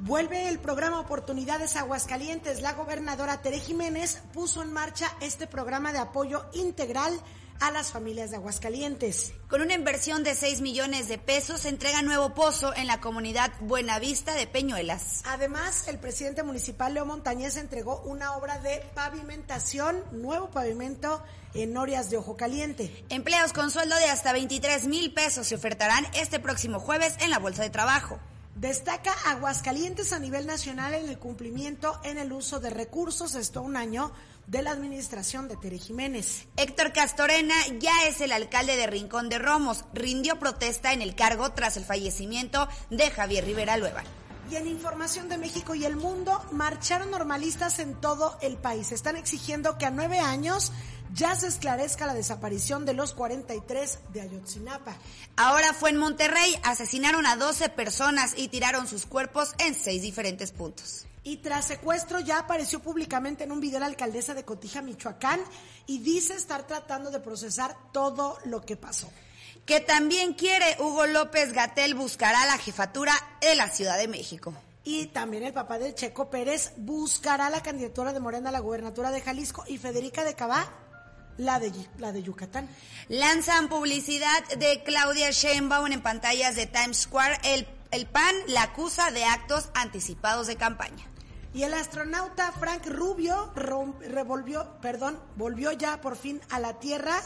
[0.00, 2.62] Vuelve el programa Oportunidades Aguascalientes.
[2.62, 7.12] La gobernadora Tere Jiménez puso en marcha este programa de apoyo integral
[7.58, 9.32] a las familias de Aguascalientes.
[9.48, 13.50] Con una inversión de 6 millones de pesos, se entrega nuevo pozo en la comunidad
[13.58, 15.22] Buenavista de Peñuelas.
[15.26, 21.24] Además, el presidente municipal Leo Montañez entregó una obra de pavimentación, nuevo pavimento
[21.54, 23.04] en Norias de Ojo Caliente.
[23.08, 27.40] Empleos con sueldo de hasta 23 mil pesos se ofertarán este próximo jueves en la
[27.40, 28.20] Bolsa de Trabajo.
[28.58, 33.76] Destaca Aguascalientes a nivel nacional en el cumplimiento en el uso de recursos, esto un
[33.76, 34.10] año
[34.48, 36.48] de la administración de Tere Jiménez.
[36.56, 39.84] Héctor Castorena ya es el alcalde de Rincón de Romos.
[39.94, 44.02] Rindió protesta en el cargo tras el fallecimiento de Javier Rivera Lueva.
[44.50, 48.90] Y en información de México y el mundo, marcharon normalistas en todo el país.
[48.90, 50.72] Están exigiendo que a nueve años
[51.14, 54.96] ya se esclarezca la desaparición de los 43 de Ayotzinapa.
[55.36, 60.52] Ahora fue en Monterrey, asesinaron a 12 personas y tiraron sus cuerpos en seis diferentes
[60.52, 61.06] puntos.
[61.24, 65.40] Y tras secuestro ya apareció públicamente en un video la alcaldesa de Cotija, Michoacán,
[65.86, 69.10] y dice estar tratando de procesar todo lo que pasó.
[69.66, 74.54] Que también quiere Hugo López Gatel buscará la jefatura de la Ciudad de México.
[74.84, 79.10] Y también el papá de Checo Pérez buscará la candidatura de Morena a la gubernatura
[79.10, 80.87] de Jalisco y Federica de Cabá
[81.38, 82.68] la de, la de Yucatán.
[83.08, 87.38] Lanzan publicidad de Claudia Sheinbaum en pantallas de Times Square.
[87.44, 91.06] El, el PAN la acusa de actos anticipados de campaña.
[91.54, 97.18] Y el astronauta Frank Rubio revolvió, perdón, volvió ya por fin a la Tierra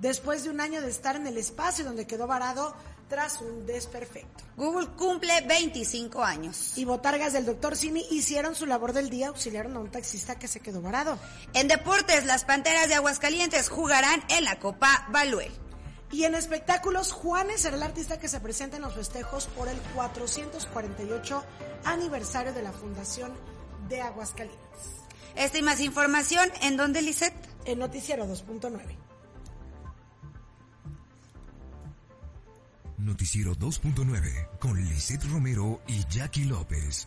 [0.00, 2.74] después de un año de estar en el espacio donde quedó varado
[3.08, 4.44] tras un desperfecto.
[4.56, 6.72] Google cumple 25 años.
[6.76, 10.48] Y botargas del doctor Simi hicieron su labor del día, auxiliaron a un taxista que
[10.48, 11.18] se quedó varado.
[11.54, 15.52] En deportes, las Panteras de Aguascalientes jugarán en la Copa Baluel.
[16.10, 19.78] Y en espectáculos, Juanes será el artista que se presenta en los festejos por el
[19.94, 21.44] 448
[21.84, 23.32] aniversario de la Fundación
[23.88, 24.58] de Aguascalientes.
[25.36, 27.34] Esta y más información, ¿en dónde, Lisette?
[27.64, 29.07] En Noticiero 2.9.
[32.98, 37.06] Noticiero 2.9 con Lisette Romero y Jackie López.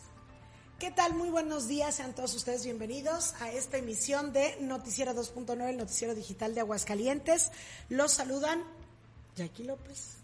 [0.79, 1.13] ¿Qué tal?
[1.15, 6.15] Muy buenos días, sean todos ustedes bienvenidos a esta emisión de Noticiero 2.9, el noticiero
[6.15, 7.51] digital de Aguascalientes.
[7.89, 8.63] Los saludan
[9.35, 10.15] Jackie López.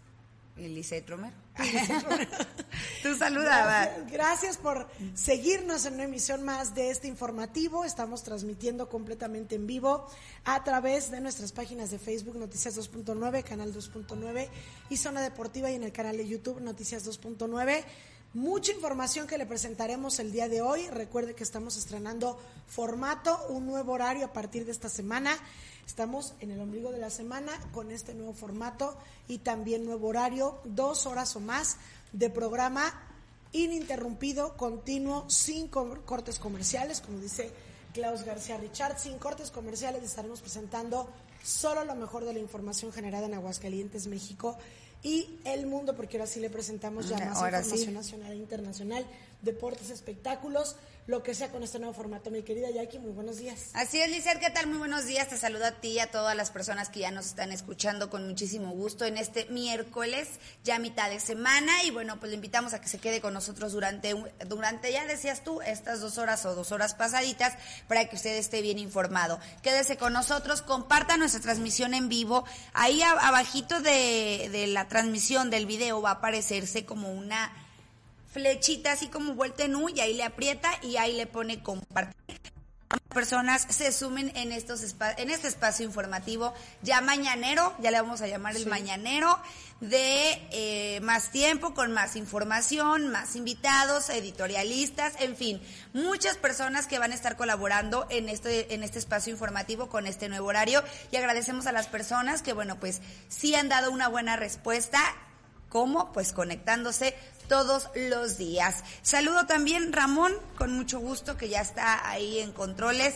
[0.56, 1.36] Lisette Romero.
[3.02, 3.88] Tú saludabas.
[3.88, 7.84] Gracias, gracias, por seguirnos en una emisión más de este informativo.
[7.84, 10.06] Estamos transmitiendo completamente en vivo
[10.44, 14.48] a través de nuestras páginas de Facebook Noticias 2.9, Canal 2.9
[14.90, 17.84] y Zona Deportiva y en el canal de YouTube Noticias 2.9.
[18.34, 20.86] Mucha información que le presentaremos el día de hoy.
[20.88, 25.36] Recuerde que estamos estrenando formato, un nuevo horario a partir de esta semana.
[25.88, 28.94] Estamos en el ombligo de la semana con este nuevo formato
[29.26, 31.78] y también nuevo horario, dos horas o más
[32.12, 32.92] de programa
[33.52, 37.50] ininterrumpido, continuo, sin cortes comerciales, como dice
[37.94, 41.08] Klaus García Richard, sin cortes comerciales estaremos presentando
[41.42, 44.58] solo lo mejor de la información generada en Aguascalientes, México
[45.02, 49.06] y el mundo, porque ahora sí le presentamos ya más información nacional e internacional,
[49.42, 50.76] deportes, espectáculos
[51.08, 52.30] lo que sea con este nuevo formato.
[52.30, 53.70] Mi querida Jackie, muy buenos días.
[53.72, 54.66] Así es, Lizeth, ¿qué tal?
[54.66, 55.26] Muy buenos días.
[55.26, 58.28] Te saludo a ti y a todas las personas que ya nos están escuchando con
[58.28, 60.28] muchísimo gusto en este miércoles,
[60.64, 61.82] ya mitad de semana.
[61.84, 64.14] Y bueno, pues le invitamos a que se quede con nosotros durante,
[64.46, 67.54] durante ya decías tú, estas dos horas o dos horas pasaditas
[67.88, 69.40] para que usted esté bien informado.
[69.62, 72.44] Quédese con nosotros, comparta nuestra transmisión en vivo.
[72.74, 77.50] Ahí abajito de, de la transmisión del video va a aparecerse como una
[78.38, 82.14] flechita así como vuelta en U y ahí le aprieta y ahí le pone compartir.
[83.12, 88.28] Personas se sumen en estos en este espacio informativo ya mañanero, ya le vamos a
[88.28, 89.38] llamar el mañanero,
[89.80, 95.60] de eh, más tiempo, con más información, más invitados, editorialistas, en fin,
[95.92, 100.28] muchas personas que van a estar colaborando en este, en este espacio informativo con este
[100.28, 100.82] nuevo horario.
[101.10, 105.00] Y agradecemos a las personas que, bueno, pues sí han dado una buena respuesta.
[105.68, 106.12] ¿Cómo?
[106.12, 107.14] Pues conectándose
[107.48, 108.84] todos los días.
[109.02, 113.14] Saludo también Ramón, con mucho gusto, que ya está ahí en controles.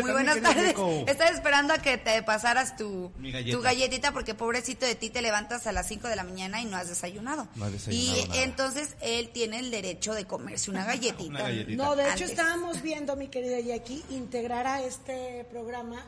[0.00, 0.74] Muy buenas tardes.
[1.06, 3.12] Estaba esperando a que te pasaras tu,
[3.50, 6.64] tu galletita porque pobrecito de ti te levantas a las 5 de la mañana y
[6.64, 7.46] no has desayunado.
[7.90, 11.48] y entonces él tiene el derecho de comerse una galletita.
[11.68, 16.02] No, de hecho estábamos viendo, mi querida Jackie, integrar a este programa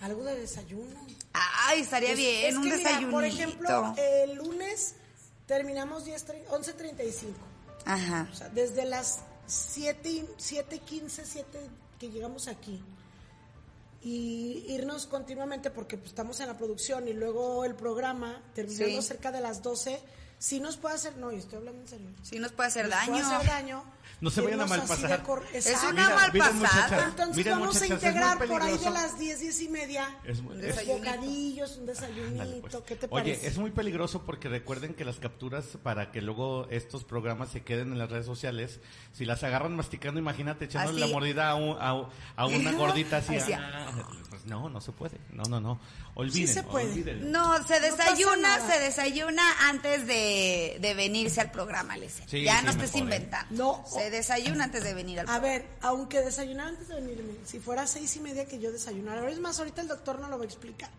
[0.00, 1.06] algo de desayuno.
[1.32, 3.12] Ay, estaría bien, un desayuno.
[3.12, 4.96] Por ejemplo, el lunes
[5.52, 7.34] terminamos 11.35.
[7.84, 8.26] Ajá.
[8.32, 11.60] O sea, desde las 7, 7.15, 7
[12.00, 12.82] que llegamos aquí.
[14.00, 19.30] Y irnos continuamente porque pues, estamos en la producción y luego el programa, terminando cerca
[19.30, 20.00] de las 12,
[20.38, 22.08] sí nos puede hacer, no, yo estoy hablando en serio.
[22.22, 23.12] Sí nos puede hacer Nos daño.
[23.12, 23.84] Puede hacer daño.
[24.22, 25.22] No se vayan a malpasar.
[25.52, 26.52] Es una malpasada.
[26.54, 30.16] muchachas, Entonces vamos a integrar por ahí de las 10, 10 y media.
[30.24, 30.98] Es muy- Un desayunito.
[31.10, 32.76] Bocadillos, un desayunito, pues.
[32.86, 33.46] ¿qué te Oye, parece?
[33.48, 37.90] es muy peligroso porque recuerden que las capturas para que luego estos programas se queden
[37.92, 38.78] en las redes sociales,
[39.12, 41.08] si las agarran masticando, imagínate echándole Así.
[41.10, 43.34] la mordida a, un- a, a una gordita así.
[43.36, 43.52] Así.
[43.52, 43.90] ah,
[44.30, 45.18] pues no, no se puede.
[45.32, 45.80] No, no, no.
[46.14, 46.92] Olviden, se puede.
[46.92, 47.32] olviden.
[47.32, 51.96] No, se desayuna, se desayuna antes de, de venirse al programa.
[52.26, 52.98] Sí, ya sí, no estés ¿eh?
[52.98, 53.82] inventando.
[53.82, 53.84] No.
[53.88, 55.48] Se desayuna antes de venir al A programa.
[55.58, 59.32] ver, aunque desayunar antes de venirme, si fuera seis y media que yo desayunara, ahora
[59.32, 60.90] es más, ahorita el doctor no lo va a explicar.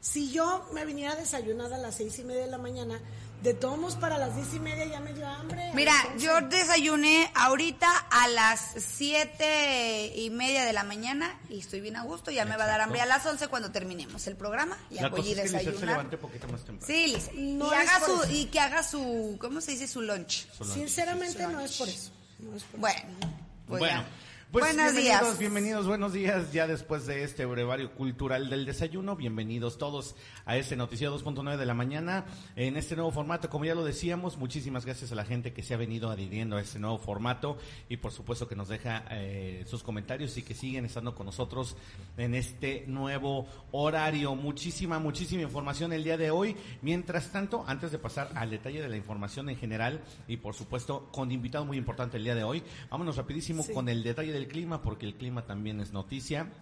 [0.00, 3.00] Si yo me viniera desayunada a las seis y media de la mañana,
[3.42, 5.70] de todos modos para las diez y media ya me dio hambre.
[5.74, 11.96] Mira, yo desayuné ahorita a las siete y media de la mañana y estoy bien
[11.96, 12.30] a gusto.
[12.30, 14.78] Ya me va a dar hambre a las once cuando terminemos el programa.
[14.90, 15.88] Ya La voy cosa a es que Lisette se desayunar.
[15.96, 16.86] levante un poquito más temprano.
[16.86, 17.16] Sí.
[17.34, 18.32] No y, es haga por su, eso.
[18.32, 19.88] y que haga su, ¿cómo se dice?
[19.88, 20.46] Su lunch.
[20.72, 22.12] Sinceramente no es por eso.
[22.78, 23.00] Bueno,
[23.66, 24.04] pues bueno, ya.
[24.54, 25.38] Pues buenos bienvenidos, días.
[25.40, 26.52] bienvenidos, buenos días.
[26.52, 30.14] Ya después de este brevario cultural del desayuno, bienvenidos todos
[30.44, 32.24] a este noticiero 2.9 de la mañana
[32.54, 33.50] en este nuevo formato.
[33.50, 36.60] Como ya lo decíamos, muchísimas gracias a la gente que se ha venido adhiriendo a
[36.60, 37.58] este nuevo formato
[37.88, 41.76] y por supuesto que nos deja eh, sus comentarios y que siguen estando con nosotros
[42.16, 44.36] en este nuevo horario.
[44.36, 46.54] Muchísima, muchísima información el día de hoy.
[46.80, 51.08] Mientras tanto, antes de pasar al detalle de la información en general y por supuesto
[51.10, 53.72] con invitado muy importante el día de hoy, vámonos rapidísimo Sí.
[53.72, 56.52] con el detalle del clima porque el clima también es noticia.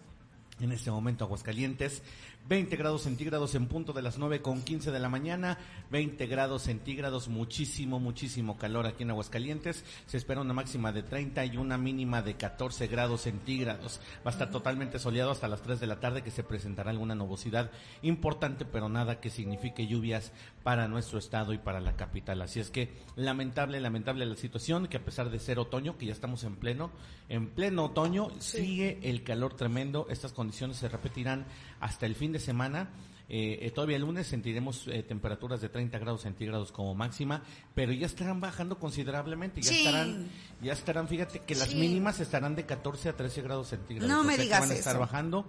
[0.61, 2.03] En este momento Aguascalientes,
[2.49, 5.59] 20 grados centígrados en punto de las 9 con 15 de la mañana,
[5.91, 9.85] 20 grados centígrados, muchísimo, muchísimo calor aquí en Aguascalientes.
[10.07, 14.01] Se espera una máxima de 30 y una mínima de 14 grados centígrados.
[14.27, 17.15] Va a estar totalmente soleado hasta las 3 de la tarde que se presentará alguna
[17.15, 17.71] nubosidad
[18.03, 22.43] importante, pero nada que signifique lluvias para nuestro estado y para la capital.
[22.43, 26.13] Así es que lamentable, lamentable la situación, que a pesar de ser otoño, que ya
[26.13, 26.91] estamos en pleno,
[27.29, 30.07] en pleno otoño, sigue el calor tremendo.
[30.11, 31.47] Estas condiciones se repetirán
[31.83, 32.89] hasta el fin de semana.
[33.29, 37.43] Eh, eh, todavía el lunes sentiremos eh, temperaturas de 30 grados centígrados como máxima,
[37.75, 39.79] pero ya estarán bajando considerablemente, ya Sí.
[39.87, 40.29] estarán,
[40.61, 41.77] ya estarán, fíjate que las Sí.
[41.77, 44.11] mínimas estarán de 14 a 13 grados centígrados.
[44.11, 45.01] No o me sea que digas van a estar eso.
[45.01, 45.47] bajando.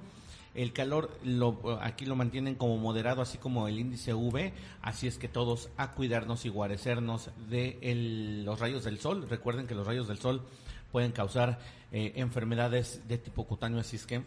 [0.56, 4.54] El calor lo, aquí lo mantienen como moderado, así como el índice V,
[4.84, 9.26] así es que todos a cuidarnos y guarecernos de el- los rayos del sol.
[9.28, 10.44] Recuerden que los rayos del sol
[10.92, 11.60] pueden causar
[11.92, 14.24] eh, enfermedades de tipo cutáneo, así es que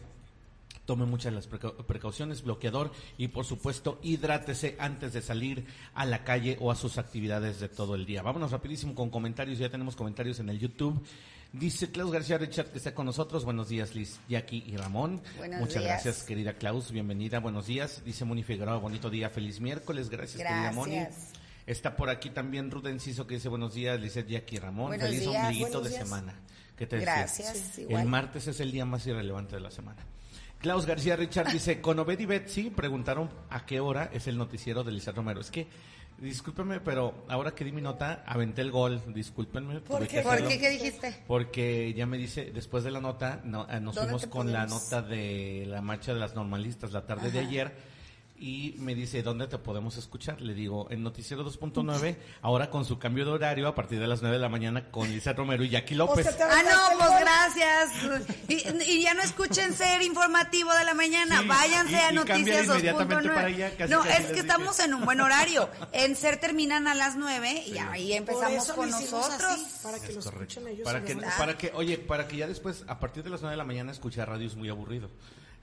[0.87, 6.25] tome muchas las precau- precauciones, bloqueador y por supuesto hidrátese antes de salir a la
[6.25, 8.23] calle o a sus actividades de todo el día.
[8.23, 11.05] Vámonos rapidísimo con comentarios, ya tenemos comentarios en el YouTube.
[11.53, 13.45] Dice Klaus García Richard que está con nosotros.
[13.45, 15.23] Buenos días, Liz, Jackie y Ramón.
[15.39, 16.03] Buenos Muchas días.
[16.05, 16.91] gracias, querida Klaus.
[16.91, 18.03] Bienvenida, buenos días.
[18.05, 20.09] Dice Moni Figueroa, bonito día, feliz miércoles.
[20.11, 20.97] Gracias, querida Moni.
[20.97, 21.33] Gracias.
[21.67, 24.89] Está por aquí también Ruth Enciso que dice buenos días, Lizeth, Jackie y Ramón.
[24.89, 25.45] Buenos feliz días.
[25.47, 26.05] ombliguito de días.
[26.05, 26.35] semana.
[26.77, 27.13] ¿Qué te decía?
[27.15, 27.87] Gracias, Sí.
[27.89, 30.05] El martes es el día más irrelevante de la semana.
[30.61, 34.83] Klaus García Richard dice, con Obed y Betsy preguntaron a qué hora es el noticiero
[34.85, 35.41] de Lizeth Romero.
[35.41, 35.69] Es que,
[36.19, 39.81] discúlpenme, pero ahora que di mi nota, aventé el gol, discúlpenme.
[39.81, 40.17] ¿Por qué?
[40.17, 40.49] que ¿Por hacerlo.
[40.49, 40.59] qué?
[40.59, 41.25] ¿Qué dijiste?
[41.27, 44.67] Porque ya me dice, después de la nota, no, eh, nos ¿Dónde fuimos con la
[44.67, 47.96] nota de la marcha de las normalistas la tarde de ayer
[48.39, 50.41] y me dice, ¿dónde te podemos escuchar?
[50.41, 54.21] Le digo, en Noticiero 2.9, ahora con su cambio de horario a partir de las
[54.23, 56.27] 9 de la mañana con Lisa Romero y Jackie O López.
[56.27, 57.91] sea, Ah, no, pues gracias.
[58.49, 61.41] Y, y ya no escuchen ser informativo de la mañana.
[61.43, 63.55] Sí, Váyanse y- a y Noticias inmediatamente para 2.9.
[63.55, 64.41] allá, casi, No, casi es que dije.
[64.41, 65.69] estamos en un buen horario.
[65.93, 69.43] En ser terminan a las 9 y ahí empezamos con nosotros.
[69.43, 70.43] así, para que Es lo correcto.
[70.61, 70.85] escuchen ellos.
[70.85, 73.53] Para que, los para que, oye, para que ya después, a partir de las 9
[73.53, 75.09] de la mañana, escuchar radio es muy aburrido.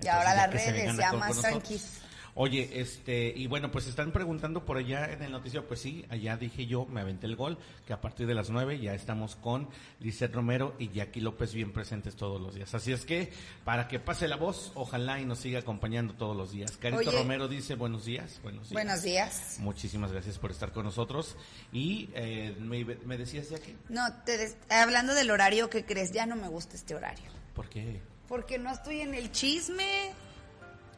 [0.01, 2.01] Y ahora las redes, ya más tranquis.
[2.36, 6.36] Oye, este, y bueno, pues están preguntando por allá en el noticiero, pues sí, allá
[6.36, 9.70] dije yo, me aventé el gol, que a partir de las 9 ya estamos con
[10.00, 12.74] Lizeth Romero y Jackie López bien presentes todos los días.
[12.74, 13.32] Así es que,
[13.63, 16.72] para que pase la voz, ojalá y nos siga acompañando todos los días.
[16.78, 17.20] Carito Oye.
[17.20, 18.74] Romero dice buenos días, buenos días.
[18.74, 19.58] Buenos días.
[19.60, 21.36] Muchísimas gracias por estar con nosotros.
[21.72, 26.12] Y eh, me, me decías, Jackie, No, te des- hablando del horario, ¿qué crees?
[26.13, 27.25] Ya no me gusta este horario.
[27.54, 28.02] ¿por qué?
[28.28, 30.13] Porque no estoy en el chisme.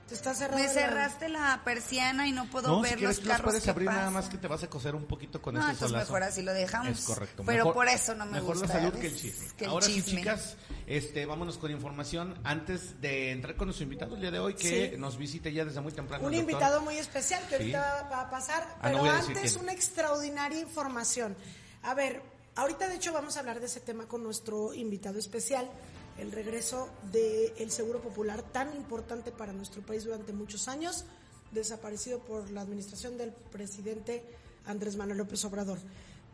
[0.08, 3.28] Te está cerrado Me cerraste la persiana y no puedo No, ver si quieres los
[3.28, 5.62] carros puedes que abrir nada más que te vas a coser un poquito con No,
[5.62, 6.06] ese entonces solazo.
[6.14, 7.00] mejor así lo dejamos.
[7.00, 7.44] Es correcto.
[7.44, 8.68] Pero Mejor- por eso no me mejor gusta.
[8.68, 9.48] la salud que el chisme.
[9.58, 12.40] Que el Ahora sí, chicas, este, vámonos con información.
[12.44, 14.98] Antes de entrar con nuestro invitado el día de hoy, que Sí.
[15.00, 16.24] nos visite ya desde muy temprano.
[16.28, 17.74] Un invitado muy especial que Sí.
[17.74, 19.64] ahorita va a pasar, Ah, no pero antes quién.
[19.64, 21.36] una extraordinaria información.
[21.82, 22.22] A ver,
[22.56, 25.68] ahorita de hecho vamos a hablar de ese tema con nuestro invitado especial,
[26.18, 31.06] el regreso del Seguro Popular tan importante para nuestro país durante muchos años,
[31.52, 34.24] desaparecido por la administración del presidente
[34.66, 35.80] Andrés Manuel López Obrador.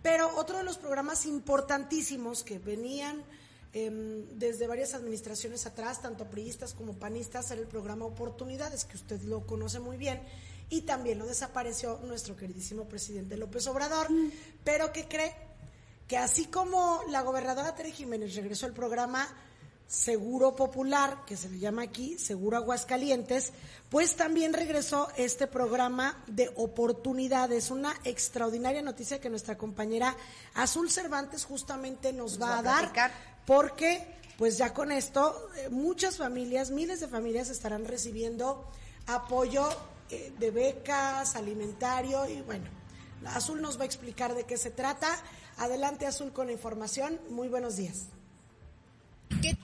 [0.04, 3.24] Pero otro de los programas importantísimos que venían
[3.74, 9.22] em, desde varias administraciones atrás, tanto priistas como panistas, era el programa Oportunidades, que usted
[9.24, 10.20] lo conoce muy bien,
[10.70, 14.08] y también lo desapareció nuestro queridísimo presidente López Obrador,
[14.64, 15.36] pero que cree
[16.08, 19.28] que así como la gobernadora Tere Jiménez regresó al programa
[19.92, 23.52] Seguro Popular, que se le llama aquí Seguro Aguascalientes,
[23.90, 27.72] pues también regresó este programa de oportunidades.
[27.72, 30.16] Una extraordinaria noticia que nuestra compañera
[30.54, 32.94] Azul Cervantes justamente nos, va, a, dar,
[33.46, 34.08] porque
[34.38, 38.72] pues ya con esto eh, muchas familias, miles de familias estarán recibiendo
[39.08, 39.68] apoyo
[40.10, 42.70] eh, de becas, alimentario y bueno,
[43.26, 45.10] Azul nos va a explicar de qué se trata.
[45.58, 47.20] Adelante Azul con la información.
[47.30, 48.06] Muy buenos días.
[49.42, 49.58] ¿Qué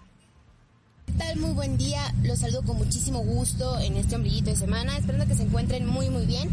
[1.14, 1.38] tal?
[1.38, 2.02] Muy buen día.
[2.24, 6.10] Los saludo con muchísimo gusto en este ombliguito de semana, esperando que se encuentren muy
[6.10, 6.50] muy bien.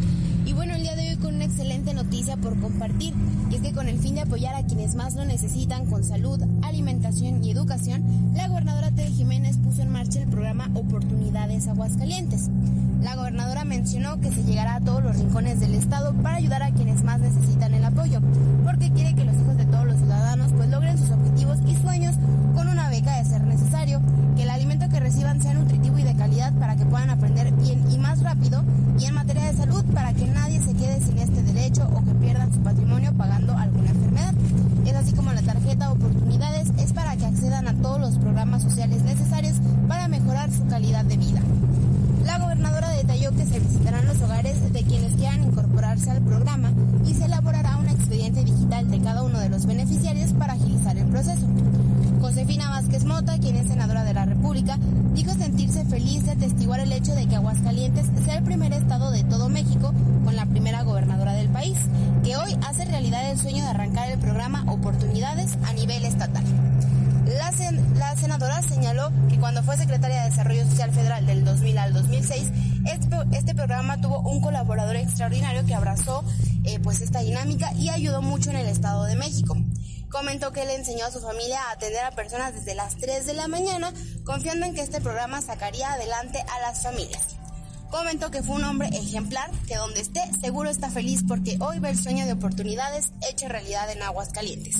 [0.47, 3.15] Y bueno, el día de hoy con una excelente noticia por compartir,
[3.51, 6.39] y es que con el fin de apoyar a quienes más lo necesitan con salud,
[6.63, 8.03] alimentación y educación,
[8.35, 12.51] la gobernadora Tere Jiménez puso en marcha el programa Oportunidades Aguascalientes.
[13.03, 16.73] La gobernadora mencionó que se llegará a todos los rincones del estado para ayudar a
[16.73, 18.21] quienes más necesitan el apoyo,
[18.65, 22.15] porque quiere que los hijos de todos los ciudadanos pues logren sus objetivos y sueños
[22.55, 24.01] con una beca de ser necesario,
[24.37, 27.91] que el alimento que reciban sea nutritivo y de calidad para que puedan aprender bien
[27.91, 28.63] y más rápido,
[28.99, 32.14] y en materia de salud para que nadie se quede sin este derecho o que
[32.14, 34.35] pierdan su patrimonio pagando alguna enfermedad.
[34.85, 39.03] Es así como la tarjeta Oportunidades es para que accedan a todos los programas sociales
[39.03, 39.57] necesarios
[39.88, 41.41] para mejorar su calidad de vida.
[42.25, 46.73] La gobernadora detalló que se visitarán los hogares de quienes quieran incorporarse al programa
[47.07, 51.07] y se elaborará un expediente digital de cada uno de los beneficiarios para agilizar el
[51.07, 51.47] proceso.
[52.21, 54.78] Josefina Vázquez Mota, quien es senadora de la República,
[55.14, 59.23] dijo sentirse feliz de atestiguar el hecho de que Aguascalientes sea el primer estado de
[59.25, 59.93] todo México
[60.25, 61.76] con la primera gobernadora del país,
[62.25, 66.45] que hoy hace realidad el sueño de arrancar el programa Oportunidades a nivel estatal.
[67.35, 72.50] La, senadora señaló que cuando fue secretaria de Desarrollo Social Federal del 2000 al 2006,
[72.87, 76.25] este, este programa tuvo un colaborador extraordinario que abrazó
[76.64, 79.57] eh, pues esta dinámica y ayudó mucho en el Estado de México.
[80.11, 83.35] Comentó que le enseñó a su familia a atender a personas desde las 3 de
[83.35, 83.93] la mañana,
[84.25, 87.37] confiando en que este programa sacaría adelante a las familias.
[87.95, 91.91] Comentó que fue un hombre ejemplar, que donde esté seguro está feliz porque hoy ve
[91.91, 94.79] el sueño de oportunidades hecho realidad en Aguascalientes.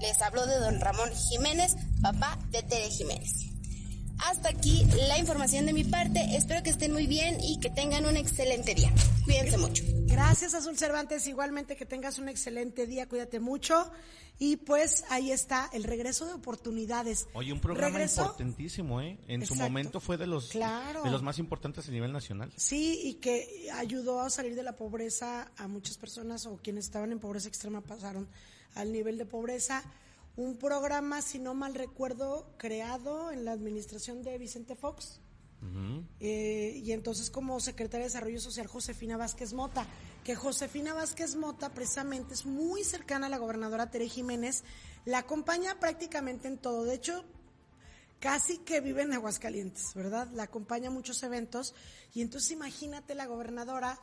[0.00, 3.55] Les habló de don Ramón Jiménez, papá de Tere Jiménez.
[4.18, 6.36] Hasta aquí la información de mi parte.
[6.36, 8.92] Espero que estén muy bien y que tengan un excelente día.
[9.24, 9.84] Cuídense mucho.
[10.06, 11.26] Gracias, Azul Cervantes.
[11.26, 13.08] Igualmente que tengas un excelente día.
[13.08, 13.90] Cuídate mucho.
[14.38, 17.26] Y pues ahí está el regreso de oportunidades.
[17.32, 19.18] Oye, un programa importantísimo, ¿eh?
[19.28, 22.52] En su momento fue de los, de los más importantes a nivel nacional.
[22.56, 27.12] Sí, y que ayudó a salir de la pobreza a muchas personas o quienes estaban
[27.12, 28.28] en pobreza extrema pasaron
[28.74, 29.82] al nivel de pobreza
[30.36, 35.20] un programa, si no mal recuerdo, creado en la administración de Vicente Fox.
[36.20, 39.86] Eh, y entonces como secretaria de Desarrollo Social Josefina Vázquez Mota,
[40.22, 44.62] que Josefina Vázquez Mota precisamente es muy cercana a la gobernadora Tere Jiménez,
[45.04, 47.24] la acompaña prácticamente en todo, de hecho
[48.20, 50.28] casi que vive en Aguascalientes, ¿verdad?
[50.32, 51.74] La acompaña a muchos eventos
[52.14, 53.98] y entonces imagínate la gobernadora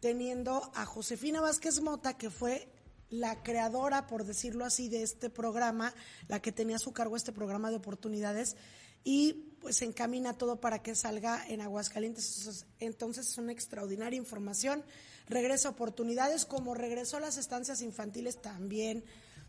[0.00, 2.68] teniendo a Josefina Vázquez Mota, que fue
[3.10, 5.94] la creadora, por decirlo así, de este programa,
[6.28, 8.56] la que tenía a su cargo este programa de oportunidades,
[9.04, 12.66] y pues encamina todo para que salga en Aguascalientes.
[12.80, 14.84] Entonces es una extraordinaria información.
[15.28, 19.04] Regreso a oportunidades, como regresó las estancias infantiles también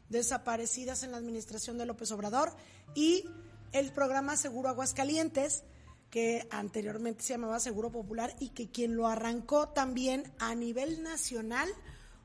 [0.09, 2.53] desaparecidas en la administración de López Obrador,
[2.95, 3.25] y
[3.71, 5.63] el programa Seguro Aguascalientes,
[6.09, 11.69] que anteriormente se llamaba Seguro Popular y que quien lo arrancó también a nivel nacional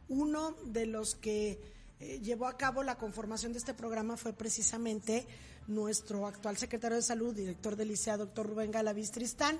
[0.09, 1.61] uno de los que
[2.01, 5.27] eh, llevó a cabo la conformación de este programa fue precisamente
[5.67, 9.59] nuestro actual secretario de Salud, director del ICEA, doctor Rubén Galaviz Tristán.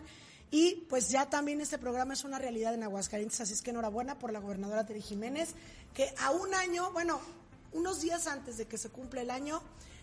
[0.51, 4.19] Y pues ya también este programa es una realidad en Aguascalientes, así es que enhorabuena
[4.19, 5.55] por la gobernadora Teri Jiménez,
[5.95, 7.21] que a un año, bueno,
[7.73, 9.63] unos días antes de que se cumpla el año,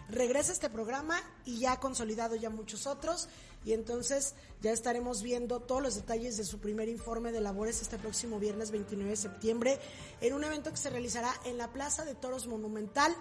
[0.09, 3.29] regresa este programa y ya ha consolidado ya muchos otros
[3.65, 7.97] y entonces ya estaremos viendo todos los detalles de su primer informe de labores este
[7.97, 9.79] próximo viernes 29 de septiembre
[10.21, 13.15] en un evento que se realizará en la Plaza de Toros Monumental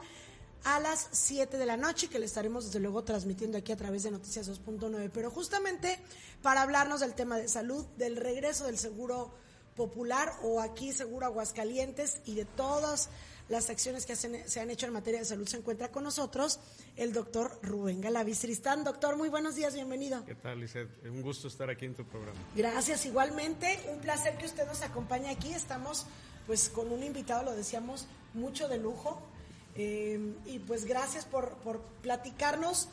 [0.65, 4.03] a las 7 de la noche que le estaremos desde luego transmitiendo aquí a través
[4.03, 5.11] de Noticias 2.9.
[5.13, 5.99] Pero justamente
[6.43, 9.33] para hablarnos del tema de salud, del regreso del seguro
[9.77, 13.09] popular o aquí seguro Aguascalientes y de todas
[13.51, 16.61] las acciones que se han hecho en materia de salud, se encuentra con nosotros
[16.97, 18.85] el doctor Rubén Galaviz Tristán.
[18.85, 20.25] Doctor, muy buenos días, bienvenido.
[20.25, 20.89] ¿Qué tal, Lizeth?
[21.05, 22.39] Un gusto estar aquí en tu programa.
[22.55, 23.81] Gracias, igualmente.
[23.93, 25.53] Un placer que usted nos acompañe aquí.
[25.53, 26.07] Estamos
[26.47, 29.21] pues con un invitado, lo decíamos, mucho de lujo.
[29.75, 32.89] Eh, y pues gracias por, por platicarnos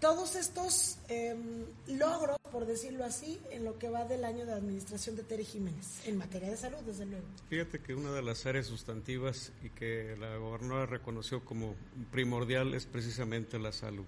[0.00, 5.16] todos estos em, logros, por decirlo así, en lo que va del año de administración
[5.16, 7.24] de Tere Jiménez, en materia de salud, desde luego.
[7.48, 11.74] Fíjate que una de las áreas sustantivas y que la gobernadora reconoció como
[12.10, 14.04] primordial es precisamente la salud.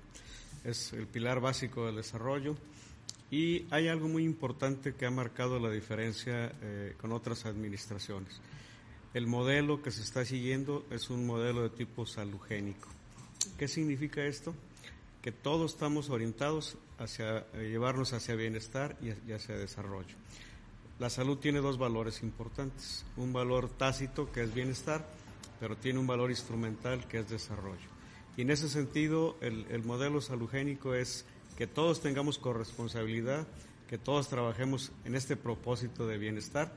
[0.64, 2.56] Es el pilar básico del desarrollo
[3.30, 8.40] y hay algo muy importante que ha marcado la diferencia eh, con otras administraciones.
[9.14, 12.88] El modelo que se está siguiendo es un modelo de tipo salugénico.
[13.56, 14.54] ¿Qué significa esto?
[15.26, 20.14] Que todos estamos orientados hacia eh, llevarnos hacia bienestar y, hacia desarrollo.
[21.00, 25.04] La salud tiene dos valores importantes, un valor tácito que es bienestar,
[25.58, 27.88] pero tiene un valor instrumental que es desarrollo.
[28.36, 31.24] Y en ese sentido, el, el modelo salugénico es
[31.56, 33.48] que todos tengamos corresponsabilidad,
[33.88, 36.72] que todos trabajemos en este propósito de bienestar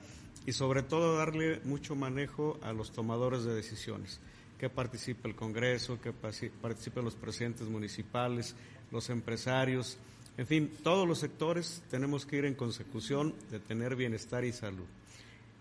[0.48, 4.20] y sobre todo darle mucho manejo a los tomadores de decisiones
[4.60, 8.56] que participe el Congreso, que participen los presidentes municipales,
[8.92, 9.98] los empresarios,
[10.40, 14.86] en fin, todos los sectores tenemos que ir en consecución de tener bienestar y salud.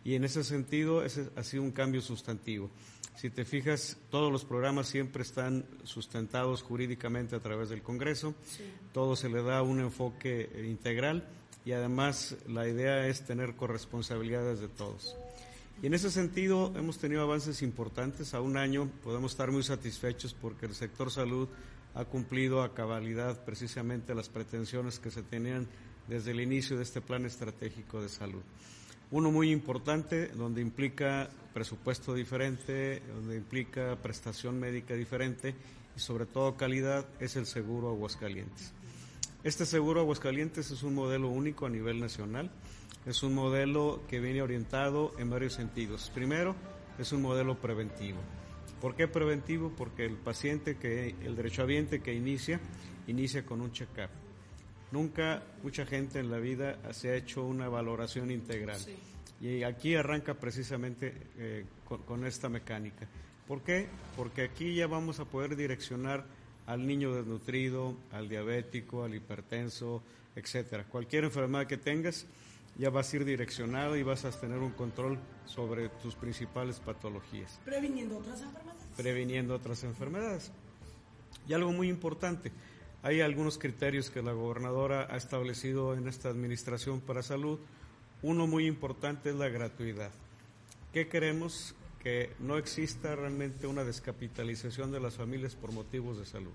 [0.05, 2.71] Y en ese sentido, ese ha sido un cambio sustantivo.
[3.17, 8.37] Si te fijas, todos los programas siempre están sustentados jurídicamente a través del Congreso,
[8.93, 11.27] todo se le da un enfoque integral
[11.65, 15.17] y además la idea es tener corresponsabilidades de todos.
[15.81, 18.35] Y en ese sentido hemos tenido avances importantes.
[18.35, 21.49] A un año podemos estar muy satisfechos porque el sector salud
[21.95, 25.69] ha cumplido a cabalidad precisamente las pretensiones que se tenían
[26.09, 28.43] desde el inicio de este plan estratégico de salud.
[29.11, 35.55] Uno muy importante, donde implica presupuesto diferente, donde implica prestación médica diferente
[35.97, 38.73] y sobre todo calidad, es el seguro Aguascalientes.
[39.45, 42.51] Este seguro Aguascalientes es un modelo único a nivel nacional
[43.07, 46.11] es un modelo que viene orientado en varios sentidos.
[46.15, 46.55] Primero,
[46.99, 48.19] es un modelo preventivo.
[48.81, 49.73] ¿Por qué preventivo?
[49.77, 52.61] Porque el paciente, que el derechohabiente que inicia,
[53.07, 54.11] inicia con un check-up.
[54.93, 58.81] Nunca mucha gente en la vida se ha hecho una valoración integral.
[59.41, 63.07] Y aquí arranca precisamente eh, con, con, esta mecánica.
[63.47, 63.87] ¿Por qué?
[64.17, 66.25] Porque aquí ya vamos a poder direccionar
[66.67, 70.03] al niño desnutrido, al diabético, al hipertenso,
[70.37, 70.85] etcétera.
[70.85, 72.27] Cualquier enfermedad que tengas,
[72.79, 77.61] ya vas a ir direccionado y vas a tener un control sobre tus principales patologías.
[77.65, 78.83] Previniendo otras enfermedades.
[78.97, 80.53] Previniendo otras enfermedades.
[81.49, 82.53] Y algo muy importante,
[83.03, 87.59] hay algunos criterios que la gobernadora ha establecido en esta administración para salud.
[88.23, 90.13] Uno muy importante es la gratuidad.
[90.93, 91.75] ¿Qué queremos?
[92.03, 96.53] Que no exista realmente una descapitalización de las familias por motivos de salud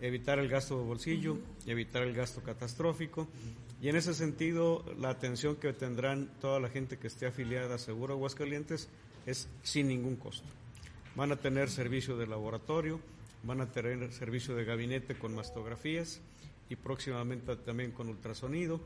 [0.00, 3.28] evitar el gasto de bolsillo, evitar el gasto catastrófico.
[3.82, 7.78] Y en ese sentido, la atención que tendrán toda la gente que esté afiliada a
[7.78, 8.88] Seguro Aguascalientes
[9.24, 10.46] es sin ningún costo.
[11.16, 13.00] Van a tener servicio de laboratorio,
[13.42, 16.20] van a tener servicio de gabinete con mastografías
[16.68, 18.80] y próximamente también con ultrasonido.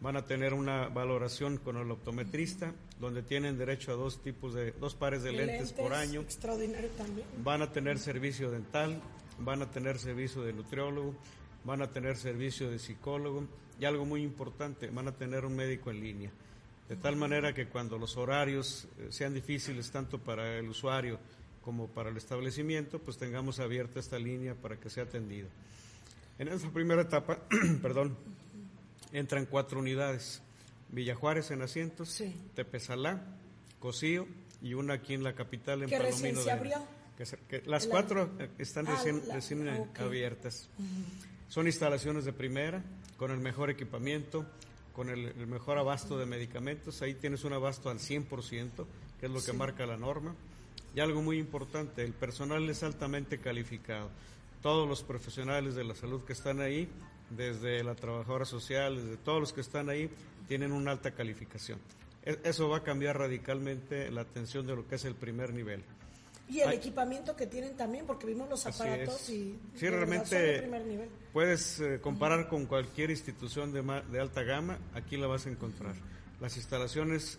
[0.00, 4.70] Van a tener una valoración con el optometrista, donde tienen derecho a dos tipos de
[4.70, 6.20] dos pares de lentes, lentes por año.
[6.20, 7.26] Extraordinario también.
[7.42, 9.00] Van a tener servicio dental,
[9.40, 11.16] van a tener servicio de nutriólogo,
[11.68, 13.46] van a tener servicio de psicólogo
[13.78, 16.30] y algo muy importante, van a tener un médico en línea.
[16.88, 21.20] De tal manera que cuando los horarios eh, sean difíciles tanto para el usuario
[21.62, 25.48] como para el establecimiento, pues tengamos abierta esta línea para que sea atendido.
[26.38, 27.40] En esta primera etapa,
[27.82, 28.16] perdón,
[29.12, 30.42] entran cuatro unidades.
[30.90, 32.34] Villajuárez en asientos, sí.
[32.54, 33.22] Tepezalá,
[33.78, 34.26] Cocío
[34.62, 36.78] y una aquí en la capital en que Recién se abrió
[37.66, 39.02] las cuatro están ah,
[39.32, 40.68] recién, abiertas.
[41.48, 42.82] Son instalaciones de primera,
[43.16, 44.46] con el mejor equipamiento,
[44.92, 47.02] con el, mejor abasto de medicamentos.
[47.02, 48.86] Ahí tienes un abasto al 100%,
[49.18, 50.34] que es lo que marca la norma.
[50.94, 54.10] Y algo muy importante, el personal es altamente calificado.
[54.62, 56.88] Todos los profesionales de la salud que están ahí,
[57.30, 60.10] desde la trabajadora social, desde todos los que están ahí,
[60.48, 61.78] tienen una alta calificación.
[62.24, 65.82] E, eso va a cambiar radicalmente la atención de lo que es el primer nivel.
[66.50, 69.58] Y el equipamiento que tienen también, porque vimos los aparatos y...
[69.76, 70.68] Sí, realmente
[71.32, 75.94] puedes eh, comparar con cualquier institución de, de, alta gama, aquí la vas a encontrar.
[76.40, 77.38] Las instalaciones,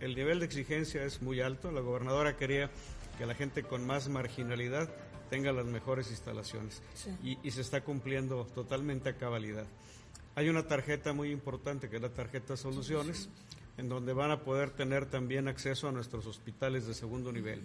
[0.00, 2.70] el nivel de exigencia es muy alto, la gobernadora quería
[3.16, 4.90] que la gente con más marginalidad
[5.30, 6.82] tenga las mejores instalaciones.
[7.22, 9.66] Y, y, se está cumpliendo totalmente a cabalidad.
[10.34, 13.28] Hay una tarjeta muy importante que es la tarjeta Soluciones,
[13.78, 17.62] en donde van a poder tener también acceso a nuestros hospitales de segundo nivel.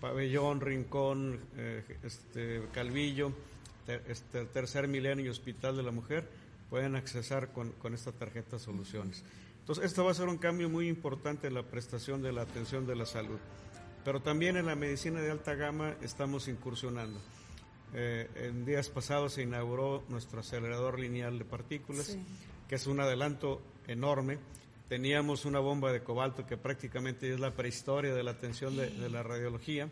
[0.00, 3.32] Pabellón, Rincón, eh, este, Calvillo,
[4.08, 6.28] este, Tercer Milenio y Hospital de la Mujer
[6.70, 9.24] pueden accesar con, esta tarjeta Soluciones.
[9.60, 12.86] Entonces, esto va a ser un cambio muy importante en la prestación de la atención
[12.86, 13.38] de la salud.
[14.04, 17.20] Pero también en la medicina de alta gama estamos incursionando.
[17.94, 22.16] Eh, en días pasados se inauguró nuestro acelerador lineal de partículas,
[22.68, 24.38] que es un adelanto enorme.
[24.88, 29.22] Teníamos una bomba de cobalto que prácticamente es la prehistoria de la atención de, la
[29.22, 29.90] radiología.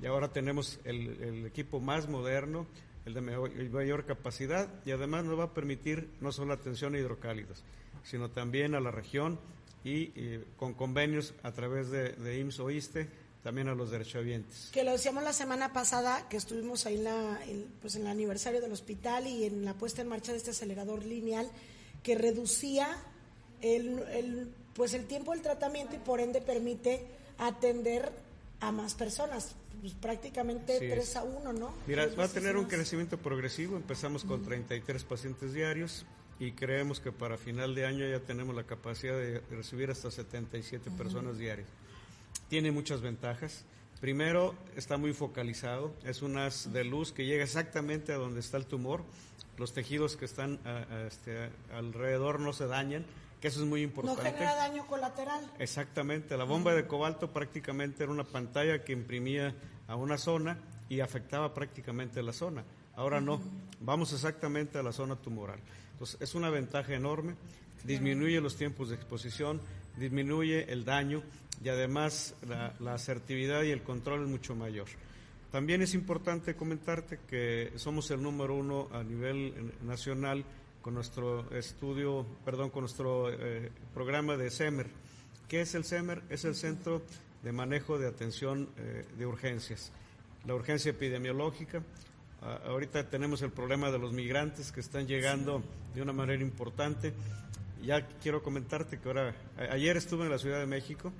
[0.00, 2.66] Y ahora tenemos el, equipo más moderno,
[3.04, 7.62] el de mayor, capacidad, y además nos va a permitir no solo atención a hidrocálidos,
[8.04, 9.38] sino también a la región
[9.84, 13.08] y, con convenios a través de, de IMSS o ISTE
[13.42, 14.70] también a los derechohabientes.
[14.72, 17.40] Que lo decíamos la semana pasada, que estuvimos ahí en, la,
[17.80, 21.04] pues en el aniversario del hospital y en la puesta en marcha de este acelerador
[21.04, 21.50] lineal,
[22.02, 22.96] que reducía
[23.62, 27.06] el, pues el tiempo del tratamiento y por ende permite
[27.38, 28.10] atender
[28.60, 31.74] a más personas, pues prácticamente 3 a 1, ¿no?
[31.86, 36.04] Mira, va a tener un crecimiento progresivo, empezamos con 33 pacientes diarios
[36.38, 40.90] y creemos que para final de año ya tenemos la capacidad de recibir hasta 77
[40.92, 41.66] personas diarias
[42.52, 43.64] tiene muchas ventajas.
[43.98, 48.58] Primero, está muy focalizado, es un haz de luz que llega exactamente a donde está
[48.58, 49.04] el tumor.
[49.56, 50.58] Los tejidos que están
[51.06, 53.06] este, alrededor no se dañan,
[53.42, 54.22] que eso es muy importante.
[54.22, 55.44] No genera daño colateral.
[55.58, 59.52] Exactamente, la bomba de cobalto prácticamente era una pantalla que imprimía
[59.88, 62.64] a una zona y afectaba prácticamente la zona.
[62.94, 63.40] Ahora no,
[63.80, 65.58] vamos exactamente a la zona tumoral.
[65.90, 67.34] Entonces, es una ventaja enorme,
[67.82, 69.60] disminuye los tiempos de exposición,
[69.96, 71.24] disminuye el daño
[71.64, 74.86] y además la, asertividad y el control es mucho mayor.
[75.50, 80.44] También es importante comentarte que somos el número uno a nivel nacional
[80.82, 84.88] con nuestro estudio, perdón, con nuestro eh, programa de CEMER.
[85.48, 86.22] ¿Qué es el CEMER?
[86.28, 87.02] Es el Centro
[87.42, 89.92] de Manejo de Atención eh, de Urgencias.
[90.44, 91.82] La urgencia epidemiológica.
[92.66, 95.62] ahorita tenemos el problema de los migrantes que están llegando
[95.94, 97.14] de una manera importante.
[97.80, 99.36] Ya quiero comentarte que ahora,
[99.70, 101.12] ayer estuve en la Ciudad de México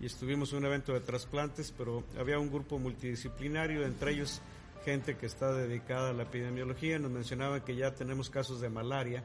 [0.00, 4.42] y estuvimos en un evento de trasplantes, pero había un grupo multidisciplinario, entre ellos
[4.84, 6.98] gente que está dedicada a la epidemiología.
[6.98, 9.24] Nos mencionaban que ya tenemos casos de malaria,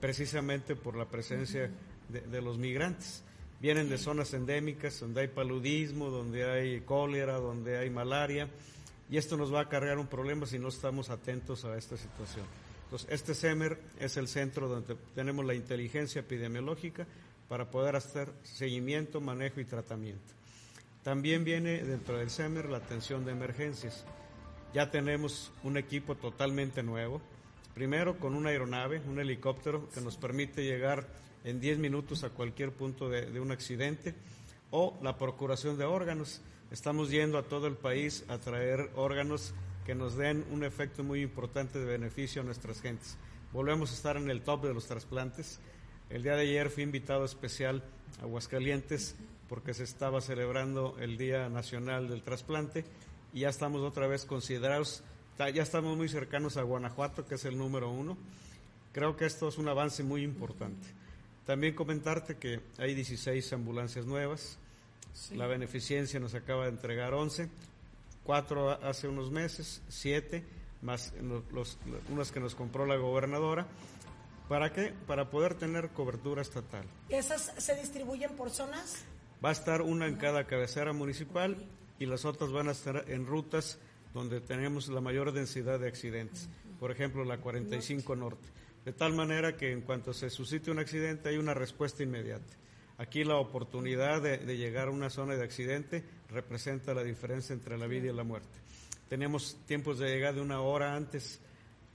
[0.00, 1.70] precisamente por la presencia
[2.08, 3.22] de, los migrantes.
[3.60, 8.48] Vienen de zonas endémicas donde hay paludismo, donde hay cólera, donde hay malaria,
[9.10, 12.44] y esto nos va a cargar un problema si no estamos atentos a esta situación.
[12.84, 17.06] Entonces, este CEMER es el centro donde tenemos la inteligencia epidemiológica,
[17.48, 20.34] para poder hacer seguimiento, manejo y tratamiento.
[21.02, 24.04] También viene dentro del SEMER la atención de emergencias.
[24.74, 27.20] Ya tenemos un equipo totalmente nuevo.
[27.74, 31.06] Primero con una aeronave, un helicóptero que nos permite llegar
[31.44, 34.14] en 10 minutos a cualquier punto de, de un accidente
[34.70, 36.42] o la procuración de órganos.
[36.70, 39.54] Estamos yendo a todo el país a traer órganos
[39.86, 43.16] que nos den un efecto muy importante de beneficio a nuestras gentes.
[43.52, 45.60] Volvemos a estar en el top de los trasplantes
[46.10, 47.82] el día de ayer fui invitado especial
[48.18, 49.14] a Aguascalientes
[49.46, 52.84] porque se estaba celebrando el Día Nacional del Trasplante
[53.32, 55.02] y ya estamos otra vez considerados,
[55.38, 58.16] ya estamos muy cercanos a Guanajuato, que es el número uno.
[58.92, 60.86] Creo que esto es un avance muy importante.
[61.46, 64.58] También comentarte que hay 16 ambulancias nuevas,
[65.34, 67.48] la beneficencia nos acaba de entregar 11,
[68.24, 70.44] cuatro hace unos meses, siete,
[70.82, 71.12] más
[71.52, 71.78] los,
[72.10, 73.66] unas que nos compró la gobernadora
[74.48, 74.94] ¿Para qué?
[75.06, 76.84] Para poder tener cobertura estatal.
[77.10, 79.04] ¿Esas se distribuyen por zonas?
[79.44, 81.66] Va a estar una en cada cabecera municipal
[81.98, 83.78] y las otras van a estar en rutas
[84.14, 86.48] donde tenemos la mayor densidad de accidentes.
[86.78, 88.48] Por ejemplo, la 45 Norte.
[88.84, 92.56] De tal manera que en cuanto se suscite un accidente hay una respuesta inmediata.
[92.96, 97.86] Aquí la oportunidad de, llegar a una zona de accidente representa la diferencia entre la
[97.86, 98.58] vida y la muerte.
[99.08, 101.40] Tenemos tiempos de llegada de una hora antes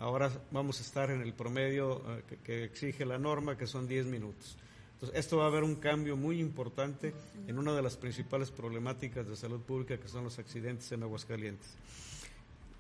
[0.04, 4.08] Ahora vamos a estar en el promedio eh, que, exige la norma, que son 10
[4.08, 4.58] minutos.
[5.04, 7.13] Entonces, esto va a haber un cambio muy importante
[7.46, 11.76] en una de las principales problemáticas de salud pública, que son los accidentes en Aguascalientes.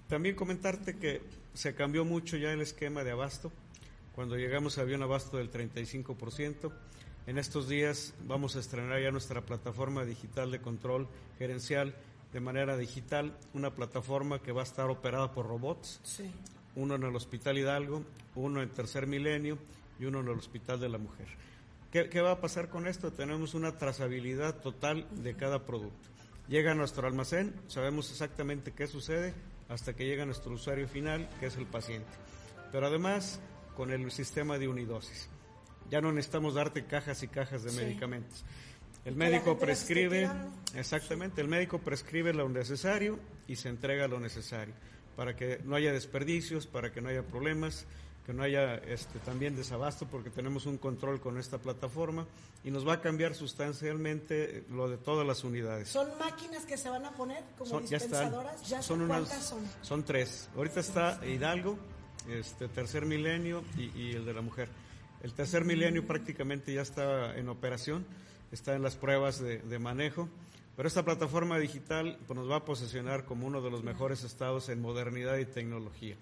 [0.07, 1.21] También comentarte que
[1.53, 3.51] se cambió mucho ya el esquema de abasto.
[4.15, 6.71] Cuando llegamos había un abasto del 35%.
[7.27, 11.93] En estos días vamos a estrenar ya nuestra plataforma digital de control gerencial
[12.31, 15.99] de manera digital, una plataforma que va a estar operada por robots.
[16.03, 16.31] Sí
[16.75, 18.03] uno en el Hospital Hidalgo,
[18.35, 19.57] uno en Tercer Milenio
[19.99, 21.27] y uno en el Hospital de la Mujer.
[21.93, 23.13] ¿Qué, va a pasar con esto?
[23.13, 26.09] Tenemos una trazabilidad total de cada producto.
[26.47, 29.35] Llega a nuestro almacén, sabemos exactamente qué sucede
[29.69, 32.09] hasta que llega a nuestro usuario final, que es el paciente.
[32.71, 33.39] Pero además,
[33.75, 35.29] con el sistema de unidosis.
[35.91, 38.43] Ya no necesitamos darte cajas y cajas de medicamentos.
[39.05, 40.31] El médico prescribe,
[40.73, 44.73] exactamente, el médico prescribe lo necesario y se entrega lo necesario
[45.15, 47.85] para que no haya desperdicios, para que no haya problemas.
[48.25, 52.25] Que no haya este, también desabasto porque tenemos un control con esta plataforma
[52.63, 55.89] y nos va a cambiar sustancialmente lo de todas las unidades.
[55.89, 58.11] ¿Son máquinas que se van a poner como Son- ya están.
[58.21, 58.69] dispensadoras?
[58.69, 59.59] ¿Ya son son, unas- cuántas son?
[59.81, 60.49] son tres.
[60.55, 61.77] Ahorita está Hidalgo,
[62.29, 64.69] este tercer milenio y, y el de la mujer.
[65.21, 68.05] El tercer milenio prácticamente ya está en operación,
[68.51, 70.29] está en las pruebas de, de manejo,
[70.75, 74.69] pero esta plataforma digital pues, nos va a posicionar como uno de los mejores estados
[74.69, 76.15] en modernidad y tecnología.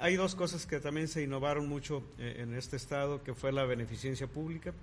[0.00, 3.64] Hay dos cosas que también se innovaron mucho eh, en este estado, que fue la
[3.64, 4.74] beneficencia pública.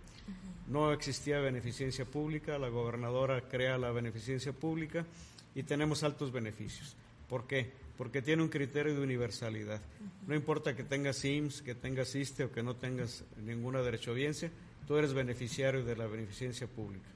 [0.68, 5.06] No existía beneficencia pública, la gobernadora crea la beneficencia pública
[5.54, 6.96] y tenemos altos beneficios.
[7.30, 7.72] ¿Por qué?
[8.00, 9.80] Porque tiene un criterio de universalidad.
[10.26, 14.50] No importa que tengas IMSS, que tengas ISTE o que no tengas ninguna derechohabiencia,
[14.88, 17.08] tú eres beneficiario de la beneficencia pública.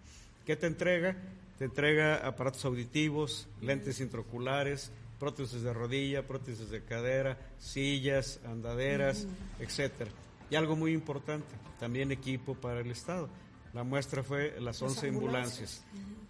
[0.45, 1.17] ¿Qué te entrega?
[1.57, 9.27] Te entrega aparatos auditivos, lentes intraoculares, prótesis de rodilla, prótesis de cadera, sillas, andaderas,
[9.59, 10.11] etcétera.
[10.49, 13.29] Y algo muy importante, también equipo para el Estado.
[13.73, 15.83] La muestra fue las 11 ambulancias.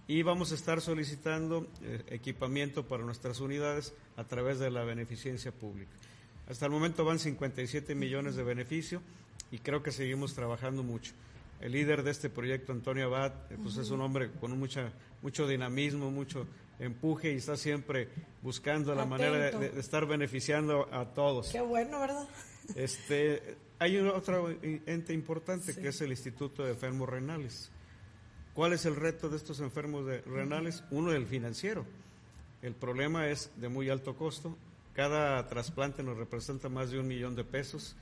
[0.08, 5.52] Y vamos a estar solicitando eh, equipamiento para nuestras unidades a través de la beneficencia
[5.52, 5.91] pública.
[6.49, 9.02] Hasta el momento van 57 millones de beneficio
[9.52, 11.13] y creo que seguimos trabajando mucho.
[11.62, 15.47] El líder de este proyecto, Antonio Abad, eh, pues es un hombre con mucha, mucho
[15.47, 16.47] dinamismo, mucho
[16.79, 18.09] empuje y está siempre
[18.41, 21.49] buscando la manera de, estar beneficiando a todos.
[21.49, 22.27] Qué bueno, ¿verdad?
[22.75, 27.71] Este, hay un otro ente importante que es el Instituto de Enfermos Renales.
[28.53, 30.83] ¿Cuál es el reto de estos enfermos de- renales?
[30.91, 31.85] Uno, el financiero.
[32.61, 34.57] El problema es de muy alto costo.
[34.93, 37.95] Cada trasplante nos representa más de un millón de pesos.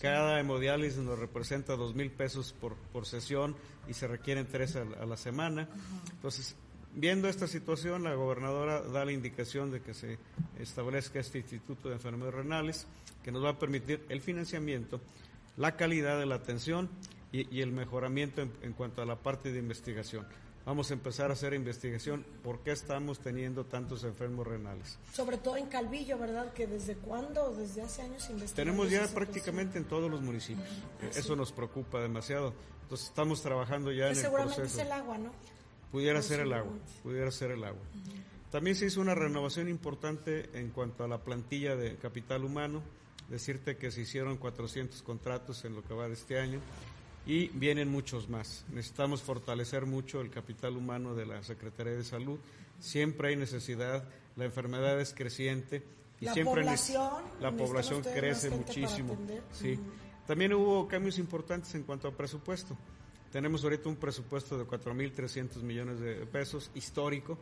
[0.00, 3.56] Cada hemodiálisis nos representa dos mil pesos por, por sesión
[3.88, 5.68] y se requieren tres a la semana.
[6.12, 6.56] Entonces,
[6.96, 10.18] viendo esta situación, la gobernadora da la indicación de que se
[10.58, 12.86] establezca este Instituto de Enfermedades Renales,
[13.22, 15.00] que nos va a permitir el financiamiento,
[15.56, 16.90] la calidad de la atención
[17.30, 20.26] y, y el mejoramiento en, en cuanto a la parte de investigación.
[20.64, 24.98] Vamos a empezar a hacer investigación por qué estamos teniendo tantos enfermos renales.
[25.12, 26.52] Sobre todo en Calvillo, ¿verdad?
[26.54, 28.54] Que desde cuándo, desde hace años investigamos.
[28.54, 30.66] Tenemos ya prácticamente en todos los municipios.
[31.14, 32.52] Eso nos preocupa demasiado.
[32.82, 34.80] Entonces estamos trabajando ya en el seguramente proceso.
[34.80, 35.30] es el agua, ¿no?
[35.96, 37.80] Pudiera ser el agua, pudiera ser el agua.
[38.50, 42.82] También se hizo una renovación importante en cuanto a la plantilla de capital humano.
[43.30, 46.60] Decirte que se hicieron 400 contratos en lo que va de este año
[47.24, 48.66] y vienen muchos más.
[48.74, 52.38] Necesitamos fortalecer mucho el capital humano de la Secretaría de Salud.
[52.78, 54.06] Siempre hay necesidad,
[54.36, 55.82] la enfermedad es creciente
[56.20, 59.16] y La siempre población, la población crece muchísimo.
[59.50, 59.80] Sí.
[60.26, 62.76] También hubo cambios importantes en cuanto a presupuesto.
[63.32, 67.38] Tenemos ahorita un presupuesto de 4.300 millones de pesos, histórico.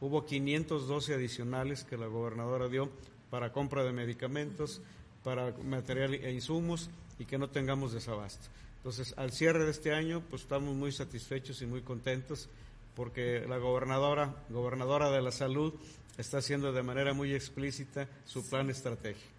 [0.00, 2.90] Hubo 512 adicionales que la gobernadora dio
[3.30, 4.80] para compra de medicamentos,
[5.22, 8.48] para material e insumos y que no tengamos desabasto.
[8.78, 12.48] Entonces, al cierre de este año, pues estamos muy satisfechos y muy contentos
[12.94, 15.74] porque la gobernadora, gobernadora de la salud,
[16.16, 19.35] está haciendo de manera muy explícita su plan estratégico.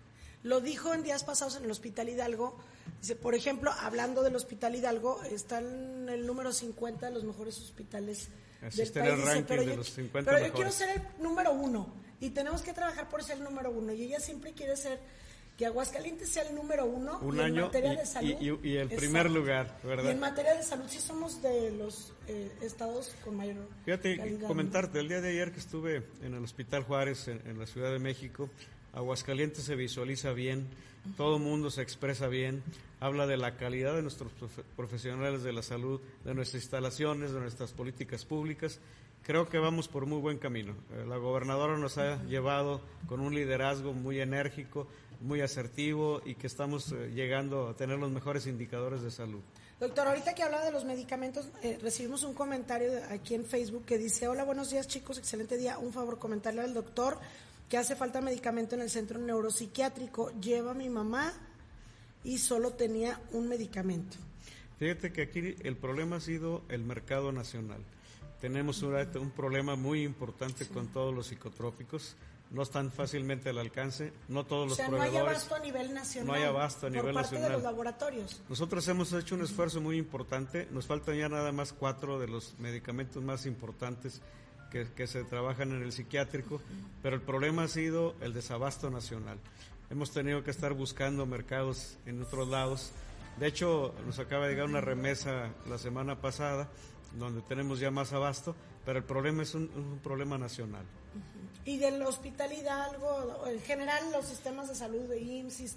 [0.47, 2.57] Lo dijo en días pasados en el Hospital Hidalgo.
[3.01, 7.57] Dice, por ejemplo, hablando del Hospital Hidalgo, está en el número 50 de los mejores
[7.59, 8.29] hospitales
[8.61, 9.15] Así del el país.
[9.17, 12.29] Dice, ranking pero de yo, los 50 pero yo quiero ser el número uno y
[12.29, 13.91] tenemos que trabajar por ser el número uno.
[13.91, 14.99] Y ella siempre quiere ser
[15.57, 18.29] que Aguascalientes sea el número uno Un y en año materia y- de salud.
[18.29, 18.95] y- y- y el Exacto.
[18.97, 20.03] primer lugar, ¿verdad?
[20.05, 24.99] Y en materia de salud sí somos de los eh, estados con mayor Fíjate, comentarte,
[24.99, 27.97] el día de ayer que estuve en el Hospital Juárez, en, en la Ciudad de
[27.99, 28.49] México,
[28.97, 30.67] Aguascalientes se visualiza bien,
[31.15, 32.63] todo el mundo se expresa bien,
[32.99, 37.39] habla de la calidad de nuestros profe- profesionales de la salud, de nuestras instalaciones, de
[37.39, 38.79] nuestras políticas públicas.
[39.23, 40.73] Creo que vamos por muy buen camino.
[40.93, 44.87] Eh, La gobernadora nos ha llevado con un liderazgo muy enérgico,
[45.21, 49.41] muy asertivo y que estamos eh, llegando a tener los mejores indicadores de salud.
[49.79, 53.99] Doctor, ahorita que habla de los medicamentos, eh, recibimos un comentario aquí en Facebook que
[53.99, 57.19] dice, hola, buenos días chicos, excelente día, un favor comentarle al doctor
[57.69, 61.33] que hace falta medicamento en el centro neuropsiquiátrico, lleva a mi mamá
[62.23, 64.17] y solo tenía un medicamento.
[64.79, 67.81] Fíjate que aquí el problema ha sido el mercado nacional.
[68.39, 72.15] Tenemos un, un problema muy importante con todos los psicotrópicos.
[72.51, 74.13] No están fácilmente al alcance.
[74.29, 75.37] No todos O los sea, no hay proveedores.
[75.39, 76.27] abasto a nivel nacional.
[76.27, 77.49] No hay abasto a nivel Por parte nacional.
[77.49, 78.41] de los laboratorios.
[78.47, 80.67] Nosotros hemos hecho un esfuerzo muy importante.
[80.71, 84.21] Nos faltan ya nada más cuatro de los medicamentos más importantes
[84.69, 86.61] que, que se trabajan en el psiquiátrico,
[87.01, 89.39] pero el problema ha sido el desabasto nacional.
[89.89, 92.91] Hemos tenido que estar buscando mercados en otros lados.
[93.39, 96.69] De hecho, nos acaba de llegar una remesa la semana pasada,
[97.17, 100.85] donde tenemos ya más abasto, pero el problema es un, un problema nacional.
[101.63, 105.75] Y del Hospital Hidalgo, en general los sistemas de salud de IMSS,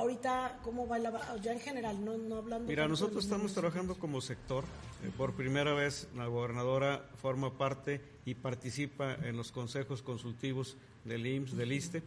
[0.00, 2.68] ahorita cómo va la, ya en general, no, no hablando.
[2.68, 4.64] Mira, nosotros estamos trabajando como sector.
[5.04, 11.26] Eh, por primera vez la gobernadora forma parte y participa en los consejos consultivos del
[11.26, 12.02] IMSS, del ISTE.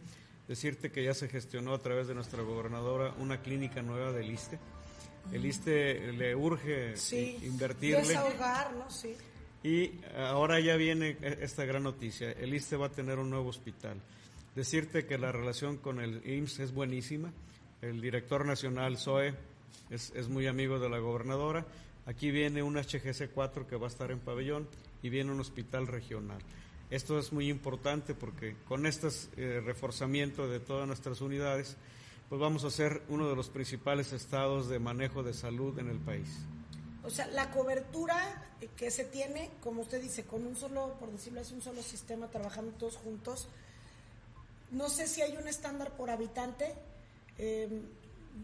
[0.48, 4.58] Decirte que ya se gestionó a través de nuestra gobernadora una clínica nueva del ISTE.
[5.32, 8.02] El ISTE le urge sí, invertirle.
[8.02, 8.90] Desahogar, ¿no?
[8.90, 9.16] Sí.
[9.62, 12.32] Y ahora ya viene esta gran noticia.
[12.32, 13.98] El ISTE va a tener un nuevo hospital.
[14.54, 17.32] Decirte que la relación con el IMSS es buenísima.
[17.84, 19.34] El director nacional, Zoe,
[19.90, 21.66] es, muy amigo de la gobernadora.
[22.06, 24.66] Aquí viene un HGC4 que va a estar en pabellón
[25.02, 26.38] y viene un hospital regional.
[26.88, 29.10] Esto es muy importante porque con este
[29.60, 31.76] reforzamiento de todas nuestras unidades,
[32.30, 35.98] pues vamos a ser uno de los principales estados de manejo de salud en el
[35.98, 36.38] país.
[37.04, 38.16] O sea, la cobertura
[38.78, 42.28] que se tiene, como usted dice, con un solo, por decirlo así, un solo sistema,
[42.28, 43.46] trabajando todos juntos,
[44.70, 46.74] no sé si hay un estándar por habitante.
[47.38, 47.68] Eh,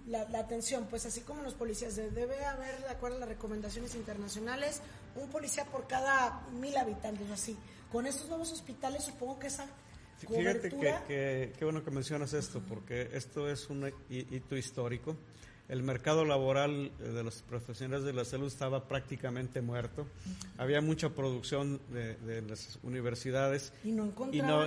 [0.07, 4.81] la, atención, pues así como los policías, debe haber, de acuerdo a las recomendaciones internacionales,
[5.17, 7.57] un policía por cada mil habitantes, así.
[7.91, 9.67] Con estos nuevos hospitales, supongo que esa
[10.29, 10.69] Fíjate
[11.09, 15.17] que, qué bueno que mencionas esto, porque esto es un hito histórico.
[15.69, 20.07] El mercado laboral eh, de los profesionales de la salud estaba prácticamente muerto.
[20.59, 24.13] Había mucha producción de, las universidades y no,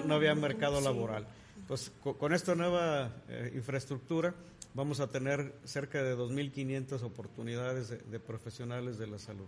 [0.02, 1.28] no, había mercado laboral.
[1.64, 4.36] Entonces, con, esta nueva eh, infraestructura,
[4.74, 9.46] vamos a tener cerca de 2.500 oportunidades de, profesionales de la salud.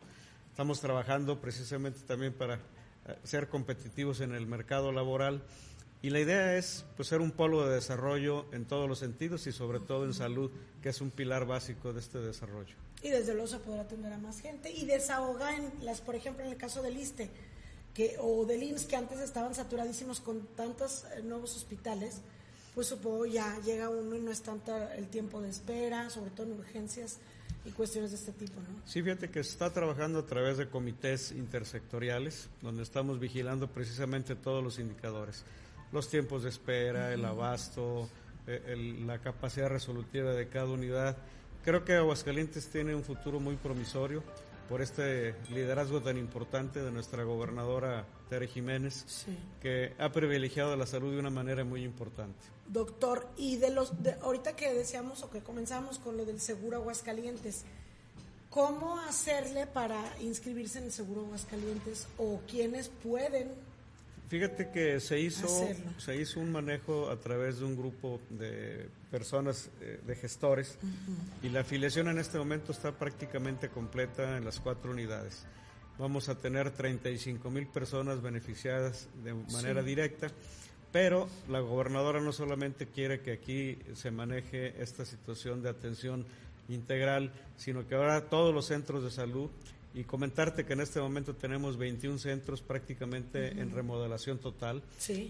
[0.49, 2.59] Estamos trabajando precisamente también para eh,
[3.23, 5.43] ser competitivos en el mercado laboral
[6.01, 9.51] y la idea es pues, ser un polo de desarrollo en todos los sentidos y
[9.51, 10.51] sobre todo en salud,
[10.81, 12.75] que es un pilar básico de este desarrollo.
[13.03, 16.45] Y desde luego se podrá atender a más gente y desahogar, en las, por ejemplo,
[16.45, 17.29] en el caso del ISTE
[17.95, 22.21] que, o del IMSS, que antes estaban saturadísimos con tantos eh, nuevos hospitales,
[22.75, 26.47] pues supongo ya llega uno y no es tanto el tiempo de espera, sobre todo
[26.47, 27.17] en urgencias
[27.63, 28.67] y cuestiones de este tipo, ¿no?
[28.85, 34.35] Sí, fíjate que se está trabajando a través de comités intersectoriales, donde estamos vigilando precisamente
[34.35, 35.45] todos los indicadores,
[35.93, 38.09] los tiempos de espera, el abasto,
[38.45, 41.17] eh, la capacidad resolutiva de cada unidad.
[41.63, 44.21] Creo que Aguascalientes tiene un futuro muy promisorio
[44.69, 49.25] por este liderazgo tan importante de nuestra gobernadora Tere Jiménez,
[49.61, 52.39] que ha privilegiado la salud de una manera muy importante.
[52.67, 56.77] Doctor, y de los de, ahorita que decíamos o que comenzamos con lo del seguro
[56.77, 57.63] Aguascalientes,
[58.49, 63.51] ¿cómo hacerle para inscribirse en el seguro Aguascalientes o quiénes pueden
[64.27, 65.47] Fíjate que se hizo,
[65.97, 70.77] se hizo un manejo a través de un grupo de personas, eh, de gestores,
[71.41, 75.45] y la afiliación en este momento está prácticamente completa en las cuatro unidades.
[75.97, 80.27] Vamos a tener 35 mil personas beneficiadas de manera directa,
[80.91, 86.25] pero la gobernadora no solamente quiere que aquí se maneje esta situación de atención
[86.67, 89.49] integral, sino que ahora todos los centros de salud
[89.95, 94.83] y comentarte que en este momento tenemos 21 centros prácticamente en remodelación total,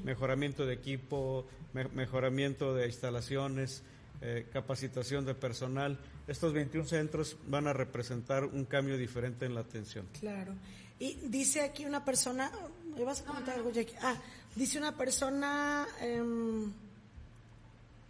[0.04, 1.46] mejoramiento de equipo,
[1.94, 3.84] mejoramiento de instalaciones,
[4.22, 6.00] eh, capacitación de personal.
[6.28, 10.08] Estos 21 centros van a representar un cambio diferente en la atención.
[10.20, 10.56] Claro.
[10.98, 12.52] Y dice aquí una persona,
[12.98, 13.96] ¿me vas a comentar algo, Jackie?
[14.02, 14.18] Ah,
[14.56, 15.86] dice una persona...
[16.02, 16.24] Eh,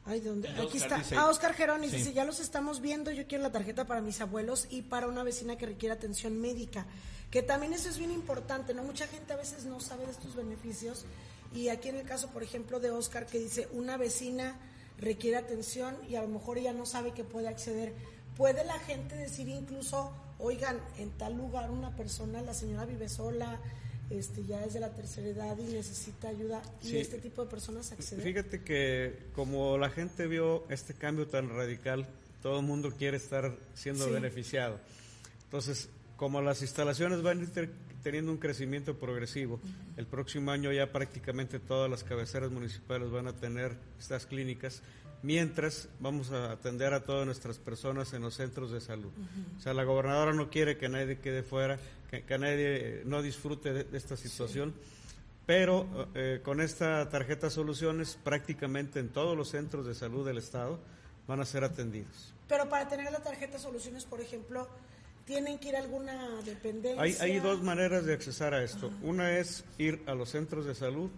[0.06, 0.50] Ay, ¿dónde?
[0.50, 1.04] Aquí está.
[1.18, 4.68] ah, Oscar Geronis dice, ya los estamos viendo, yo quiero la tarjeta para mis abuelos
[4.70, 6.86] y para una vecina que requiere atención médica.
[7.32, 8.84] Que también eso es bien importante, ¿no?
[8.84, 11.06] Mucha gente a veces no sabe de estos beneficios.
[11.56, 14.60] Y aquí en el caso, por ejemplo, de Oscar, que dice, una vecina
[15.00, 17.94] requiere atención y a lo mejor ella no sabe que puede acceder.
[18.38, 23.60] ¿Puede la gente decir incluso, oigan, en tal lugar una persona, la señora vive sola,
[24.10, 27.92] este, ya es de la tercera edad y necesita ayuda y este tipo de personas
[27.92, 28.24] acceden.
[28.24, 32.08] Fíjate que como la gente vio este cambio tan radical,
[32.42, 34.80] todo el mundo quiere estar siendo beneficiado.
[35.46, 37.50] Entonces, como las instalaciones van
[38.04, 39.60] teniendo un crecimiento progresivo,
[39.98, 44.82] el próximo año ya prácticamente todas las cabeceras municipales van a tener estas clínicas
[45.26, 49.12] mientras vamos a atender a todas nuestras personas en los centros de salud.
[49.58, 51.80] O sea, la gobernadora no quiere que nadie quede fuera,
[52.12, 54.76] que, nadie no disfrute de, esta situación,
[55.48, 60.80] pero eh, con esta tarjeta soluciones prácticamente en todos los centros de salud del Estado
[61.28, 62.34] van a ser atendidos.
[62.48, 64.68] Pero para tener la tarjeta soluciones, por ejemplo,
[65.26, 67.02] ¿tienen que ir a alguna dependencia?
[67.02, 68.92] Hay, hay dos maneras de accesar a esto.
[69.02, 71.10] Una es ir a los centros de salud,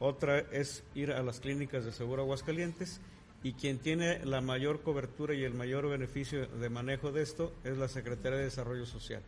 [0.00, 3.00] otra es ir a las clínicas de Seguro Aguascalientes
[3.42, 7.76] y quien tiene la mayor cobertura y el mayor beneficio de manejo de esto es
[7.76, 9.22] la Secretaría de Desarrollo Social.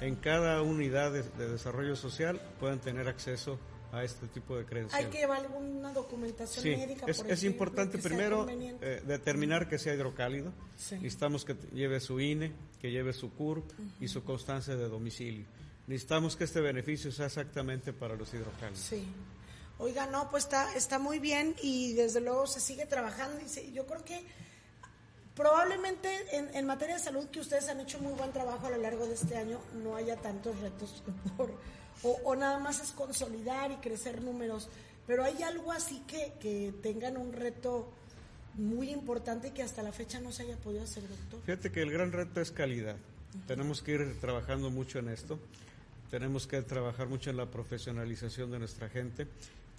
[0.00, 3.58] en cada unidad de, de desarrollo social puedan tener acceso
[3.92, 5.04] a este tipo de credencial.
[5.04, 7.06] Hay que llevar alguna documentación Sí, médica.
[7.08, 10.52] es, por es ejemplo, importante primero eh, determinar que sea hidrocálido.
[10.76, 10.94] Sí.
[10.96, 13.64] Necesitamos que lleve su INE, que lleve su CURP
[14.00, 15.44] y su constancia de domicilio.
[15.88, 18.78] Necesitamos que este beneficio sea exactamente para los hidrocálidos.
[18.78, 19.04] Sí.
[19.80, 23.72] Oiga, no, pues está, está muy bien y desde luego se sigue trabajando y se-
[23.72, 24.22] yo creo que
[25.34, 28.76] probablemente en, en materia de salud que ustedes han hecho muy buen trabajo a lo
[28.76, 31.02] largo de este año no haya tantos retos
[31.36, 31.50] por,
[32.02, 34.68] o, o nada más es consolidar y crecer números,
[35.06, 37.90] pero hay algo así que, que tengan un reto
[38.54, 41.40] muy importante que hasta la fecha no se haya podido hacer, doctor.
[41.46, 42.96] Fíjate que el gran reto es calidad.
[43.46, 45.38] Tenemos que ir trabajando mucho en esto.
[46.10, 49.28] Tenemos que trabajar mucho en la profesionalización de nuestra gente.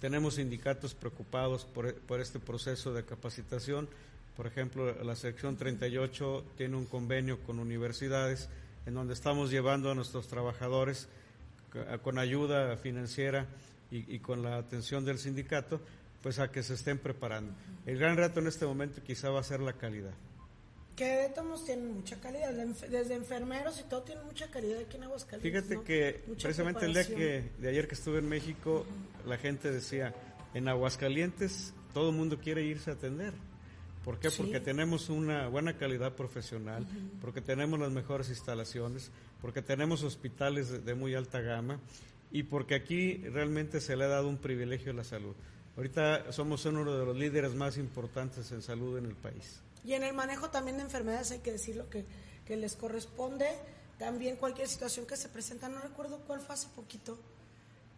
[0.02, 3.88] Tenemos sindicatos preocupados por, por este proceso de capacitación.
[4.36, 8.48] Por ejemplo, la sección 38 tiene un convenio con universidades
[8.84, 11.06] en donde estamos llevando a nuestros trabajadores
[12.02, 13.46] con ayuda financiera
[13.92, 15.80] y con la atención del sindicato,
[16.20, 17.52] pues a que se estén preparando.
[17.86, 20.14] El gran reto en este momento quizá va a ser la calidad.
[20.96, 25.04] Que de todos tienen mucha calidad, desde enfermeros y todo tienen mucha calidad aquí en
[25.04, 25.52] Aguascalientes.
[25.52, 25.84] Fíjate ¿no?
[25.84, 28.86] que Mucha precisamente el día que de ayer que estuve en México,
[29.26, 30.14] la gente decía,
[30.54, 33.32] en Aguascalientes todo el mundo quiere irse a atender.
[34.04, 34.30] ¿Por qué?
[34.30, 34.42] Sí.
[34.42, 36.86] Porque tenemos una buena calidad profesional,
[37.20, 41.78] porque tenemos las mejores instalaciones, porque tenemos hospitales de, de muy alta gama
[42.32, 45.34] y porque aquí realmente se le ha dado un privilegio a la salud.
[45.76, 49.62] Ahorita somos uno de los líderes más importantes en salud en el país.
[49.84, 52.04] Y en el manejo también de enfermedades hay que decir lo que,
[52.46, 53.46] que les corresponde.
[53.98, 57.18] También cualquier situación que se presenta, no recuerdo cuál fue hace poquito,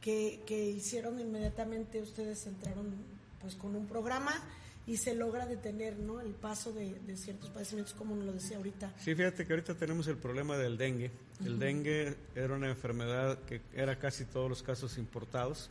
[0.00, 2.94] que, que hicieron inmediatamente, ustedes entraron
[3.40, 4.32] pues con un programa
[4.86, 6.20] y se logra detener ¿no?
[6.20, 8.92] el paso de, de ciertos padecimientos, como nos lo decía ahorita.
[8.98, 11.10] Sí, fíjate que ahorita tenemos el problema del dengue.
[11.44, 15.70] El dengue era una enfermedad que era casi todos los casos importados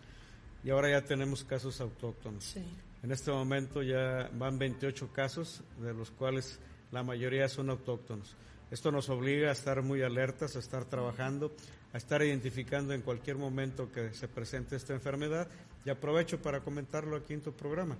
[0.63, 2.43] y ahora ya tenemos casos autóctonos.
[2.43, 2.63] Sí.
[3.03, 6.59] En este momento ya van 28 casos, de los cuales
[6.91, 8.35] la mayoría son autóctonos.
[8.71, 11.53] Esto nos obliga a estar muy alertas, a estar trabajando,
[11.91, 15.47] a estar identificando en cualquier momento que se presente esta enfermedad.
[15.85, 17.97] Y aprovecho para comentarlo aquí en tu programa.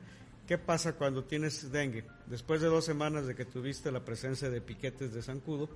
[0.47, 2.05] ¿Qué pasa cuando tienes dengue?
[2.27, 5.69] Después de dos semanas de que tuviste la presencia de piquetes de zancudo,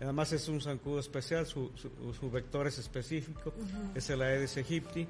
[0.00, 3.52] además es un zancudo especial, su, su- su vector es específico,
[3.94, 5.08] es el Aedes aegypti.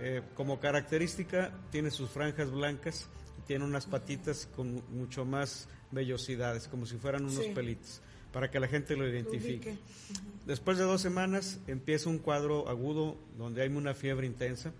[0.00, 6.68] Eh, como característica tiene sus franjas blancas y tiene unas patitas con mucho más vellosidades,
[6.68, 7.52] como si fueran unos Sí.
[7.54, 8.00] pelitos,
[8.32, 9.76] para que la gente lo identifique.
[10.46, 14.72] Después de dos semanas empieza un cuadro agudo donde hay una fiebre intensa,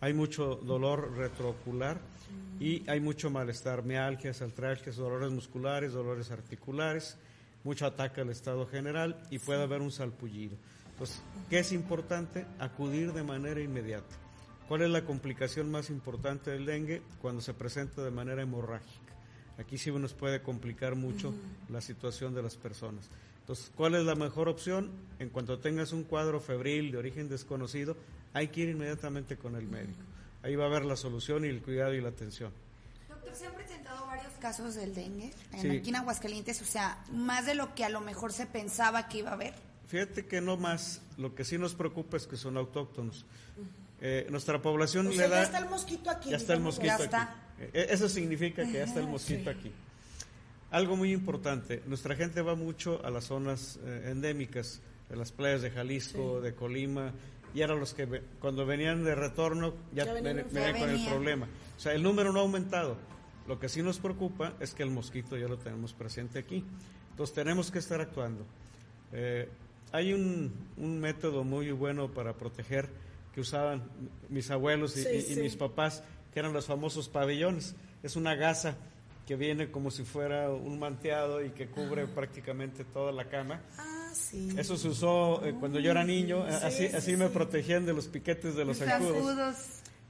[0.00, 2.00] hay mucho dolor retroocular
[2.60, 7.16] y hay mucho malestar, mialgias, artralgias, dolores musculares, dolores articulares,
[7.64, 10.56] mucho ataque al estado general y puede haber un salpullido.
[10.92, 11.20] Entonces,
[11.50, 12.44] ¿qué es importante?
[12.58, 14.14] Acudir de manera inmediata.
[14.68, 17.02] ¿Cuál es la complicación más importante del dengue?
[17.22, 19.12] Cuando se presenta de manera hemorrágica.
[19.58, 21.32] Aquí sí nos puede complicar mucho
[21.70, 23.08] la situación de las personas.
[23.40, 24.90] Entonces, ¿cuál es la mejor opción?
[25.18, 27.96] En cuanto tengas un cuadro febril de origen desconocido,
[28.34, 30.02] hay que ir inmediatamente con el médico.
[30.42, 32.50] Ahí va a haber la solución y el cuidado y la atención.
[33.08, 35.68] Doctor, se han presentado varios casos del dengue en, Sí.
[35.78, 39.18] aquí en Aguascalientes, o sea, más de lo que a lo mejor se pensaba que
[39.18, 39.54] iba a haber.
[39.86, 43.24] Fíjate que no más, lo que sí nos preocupa es que son autóctonos.
[44.00, 45.36] Eh, nuestra población O le sea, da...
[45.36, 46.30] ya está el mosquito aquí.
[46.30, 47.22] Ya está el mosquito Ya está.
[47.22, 47.32] aquí.
[47.72, 49.72] Eh, Eso significa que ya está el mosquito aquí.
[50.70, 55.62] Algo muy importante, nuestra gente va mucho a las zonas eh, endémicas, de las playas
[55.62, 57.12] de Jalisco, de Colima,
[57.54, 58.06] y eran los que
[58.40, 61.46] cuando venían de retorno ya, Ya venían ven- venían con el problema.
[61.76, 62.96] O sea, el número no ha aumentado.
[63.46, 66.64] Lo que sí nos preocupa es que el mosquito ya lo tenemos presente aquí.
[67.12, 68.44] Entonces tenemos que estar actuando.
[69.12, 69.48] Eh,
[69.92, 72.88] hay un, un método muy bueno para proteger
[73.36, 73.82] que usaban
[74.30, 75.40] mis abuelos y, Sí, y- y sí.
[75.42, 77.74] mis papás, que eran los famosos pabellones.
[78.02, 78.76] Es una gasa
[79.26, 83.60] que viene como si fuera un manteado y que cubre prácticamente toda la cama.
[83.76, 84.48] Ah, sí.
[84.56, 87.84] Eso se usó eh, cuando yo era niño, eh, Sí, así, sí, así me protegían
[87.84, 89.56] de los piquetes de los zancudos.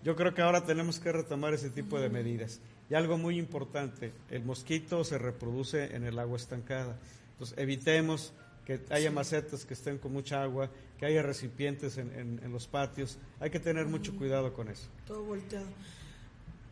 [0.04, 2.60] Yo creo que ahora tenemos que retomar ese tipo de medidas.
[2.88, 6.96] Y algo muy importante, el mosquito se reproduce en el agua estancada.
[7.32, 8.32] Entonces, evitemos
[8.66, 12.66] que haya macetas que estén con mucha agua, que haya recipientes en, en- en los
[12.66, 13.16] patios.
[13.40, 14.88] Hay que tener mucho cuidado con eso.
[15.06, 15.66] Todo volteado.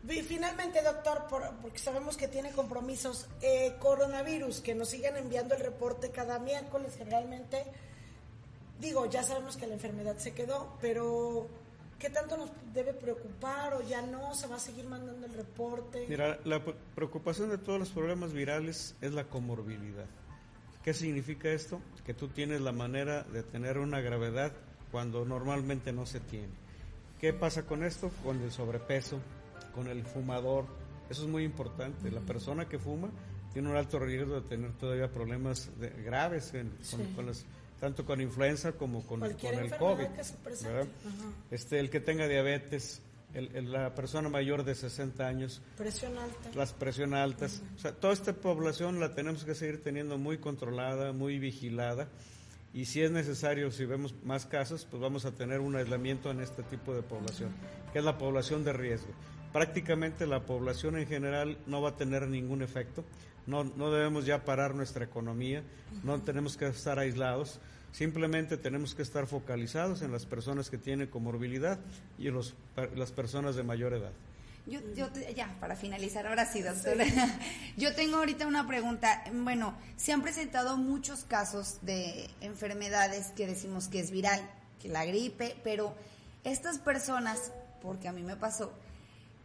[0.07, 5.55] Y finalmente, doctor, por- porque sabemos que tiene compromisos, eh, coronavirus, que nos sigan enviando
[5.55, 7.63] el reporte cada miércoles generalmente.
[8.79, 11.47] Digo, ya sabemos que la enfermedad se quedó, pero
[11.97, 14.35] ¿qué tanto nos debe preocupar o ya no?
[14.35, 16.05] ¿Se va a seguir mandando el reporte?
[16.09, 20.05] Mira, la pre- preocupación de todos los problemas virales es la comorbilidad.
[20.85, 21.81] ¿Qué significa esto?
[22.05, 24.51] Que tú tienes la manera de tener una gravedad
[24.91, 26.53] cuando normalmente no se tiene.
[27.19, 28.11] ¿Qué pasa con esto?
[28.23, 29.19] Con el sobrepeso,
[29.73, 30.67] con el fumador.
[31.09, 32.11] Eso es muy importante.
[32.11, 33.09] La persona que fuma
[33.51, 35.71] tiene un alto riesgo de tener todavía problemas
[36.05, 36.53] graves
[36.91, 37.31] con,
[37.79, 39.35] tanto con influenza como con, el
[39.77, 40.05] COVID.
[41.49, 43.01] este, el que tenga diabetes,
[43.35, 45.61] la persona mayor de 60 años.
[45.77, 46.49] Presión alta.
[46.55, 47.63] Las presión altas.
[47.75, 52.09] O sea, toda esta población la tenemos que seguir teniendo muy controlada, muy vigilada.
[52.73, 56.41] Y si es necesario, si vemos más casos, pues vamos a tener un aislamiento en
[56.41, 57.51] este tipo de población,
[57.93, 59.13] que es la población de riesgo.
[59.53, 63.05] Prácticamente la población en general no va a tener ningún efecto.
[63.47, 65.63] No, no debemos ya parar nuestra economía,
[66.03, 67.59] no tenemos que estar aislados.
[67.91, 71.79] Simplemente tenemos que estar focalizados en las personas que tienen comorbilidad
[72.17, 72.55] y los,
[72.95, 74.11] las personas de mayor edad.
[74.67, 77.05] Yo, yo ya, para finalizar, ahora sí, doctora.
[77.77, 79.23] Yo tengo ahorita una pregunta.
[79.31, 84.41] Bueno, se han presentado muchos casos de enfermedades que decimos que es viral,
[84.81, 85.95] que la gripe, pero
[86.43, 88.73] estas personas, porque a mí me pasó,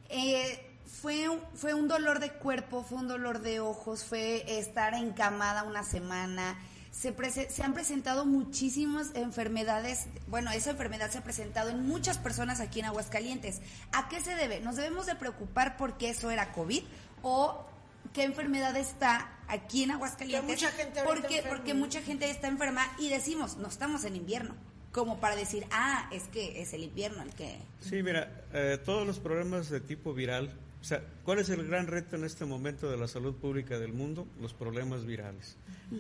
[0.09, 5.65] eh, fue, fue un dolor de cuerpo, fue un dolor de ojos, fue estar encamada
[5.65, 6.59] una semana,
[6.91, 7.15] se,
[7.51, 12.81] se, han presentado muchísimas enfermedades, bueno, esa enfermedad se ha presentado en muchas personas aquí
[12.81, 13.61] en Aguascalientes.
[13.93, 14.61] ¿A qué se debe?
[14.61, 16.83] ¿Nos debemos de preocupar porque eso era COVID
[17.23, 17.65] o
[18.13, 20.51] qué enfermedad está aquí en Aguascalientes?
[20.51, 24.55] mucha gente porque, porque mucha gente está enferma y decimos, no estamos en invierno
[24.93, 27.59] como para decir, ah, es que es el invierno el que...
[27.81, 31.87] Sí, mira, eh, todos los problemas de tipo viral, o sea, ¿cuál es el gran
[31.87, 34.27] reto en este momento de la salud pública del mundo?
[34.41, 35.57] Los problemas virales.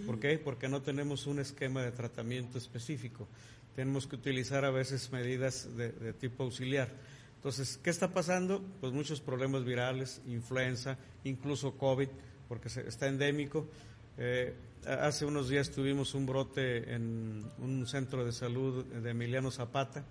[0.06, 0.38] ¿Por qué?
[0.38, 3.28] Porque no tenemos un esquema de tratamiento específico.
[3.76, 6.88] Tenemos que utilizar a veces medidas de, tipo auxiliar.
[7.36, 8.62] Entonces, ¿qué está pasando?
[8.80, 12.08] Pues muchos problemas virales, influenza, incluso COVID,
[12.48, 13.68] porque está endémico.
[14.16, 14.54] Eh,
[14.86, 20.04] hace unos días tuvimos un brote en un centro de salud de Emiliano Zapata,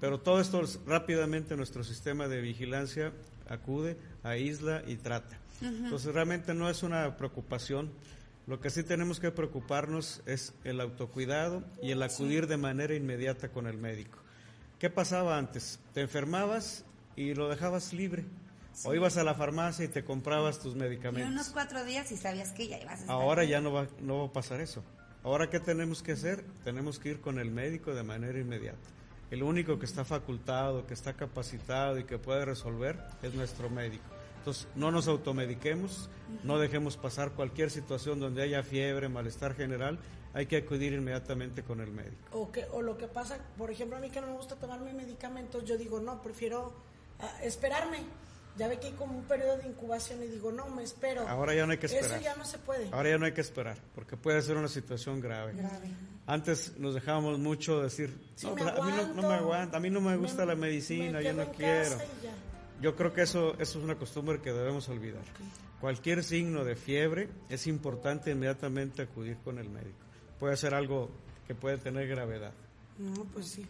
[0.00, 3.12] pero todo esto rápidamente nuestro sistema de vigilancia
[3.48, 5.38] acude, aísla y trata.
[5.60, 7.90] Entonces realmente no es una preocupación.
[8.46, 13.50] Lo que sí tenemos que preocuparnos es el autocuidado y el acudir de manera inmediata
[13.50, 14.18] con el médico.
[14.78, 15.80] ¿Qué pasaba antes?
[15.92, 16.84] Te enfermabas
[17.16, 18.24] y lo dejabas libre.
[18.84, 21.28] O ibas a la farmacia y te comprabas tus medicamentos.
[21.28, 23.88] Y unos cuatro días y sabías que ya ibas a estar Ahora ya no va,
[24.00, 24.84] no va a pasar eso.
[25.24, 26.44] Ahora, ¿qué tenemos que hacer?
[26.62, 28.78] Tenemos que ir con el médico de manera inmediata.
[29.30, 34.04] El único que está facultado, que está capacitado y que puede resolver es nuestro médico.
[34.38, 36.08] Entonces, no nos automediquemos,
[36.44, 39.98] no dejemos pasar cualquier situación donde haya fiebre, malestar general,
[40.32, 42.16] hay que acudir inmediatamente con el médico.
[42.32, 44.80] O, que, o lo que pasa, por ejemplo, a mí que no me gusta tomar
[44.80, 46.72] mis medicamentos, yo digo, no, prefiero
[47.20, 47.98] ah, esperarme.
[48.58, 51.26] Ya ve que hay como un periodo de incubación y digo, no, me espero.
[51.28, 52.10] Ahora ya no hay que esperar.
[52.10, 52.88] Eso ya no se puede.
[52.90, 55.54] Ahora ya no hay que esperar, porque puede ser una situación grave.
[56.26, 58.12] Antes nos dejábamos mucho decir,
[58.44, 61.96] a mí no, me aguanta, a mí no me gusta la medicina, yo no quiero.
[62.80, 65.22] Yo creo que eso, eso es una costumbre que debemos olvidar.
[65.80, 69.98] Cualquier signo de fiebre es importante inmediatamente acudir con el médico.
[70.40, 71.10] Puede ser algo
[71.46, 72.52] que puede tener gravedad.
[72.98, 73.66] No, pues sí.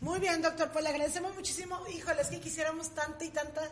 [0.00, 1.80] Muy bien, doctor, pues le agradecemos muchísimo.
[1.88, 3.62] Híjole, es que quisiéramos tanta y tanta,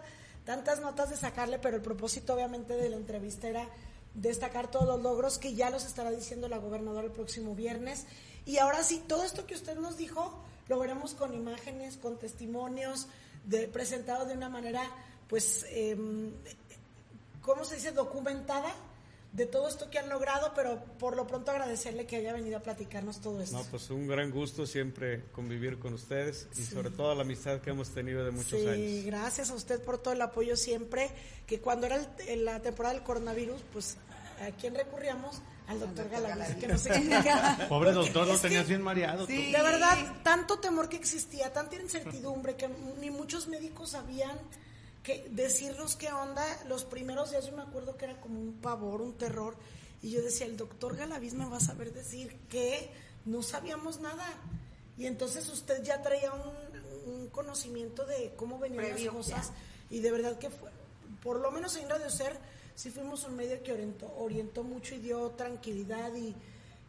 [0.45, 3.69] tantas notas de sacarle, pero el propósito obviamente de la entrevista era
[4.15, 8.07] destacar todos los logros que ya los estará diciendo la gobernadora el próximo viernes.
[8.47, 10.33] Y ahora sí, todo esto que usted nos dijo,
[10.69, 13.09] lo veremos con imágenes, con testimonios,
[13.47, 14.91] de, presentado de una manera,
[15.29, 15.97] pues, eh,
[17.43, 18.73] ¿cómo se dice?, documentada
[19.35, 22.61] de todo esto que han logrado, pero por lo pronto agradecerle que haya venido a
[22.61, 23.57] platicarnos todo esto.
[23.57, 27.71] No, pues un gran gusto siempre convivir con ustedes y sobre todo la amistad que
[27.71, 29.05] hemos tenido de muchos sí, años.
[29.07, 31.11] gracias a usted por todo el apoyo siempre,
[31.49, 31.99] que cuando era
[32.37, 33.97] la temporada del coronavirus, pues
[34.41, 35.43] ¿a quién recurríamos?
[35.67, 36.91] Al doctor Galaviz, que no sé
[37.69, 39.27] Pobre doctor, lo tenías bien mareado.
[39.27, 42.69] De verdad, tanto temor que existía, tanta incertidumbre que
[43.01, 44.39] ni muchos médicos sabían
[45.05, 46.45] que decirnos qué onda.
[46.67, 49.55] Los primeros días yo me acuerdo que era como un pavor, un terror.
[50.03, 52.91] Y yo decía, el doctor Galaviz me va a saber decir que
[53.25, 54.27] no sabíamos nada.
[54.99, 56.65] Y entonces usted ya traía un,
[57.31, 59.53] conocimiento de cómo venían las cosas.
[59.91, 60.71] Y de verdad que fue,
[61.23, 62.39] por lo menos en Radio Ser
[62.75, 66.35] sí fuimos un medio que orientó, orientó mucho y dio tranquilidad y,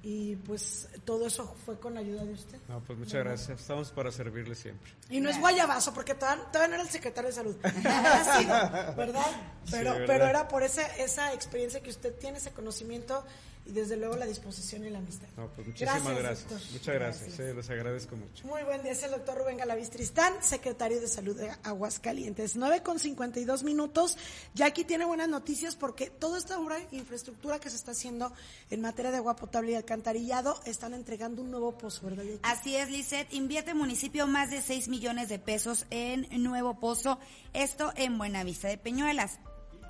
[0.07, 2.59] y pues todo eso fue con la ayuda de usted.
[2.67, 3.59] No, pues muchas gracias.
[3.59, 4.91] Estamos para servirle siempre.
[5.09, 7.55] Y no es guayabazo, porque todavía, no era el secretario de salud.
[8.95, 9.25] ¿verdad?
[9.71, 13.23] Pero, pero era por esa, esa experiencia que usted tiene, ese conocimiento
[13.65, 15.27] y desde luego la disposición y la amistad.
[15.37, 16.49] No, pues muchísimas gracias.
[16.49, 16.71] doctor.
[16.71, 18.47] Muchas gracias, eh, les agradezco mucho.
[18.47, 22.55] Muy buen día, es el doctor Rubén Galavistristán, secretario de Salud de Aguascalientes.
[22.55, 24.17] 9 con 52 minutos.
[24.53, 28.31] Ya aquí tiene buenas noticias porque toda esta obra infraestructura que se está haciendo
[28.69, 32.25] en materia de agua potable y alcantarillado están entregando un nuevo pozo, ¿verdad?
[32.43, 33.33] Así es, Lisset.
[33.33, 37.19] Invierte municipio más de 6 millones de pesos en nuevo pozo.
[37.53, 39.39] Esto en Buenavista de Peñuelas.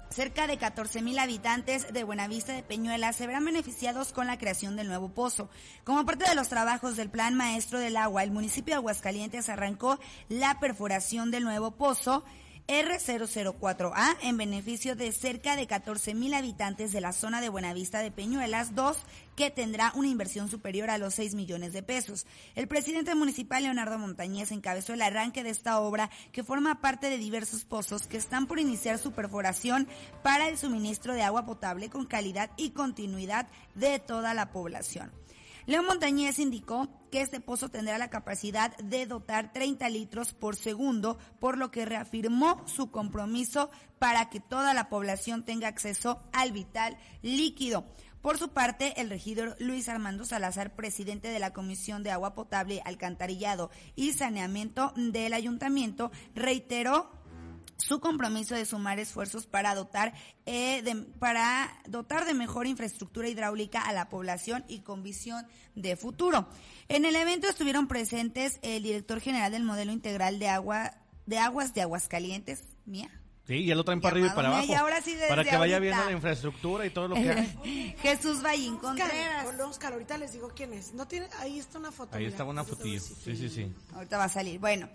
[0.10, 4.76] Cerca de 14 mil habitantes de Buenavista de Peñuelas se verán beneficiados con la creación
[4.76, 5.50] del nuevo pozo.
[5.84, 10.00] Como parte de los trabajos del Plan Maestro del Agua, el municipio de Aguascalientes arrancó
[10.30, 12.24] la perforación del nuevo pozo
[12.68, 18.10] R004A en beneficio de cerca de 14 mil habitantes de la zona de Buenavista de
[18.10, 18.98] Peñuelas 2,
[19.36, 22.26] que tendrá una inversión superior a los 6 millones de pesos.
[22.56, 27.20] El presidente municipal Leonardo Montañez encabezó el arranque de esta obra que forma parte de
[27.20, 29.88] diversos pozos que están por iniciar su perforación
[30.24, 35.12] para el suministro de agua potable con calidad y continuidad de toda la población.
[35.68, 41.18] León Montañez indicó que este pozo tendrá la capacidad de dotar 30 litros por segundo,
[41.40, 46.98] por lo que reafirmó su compromiso para que toda la población tenga acceso al vital
[47.24, 47.86] líquido.
[48.22, 52.82] Por su parte, el regidor Luis Armando Salazar, presidente de la Comisión de Agua Potable,
[52.84, 57.12] Alcantarillado y Saneamiento del Ayuntamiento, reiteró
[57.78, 60.14] su compromiso de sumar esfuerzos para dotar
[60.46, 65.46] eh, de, para dotar de mejor infraestructura hidráulica a la población y con visión
[65.76, 66.48] de futuro.
[66.88, 70.94] En el evento estuvieron presentes el director general del modelo integral de agua
[71.26, 73.10] de aguas de Aguascalientes, mía.
[73.48, 74.66] Sí, ya lo traen para arriba y para abajo.
[74.68, 75.80] Y ahora sí desde para que vaya ahorita.
[75.80, 77.30] viendo la infraestructura y todo lo que
[77.64, 77.96] hay.
[78.02, 79.46] Jesús Oscar, Contreras.
[79.48, 80.94] hola, Oscar, ahorita les digo quién es.
[80.94, 82.16] No tiene, ahí está una foto.
[82.16, 82.32] Ahí mira.
[82.32, 83.00] estaba una fotillo.
[83.00, 83.72] Sí, sí, sí.
[83.94, 84.60] Ahorita va a salir.
[84.60, 84.90] Bueno.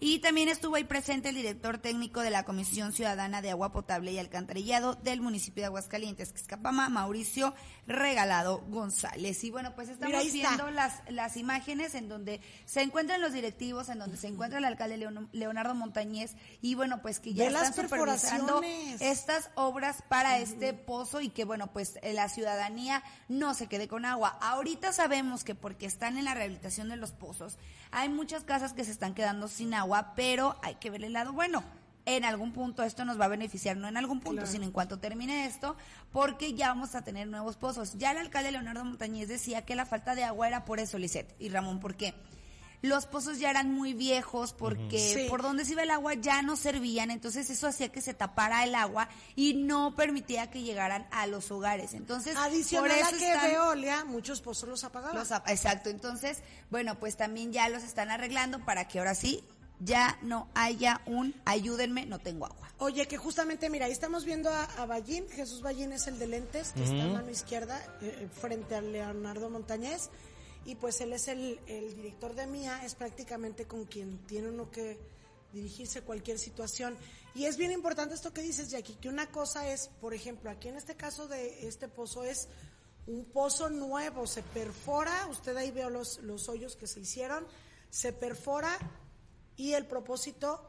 [0.00, 4.12] Y también estuvo ahí presente el director técnico de la Comisión Ciudadana de Agua Potable
[4.12, 7.54] y Alcantarillado del municipio de Aguascalientes, Quiscapama, Mauricio
[7.86, 9.44] Regalado González.
[9.44, 13.88] Y bueno, pues estamos Mira, viendo las, las imágenes en donde se encuentran los directivos,
[13.88, 16.32] en donde se encuentra el alcalde Leon- Leonardo Montañez
[16.62, 18.60] y bueno, pues que ya las están supervisando
[19.00, 23.88] estas obras para este pozo y que bueno, pues eh, la ciudadanía no se quede
[23.88, 24.38] con agua.
[24.40, 27.58] Ahorita sabemos que porque están en la rehabilitación de los pozos,
[27.90, 31.32] hay muchas casas que se están quedando sin agua, pero hay que ver el lado
[31.32, 31.62] bueno.
[32.06, 34.52] En algún punto esto nos va a beneficiar, no en algún punto, Claro.
[34.52, 35.74] sino en cuanto termine esto,
[36.12, 37.94] porque ya vamos a tener nuevos pozos.
[37.96, 41.34] Ya el alcalde Leonardo Montañez decía que la falta de agua era por eso, Lisette
[41.38, 42.14] y Ramón, ¿por qué?
[42.82, 45.26] Los pozos ya eran muy viejos porque Sí.
[45.30, 48.62] por donde se iba el agua ya no servían, entonces eso hacía que se tapara
[48.64, 51.94] el agua y no permitía que llegaran a los hogares.
[51.94, 55.16] Entonces, Adicional por a que están- Veolia, muchos pozos los apagaban.
[55.16, 59.42] los exacto, entonces, bueno, pues también ya los están arreglando para que ahora sí
[59.84, 62.68] ya no haya un ayúdenme, no tengo agua.
[62.78, 66.26] Oye, que justamente, mira, ahí estamos viendo a, a Ballín, Jesús Ballín es el de
[66.26, 70.10] lentes, que está a mano izquierda, eh, frente a Leonardo Montañez,
[70.64, 74.70] y pues él es el, el director de MIA, es prácticamente con quien tiene uno
[74.70, 74.98] que
[75.52, 76.96] dirigirse a cualquier situación.
[77.34, 80.68] Y es bien importante esto que dices, Jackie, que una cosa es, por ejemplo, aquí
[80.68, 82.48] en este caso de este pozo es
[83.06, 87.46] un pozo nuevo, se perfora, usted ahí veo los, los hoyos que se hicieron,
[87.90, 88.78] se perfora
[89.56, 90.60] y el propósito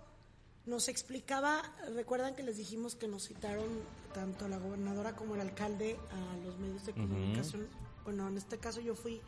[0.65, 1.61] nos explicaba,
[1.93, 3.67] recuerdan que les dijimos que nos citaron
[4.13, 7.67] tanto la gobernadora como el alcalde a los medios de comunicación.
[8.03, 9.21] Bueno, en este caso yo fui,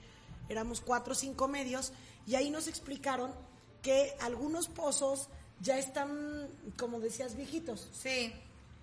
[0.50, 1.92] éramos cuatro o cinco medios,
[2.26, 3.32] y ahí nos explicaron
[3.82, 5.30] que algunos pozos
[5.62, 7.90] ya están, como decías, viejitos.
[7.94, 8.34] Sí.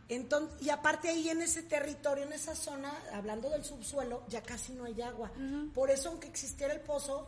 [0.09, 4.73] Entonces, y aparte ahí en ese territorio, en esa zona, hablando del subsuelo, ya casi
[4.73, 5.33] no hay agua.
[5.75, 7.27] Por eso, aunque existiera el pozo,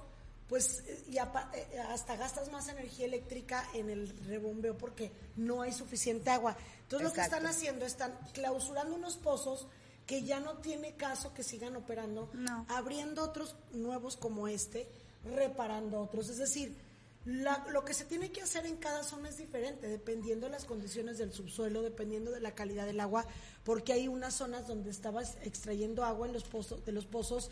[0.49, 5.63] pues eh, y apa- eh, hasta gastas más energía eléctrica en el rebombeo porque no
[5.63, 6.57] hay suficiente agua.
[6.83, 9.67] Entonces lo que están haciendo, están clausurando unos pozos
[10.07, 12.65] que ya no tiene caso que sigan operando, No.
[12.69, 14.89] abriendo otros nuevos como este,
[15.25, 16.29] reparando otros.
[16.29, 16.77] Es decir,
[17.25, 20.65] la- lo que se tiene que hacer en cada zona es diferente, dependiendo de las
[20.65, 23.27] condiciones del subsuelo, dependiendo de la calidad del agua,
[23.65, 27.51] porque hay unas zonas donde estabas extrayendo agua en los pozos, de los pozos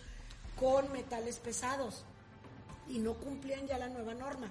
[0.55, 2.05] con metales pesados
[2.89, 4.51] y no cumplían ya la nueva norma.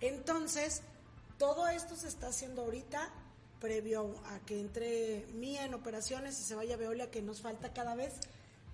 [0.00, 0.82] Entonces,
[1.38, 3.10] todo esto se está haciendo ahorita,
[3.60, 7.94] previo a que entre Mía en operaciones y se vaya Veolia, que nos falta cada
[7.94, 8.14] vez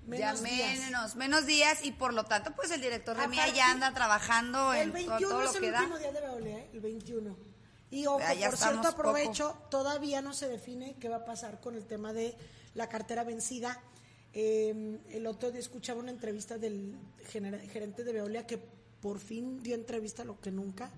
[0.07, 0.79] menos ya días.
[0.79, 3.71] menos, menos días y por lo tanto, pues el director de A MIA partir- ya
[3.71, 5.81] anda trabajando El en to- 21 todo es lo el que da.
[5.81, 6.71] último día de Veolia, ¿eh?
[6.73, 7.37] el 21.
[7.91, 11.75] Y ojo, ya por cierto, aprovecho, todavía no se define qué va a pasar con
[11.75, 12.35] el tema de
[12.75, 13.81] la cartera vencida.
[14.35, 18.59] Eh, el otro día escuchaba una entrevista del gerente de Veolia que
[19.01, 20.91] por fin dio entrevista, lo que nunca,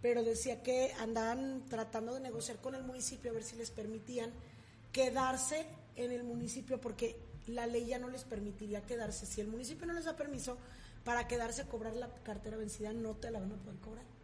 [0.00, 4.30] pero decía que andaban tratando de negociar con el municipio a ver si les permitían
[4.92, 5.66] quedarse
[5.96, 7.16] en el municipio porque
[7.46, 9.26] la ley ya no les permitiría quedarse.
[9.26, 10.58] Si el municipio no les da permiso
[11.04, 14.17] para quedarse a cobrar la cartera vencida, no te la van a poder cobrar.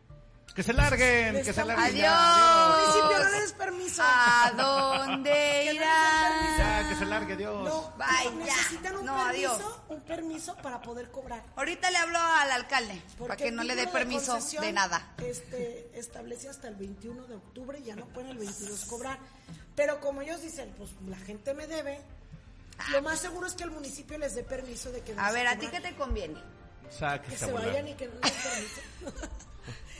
[0.54, 1.84] Que se larguen, Les que se larguen.
[1.84, 2.76] Adiós.
[2.78, 4.02] El municipio no les des permiso.
[4.04, 5.30] ¿A dónde
[5.64, 6.58] Que irán?
[6.58, 7.64] Ya, que se largue, Dios.
[7.68, 8.54] No, Bye, ya.
[8.56, 9.74] necesitan un No, permiso, adiós.
[9.88, 11.42] un permiso para poder cobrar.
[11.56, 15.14] Ahorita le hablo al alcalde para que no le dé de permiso de nada.
[15.18, 19.18] Este, establece hasta el 21 de octubre, ya no pueden el 22 cobrar.
[19.74, 22.00] Pero como ellos dicen, pues la gente me debe,
[22.92, 25.58] lo más seguro es que el municipio les dé permiso de que A ver, ¿a
[25.58, 26.40] ti qué te conviene?
[26.88, 27.68] Que Sáquese se volar.
[27.70, 29.28] vayan y que no les den permiso.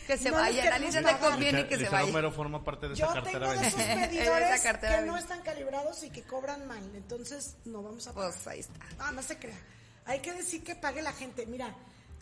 [0.06, 1.20] Que se No vayan, a te pagar.
[1.20, 2.06] conviene que se Liceo vaya.
[2.06, 3.66] Romero forma parte de Yo esa tengo cartera de
[4.48, 6.82] esos cartera que no están calibrados y que cobran mal.
[6.94, 8.32] Entonces, no vamos a pagar.
[8.32, 8.80] Pues ahí está.
[8.98, 9.58] Ah, no se crea.
[10.06, 11.46] Hay que decir que pague la gente.
[11.46, 11.74] Mira,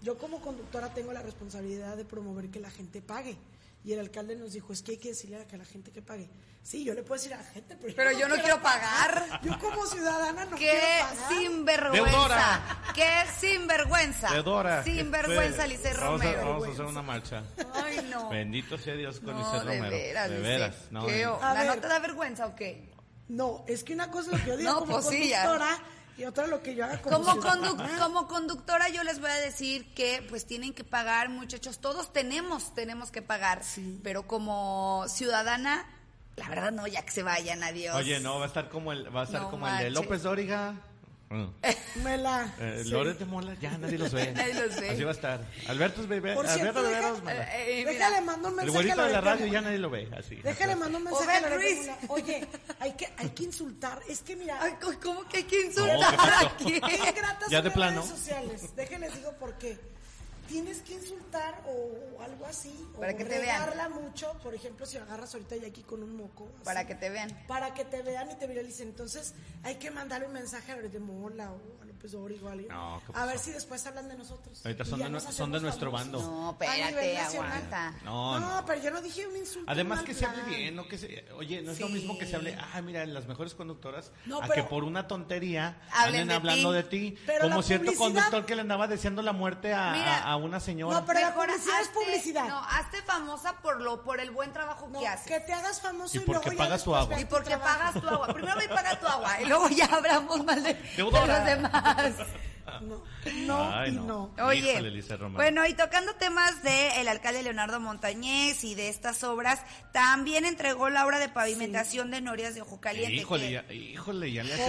[0.02, 3.36] yo como conductora tengo la responsabilidad de promover que la gente pague.
[3.84, 6.02] Y el alcalde nos dijo, es que hay que decirle a que la gente que
[6.02, 6.30] pague.
[6.62, 9.40] Sí, yo le puedo decir a la gente, pero, Pero yo no quiero pagar.
[9.42, 11.28] Yo como ciudadana no ¡Qué quiero pagar.
[11.28, 12.10] sinvergüenza!
[12.10, 12.82] Deudora.
[12.94, 14.28] ¡Qué sinvergüenza!
[14.28, 14.84] Teodora.
[14.84, 16.46] que Sinvergüenza, Lice vamos a- Romero.
[16.52, 17.42] Vamos a hacer una marcha.
[17.74, 18.28] Ay, no.
[18.28, 19.90] Bendito sea Dios con No, Lice de Romero.
[19.96, 20.76] veras, de veras.
[20.92, 21.66] No, ¿Qué ¿La ver.
[21.66, 22.92] no te da vergüenza o qué?
[23.28, 25.78] No, es que una cosa es lo que yo digo No, como pues sí, conductora
[26.18, 29.92] y otra lo que yo haga como, Como, como conductora yo les voy a decir
[29.94, 33.62] que pues tienen que pagar, muchachos, todos tenemos, tenemos que pagar,
[34.02, 35.86] pero como ciudadana,
[36.36, 37.96] la verdad no, ya que se vayan, adiós.
[37.96, 39.94] Oye, no, va a estar como el, va a estar No como el de manches.
[39.94, 40.74] López Dóriga.
[41.32, 42.02] Mm.
[42.04, 42.54] Me la...
[42.58, 42.90] Eh, sí.
[42.90, 44.32] Lórez de Mola, ya nadie los ve.
[44.36, 44.90] Nadie los ve.
[44.90, 45.40] Así va a estar.
[45.66, 47.42] Alberto Bebe, Por cierto, Alberto deja-.
[47.58, 47.84] Eh, eh.
[47.86, 50.08] Déjale mando un El mensaje a güerito de la radio ya nadie lo ve.
[50.16, 50.36] Así.
[50.36, 51.90] Déjale, mando un mensaje a Ruiz.
[52.08, 52.46] Oye,
[52.80, 54.00] hay que, hay que insultar.
[54.08, 56.64] Es que mira, Ay, ¿cómo que hay que ¿qué insultar aquí?
[56.80, 58.00] qué ingratas Ya son de las plano.
[58.02, 58.76] redes sociales.
[58.76, 59.78] Déjenles digo por qué.
[60.52, 62.86] Tienes que insultar o, algo así.
[63.00, 63.58] Para o que te vean.
[63.88, 64.38] mucho.
[64.42, 66.44] Por ejemplo, si agarras ahorita ya aquí con un moco.
[66.56, 67.30] así, Para que te vean.
[67.48, 68.88] Para que te vean y te viralicen.
[68.88, 69.32] Entonces,
[69.62, 72.68] hay que mandarle un mensaje a Loreta Mola o López Dóriga o a alguien.
[72.68, 74.60] No, ¿qué a ver si después hablan de nosotros.
[74.64, 76.12] Ahorita Y son de son de nuestro famosos.
[76.12, 76.30] bando.
[76.30, 77.94] No, espérate, aguanta.
[78.04, 78.66] No, No, no.
[78.66, 79.70] pero yo no dije un insulto.
[79.70, 81.82] Además que se hable bien, no que se, oye, no es Sí.
[81.84, 84.82] lo mismo que se hable, ah, mira, las mejores conductoras, No, a pero- que por
[84.84, 86.74] una tontería Hablen anden de hablando ti.
[86.76, 86.82] de
[87.12, 90.18] ti, Pero como la cierto conductor que le andaba deseando la muerte a, Mira.
[90.24, 90.98] a- a una señora.
[91.00, 92.48] No, pero la Mejor publicidad es publicidad.
[92.48, 95.26] No, hazte famosa por lo por el buen trabajo que haces.
[95.28, 97.20] que te hagas famoso Y y, porque luego pagas tu agua.
[97.20, 98.26] Y porque pagas tu agua.
[98.34, 101.91] Primero ve y paga tu agua y luego ya hablamos mal de, de los demás.
[102.80, 103.02] No,
[103.46, 104.30] no Ay, y no.
[104.36, 104.46] no.
[104.46, 109.60] Oye, Híjole, bueno, y tocando temas del el alcalde Leonardo Montañez y de estas obras,
[109.92, 113.14] también entregó la obra de pavimentación de Norias de Ojo Caliente.
[113.14, 114.64] híjole, que- ya, híjole, ya le hace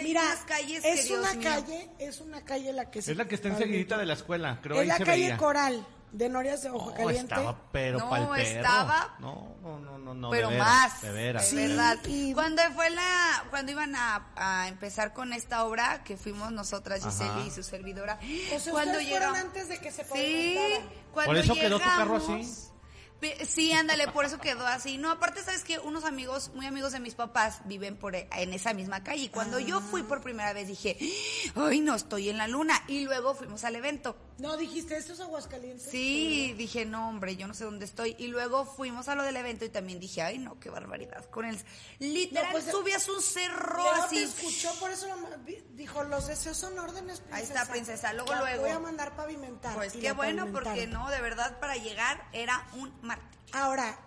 [0.00, 1.50] hay Mira, calles que, es Dios una mío.
[1.50, 4.58] calle, es una calle la que se Es la que está enseguidita de la escuela,
[4.62, 5.36] creo Es ahí la se calle veía.
[5.36, 7.34] Coral de Norias de Ojo No, Caliente.
[7.34, 8.36] estaba pero No, pa'l perro.
[8.36, 11.48] estaba- No, no, no, no, no, pero de veras, más, de veras.
[11.48, 11.98] Sí, de verdad.
[12.06, 17.02] y- Cuando fue la, cuando iban a, a empezar con esta obra, que fuimos nosotras,
[17.02, 17.40] Giseli Ajá.
[17.46, 18.18] y su servidora,
[18.54, 20.58] O sea, cuando llegamos- antes de que se Sí,
[21.12, 22.68] cuando ¿Por eso quedó tu carro llegamos- así?
[23.48, 24.98] Sí, ándale, por eso quedó así.
[24.98, 28.52] No, aparte, sabes que unos amigos, muy amigos de mis papás, viven por e- en
[28.52, 29.24] esa misma calle.
[29.24, 30.96] Y cuando yo fui por primera vez dije,
[31.54, 32.82] ay, no estoy en la luna.
[32.88, 34.16] Y luego fuimos al evento.
[34.38, 35.88] No, dijiste, esto es Aguascalientes.
[35.90, 38.16] Sí, dije, no, hombre, yo no sé dónde estoy.
[38.18, 41.24] Y luego fuimos a lo del evento y también dije, ay, no, qué barbaridad.
[41.30, 41.56] Con el.
[42.00, 44.16] Literal, No, pues, subías un cerro Leo así.
[44.16, 45.14] te escuchó, por eso lo
[45.74, 47.36] dijo, los deseos son órdenes, princesa.
[47.36, 48.12] Ahí está, princesa.
[48.14, 48.62] Luego, luego.
[48.62, 49.74] voy a mandar pavimentar.
[49.74, 52.92] Pues qué bueno, porque no, de verdad, para llegar era un
[53.52, 53.98] Ahora,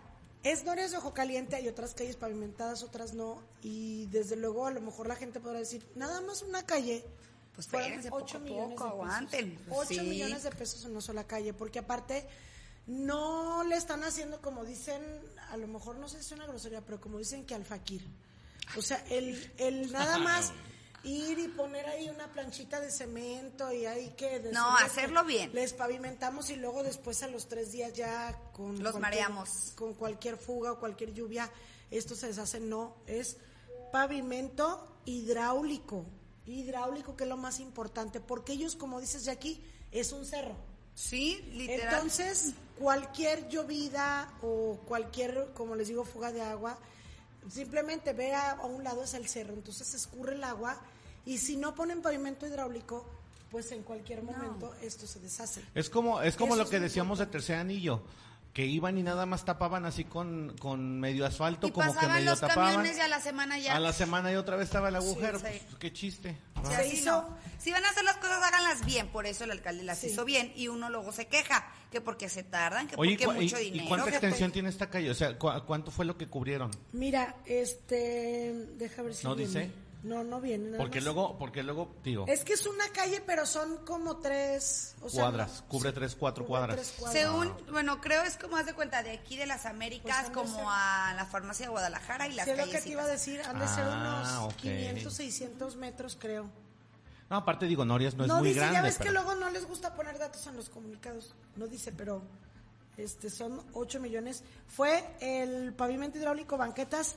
[0.43, 4.71] es Norias de Ojo Caliente, hay otras calles pavimentadas, otras no, y desde luego a
[4.71, 7.03] lo mejor la gente podrá decir, nada más una calle,
[7.55, 8.91] Pues fueron espérense, ocho poco a millones poco, de pesos.
[8.91, 9.59] aguanten.
[9.71, 9.99] Ocho Sí.
[10.01, 12.27] millones de pesos en una sola calle, porque aparte
[12.87, 15.01] no le están haciendo como dicen,
[15.49, 18.05] a lo mejor no sé si es una grosería, pero como dicen que al fakir.
[18.77, 20.51] O sea, el, el nada más
[21.05, 24.39] ir y poner ahí una planchita de cemento y hay que...
[24.39, 25.51] decirles hacerlo bien.
[25.53, 28.81] Les pavimentamos y luego después a los tres días ya con...
[28.83, 29.73] Los mareamos.
[29.75, 31.49] Con cualquier fuga o cualquier lluvia,
[31.91, 32.59] esto se deshace.
[32.59, 33.37] No, es
[33.91, 36.05] pavimento hidráulico.
[36.45, 40.55] Hidráulico, que es lo más importante, porque ellos, como dices Jackie, es un cerro.
[40.93, 41.93] Sí, literal.
[41.93, 46.77] Entonces, cualquier llovida o cualquier, como les digo, fuga de agua,
[47.49, 50.79] simplemente ve a, a un lado es el cerro, entonces escurre el agua
[51.25, 53.05] y si no ponen pavimento hidráulico,
[53.51, 55.63] pues en cualquier momento esto se deshace.
[55.73, 58.01] Es como, es como Eso lo que decíamos de tercer anillo,
[58.55, 62.29] que iban y nada más tapaban así con, con medio asfalto, y como que medio
[62.31, 62.75] los tapaban.
[62.75, 63.75] camiones y a la semana ya.
[63.75, 65.45] A la semana y otra vez estaba el agujero, sí.
[65.45, 66.37] pues, qué chiste.
[66.63, 67.37] Sí, Se así hizo- no.
[67.59, 69.09] Si van a hacer las cosas, háganlas bien.
[69.09, 70.07] Por eso el alcalde las Sí.
[70.07, 71.69] hizo bien y uno luego se queja.
[71.91, 73.89] Que porque se tardan, que Oye, ¿y, porque y- mucho y dinero.
[73.89, 75.09] cuánta que extensión pues- tiene esta calle?
[75.11, 76.71] O sea, ¿cu- ¿cuánto fue lo que cubrieron?
[76.93, 79.47] Mira, este, deja ver si ¿No viene.
[79.51, 79.71] dice?
[80.05, 80.65] No, no viene.
[80.67, 81.03] nada Porque más.
[81.05, 84.95] luego, porque luego, digo, Es que es una calle, pero son como tres...
[85.01, 86.75] O sea, Cuadras, no- cubre tres, cuatro cubre cuadras.
[86.77, 87.21] tres cuadras.
[87.23, 90.33] Según, bueno, creo es como haz de cuenta de aquí de las Américas Pues de
[90.33, 92.77] como ser- a la farmacia de Guadalajara y las Sí, es lo calles.
[92.77, 94.61] que te iba a decir, han de ser Ah, unos ok.
[94.61, 96.49] 500, 600 metros, creo.
[97.29, 98.75] no, aparte digo, Norias no es muy dice, grande.
[98.75, 101.33] ya ves pero- que luego no les gusta poner datos en los comunicados.
[101.55, 102.21] No dice, pero
[102.97, 104.43] este son 8 millones.
[104.67, 107.15] Fue el pavimento hidráulico, banquetas,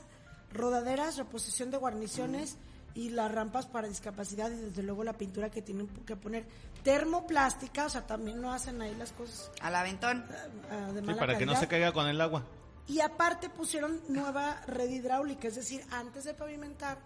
[0.55, 2.57] rodaderas, reposición de guarniciones
[2.99, 6.45] y las rampas para discapacidad y desde luego la pintura que tienen que poner
[6.83, 10.25] termoplástica, o sea, también no hacen ahí las cosas Al aventón.
[10.71, 12.45] ah, de Sí, mala para que no se caiga con el agua.
[12.89, 16.99] Y aparte pusieron nueva red hidráulica, es decir, antes de pavimentar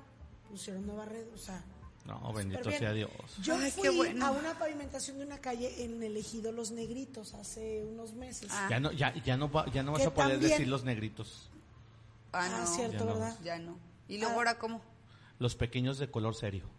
[0.48, 1.62] pusieron nueva red, o sea,
[2.06, 3.10] No, bendito sea Dios.
[3.42, 4.26] Yo Ay, fui bueno.
[4.26, 8.48] a una pavimentación de una calle en el ejido Los Negritos hace unos meses.
[8.50, 8.66] Ah.
[8.70, 10.82] Ya no, ya, ya no, va- ya no vas Que a poder también- decir los
[10.84, 11.48] negritos.
[12.32, 12.66] Ah, Ah, no.
[12.66, 13.06] cierto, Ya no.
[13.06, 13.36] ¿verdad?
[13.44, 13.76] Ya no.
[14.08, 14.36] ¿Y luego Ah.
[14.36, 14.80] ahora cómo?
[15.42, 16.70] Los pequeños de color serio.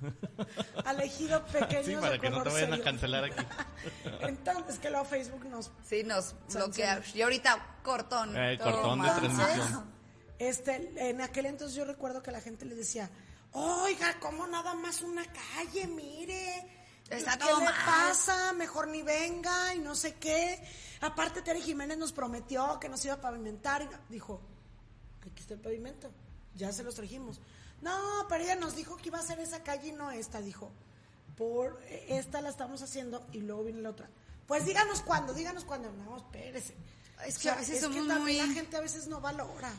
[0.84, 3.46] Al ejido pequeño Sí, de para que no te vayan a cancelar aquí.
[4.22, 5.70] Entonces, que luego Facebook nos...
[5.86, 7.00] Sí, nos bloquea.
[7.14, 8.36] Y ahorita cortón.
[8.36, 9.92] Eh, cortón de transmisión.
[10.40, 13.08] Este, en aquel entonces yo recuerdo que la gente le decía,
[13.52, 15.86] oiga, ¿cómo nada más una calle?
[15.86, 16.66] Mire,
[17.10, 17.74] Está ¿qué todo le mal".
[17.86, 18.52] pasa?
[18.54, 20.60] Mejor ni venga y no sé qué.
[21.00, 24.40] Aparte, Tere Jiménez nos prometió que nos iba a pavimentar y dijo,
[25.20, 26.10] aquí está el pavimento,
[26.60, 27.40] ya se los trajimos.
[27.82, 27.98] No,
[28.28, 30.70] pero ella nos dijo que iba a hacer esa calle y no esta, dijo.
[31.36, 34.08] Por esta la estamos haciendo y luego viene la otra.
[34.46, 35.90] Pues díganos cuándo, díganos cuándo.
[35.90, 36.74] No, espérese.
[37.26, 39.72] Es O que a veces es que también muy- la gente a veces no valora.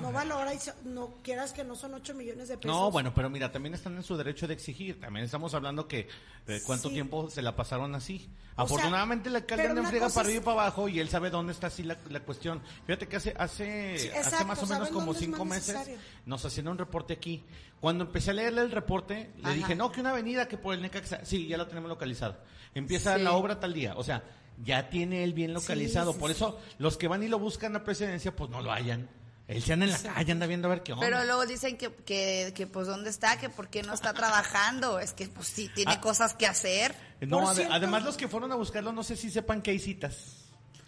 [0.00, 2.70] No valora y no quieras que no son 8 millones de pesos.
[2.74, 5.00] No, bueno, pero mira, también están en su derecho de exigir.
[5.00, 6.08] También estamos hablando que
[6.46, 6.94] eh, cuánto Sí.
[6.94, 8.28] tiempo se la pasaron así.
[8.56, 11.30] O Afortunadamente el alcalde pero anda friega para arriba y para abajo y él sabe
[11.30, 12.62] dónde está así la, la cuestión.
[12.86, 15.98] Fíjate que hace hace, Sí, hace más o menos como cinco meses necesario.
[16.26, 17.42] nos hacían un reporte aquí.
[17.80, 20.80] Cuando empecé a leerle el reporte, le dije, no, que una avenida que por el
[20.82, 21.24] Necaxa.
[21.24, 22.40] Sí, ya la tenemos localizada.
[22.74, 23.22] Empieza Sí.
[23.22, 23.94] la obra tal día.
[23.96, 24.22] O sea,
[24.64, 26.16] ya tiene él bien localizado.
[26.16, 29.08] por eso, los que van y lo buscan a presidencia, pues no lo hayan.
[29.46, 31.04] Él se anda en la calle, anda viendo a ver qué onda.
[31.04, 34.98] Pero luego dicen que, que, que pues dónde está, que por qué no está trabajando.
[35.00, 36.00] Es que pues sí, tiene Ah.
[36.00, 36.94] cosas que hacer.
[37.20, 39.70] No, Por ade- cierto- además los que fueron a buscarlo no sé si sepan que
[39.72, 40.16] hay citas.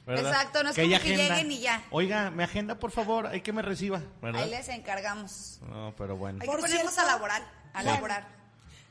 [0.07, 0.31] ¿verdad?
[0.33, 1.83] Exacto, no es hay como que lleguen y ya.
[1.91, 4.45] Oiga, me agenda por favor, hay que me reciba, ¿verdad?
[4.45, 5.59] Ahí les encargamos.
[5.69, 6.39] No, pero bueno.
[6.41, 7.43] Hay Por que ponernos cierto- a laborar,
[7.75, 8.36] a laborar.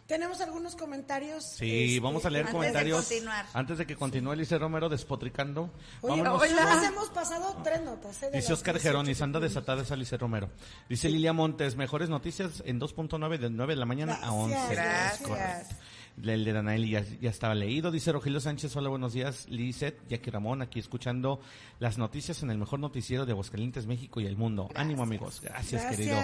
[0.08, 1.44] Tenemos algunos comentarios.
[1.44, 3.06] Sí, este, vamos a leer antes de comentarios.
[3.08, 3.46] continuar.
[3.54, 5.72] Antes de que continúe Elice Romero despotricando.
[6.02, 6.50] Oye, vámonos hoy
[6.86, 8.22] hemos pasado tres notas.
[8.22, 8.30] ¿eh?
[8.30, 10.50] de Dice Oscar 18 Geronis, anda desatada esa Alice Romero.
[10.88, 14.56] Dice Lilia Montes, mejores noticias en 2.9 de 9 de la mañana a 11.
[14.76, 15.28] Gracias.
[15.28, 15.76] Correcto.
[16.24, 17.92] El de Danaeli ya, ya estaba leído.
[17.92, 19.48] Dice Rogelio Sánchez, hola, buenos días.
[19.50, 21.42] Lizeth, Jackie Ramón, aquí escuchando
[21.80, 24.70] las noticias en el mejor noticiero de Aguascalientes, México y el mundo.
[24.76, 25.42] Ánimo, amigos.
[25.42, 25.98] Gracias, Gracias.
[25.98, 26.22] querido.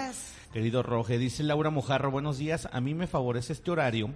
[0.52, 1.18] Querido Roge.
[1.18, 2.68] Dice Laura Mojarro, buenos días.
[2.72, 4.10] A mí me favorece este horario.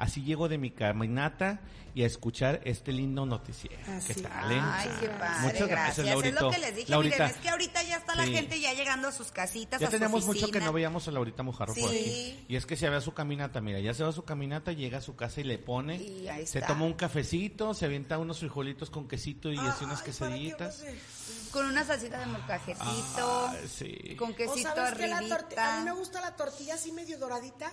[0.00, 1.60] Así llego de mi caminata
[1.94, 3.76] y a escuchar este lindo noticiero.
[3.92, 4.14] Así.
[4.14, 4.50] ¿Qué tal?
[4.52, 4.60] eh?
[4.62, 6.40] Ay, qué padre, Muchas gracias, Es Laurito.
[6.40, 7.16] lo que les dije, Laurita.
[7.16, 8.32] miren, es que ahorita ya está la Sí.
[8.32, 11.10] gente ya llegando a sus casitas, Ya a su tenemos mucho que no veíamos a
[11.10, 11.96] Laurita Mojarro por Sí.
[11.98, 12.44] aquí.
[12.48, 14.72] Y es que se va a su caminata, mira, ya se va a su caminata,
[14.72, 16.68] llega a su casa y le pone, Y ahí se está.
[16.68, 20.04] toma un cafecito, se avienta unos frijolitos con quesito y así unas Ay, ¿para qué
[20.06, 20.82] quesadillitas.
[20.82, 24.14] vas a- Con una salsita de molcajetito, Ay, sí.
[24.16, 27.18] con O quesito sabes que la torti- a mí me gusta la tortilla así medio
[27.18, 27.72] doradita.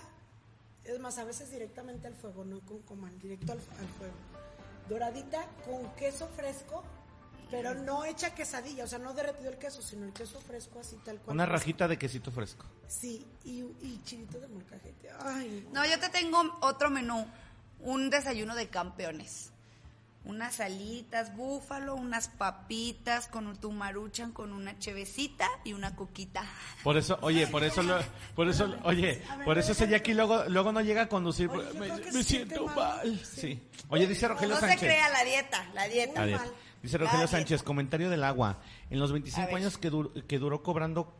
[0.88, 4.14] Es más, a veces directamente al fuego, no con comal, directo al, al fuego.
[4.88, 6.82] Doradita con queso fresco,
[7.50, 10.96] pero no hecha quesadilla, o sea, no derretido el queso, sino el queso fresco así
[11.04, 11.34] tal cual.
[11.36, 12.64] Una rajita de quesito fresco.
[12.86, 15.10] Sí, y, y chilito de molcajete.
[15.20, 17.26] Ay, No, yo te tengo otro menú,
[17.80, 19.52] un desayuno de campeones.
[20.28, 26.44] Unas alitas búfalo, unas papitas con tu maruchan con una chevecita y una coquita.
[26.84, 27.98] Por eso, oye, por eso, lo-
[28.36, 31.48] por eso, oye, por eso ese Jackie luego, luego no llega a conducir.
[31.48, 32.76] Oye, me se siento mal.
[32.76, 33.20] mal.
[33.24, 33.60] Sí.
[33.88, 34.80] Oye, dice Rogelio No se Sánchez.
[34.86, 36.22] crea la dieta, la dieta.
[36.22, 36.52] A ver, mal.
[36.82, 37.26] dice Rogelio.
[37.26, 38.58] Sánchez, comentario del agua.
[38.90, 39.56] En los A 25 ver.
[39.56, 41.10] años que, dur- que duró cobrando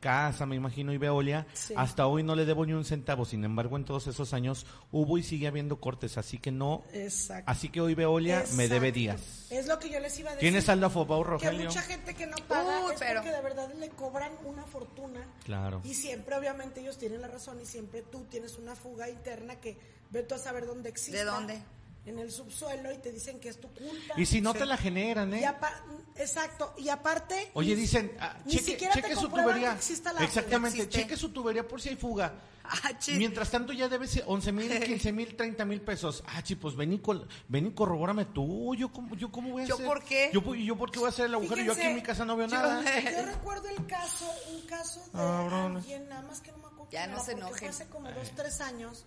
[0.00, 1.74] casa, me imagino, y Veolia, Sí.
[1.76, 3.24] hasta hoy no le debo ni un centavo.
[3.24, 6.82] Sin embargo, en todos esos años hubo y sigue habiendo cortes, así que no.
[6.92, 7.50] exacto.
[7.50, 9.46] Así que hoy Veolia me debe días.
[9.50, 10.48] Es lo que yo les iba a decir.
[10.48, 11.66] ¿Tienes saldo a favor, Que Rogelio?
[11.66, 15.20] mucha gente que no paga Uy, es pero- porque de verdad le cobran una fortuna.
[15.44, 15.80] Claro.
[15.84, 19.76] Y siempre, obviamente, ellos tienen la razón y siempre tú tienes una fuga interna que
[20.10, 21.18] ve tú a saber dónde existe.
[21.18, 21.60] ¿De dónde?
[22.10, 24.14] En el subsuelo y te dicen que es tu culpa.
[24.16, 25.44] Y si no te la generan, ¿eh?
[26.16, 27.50] exacto, y aparte...
[27.54, 29.70] Oye, dicen, ah, ni cheque, siquiera te cheque su tubería.
[29.70, 32.34] que exista la- Exactamente, cheque su tubería por si hay fuga.
[32.72, 32.92] Ah.
[33.16, 36.22] Mientras tanto ya debes 11 mil, 15 mil, 30 mil pesos.
[36.28, 38.76] Ah, chi, pues ven y, col- ven y corrobórame tú.
[38.76, 39.86] ¿Yo cómo, yo cómo voy a ¿Yo hacer?
[39.86, 40.30] por qué?
[40.32, 41.64] Yo, ¿Yo por qué voy a hacer el agujero?
[41.64, 42.80] yo aquí en mi casa no veo Yo- nada.
[43.10, 46.86] Yo recuerdo el caso, un caso de alguien, nada más que no me acuerdo.
[46.92, 47.58] Ya no se enojen.
[47.58, 49.04] Fue hace como dos, tres años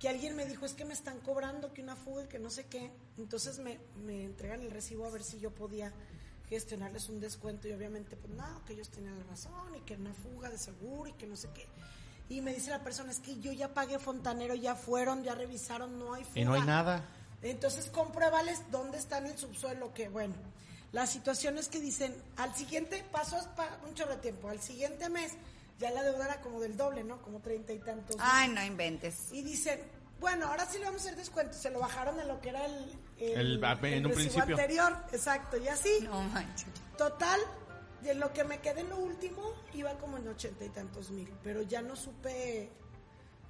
[0.00, 2.50] que alguien me dijo, es que me están cobrando que una fuga y que no
[2.50, 2.90] sé qué.
[3.18, 5.92] Entonces me, me entregan el recibo a ver si yo podía
[6.48, 10.48] gestionarles un descuento y obviamente pues no, que ellos tenían razón y que una fuga
[10.50, 11.66] de seguro y que no sé qué.
[12.30, 15.98] Y me dice la persona, es que yo ya pagué fontanero, ya fueron, ya revisaron,
[15.98, 16.40] no hay fuga.
[16.40, 17.04] Y no hay nada.
[17.42, 20.34] Entonces compruébales dónde está en el subsuelo, que bueno,
[20.92, 25.08] la situación es que dicen, al siguiente, pasó pa- un chorro de tiempo, al siguiente
[25.10, 25.32] mes
[25.78, 27.20] ya la deuda era como del doble, ¿no?
[27.22, 28.16] Como treinta y tantos.
[28.18, 29.32] Ay, no inventes.
[29.32, 29.80] Y dicen,
[30.20, 31.54] bueno, ahora sí le vamos a hacer descuento.
[31.56, 34.54] Se lo bajaron a lo que era el, El- en un principio.
[34.56, 35.90] anterior, exacto, y así.
[36.02, 36.68] No manches.
[36.96, 37.40] Total,
[38.02, 41.32] de lo que me quedé en lo último, iba como en ochenta y tantos mil,
[41.42, 42.70] pero ya no supe,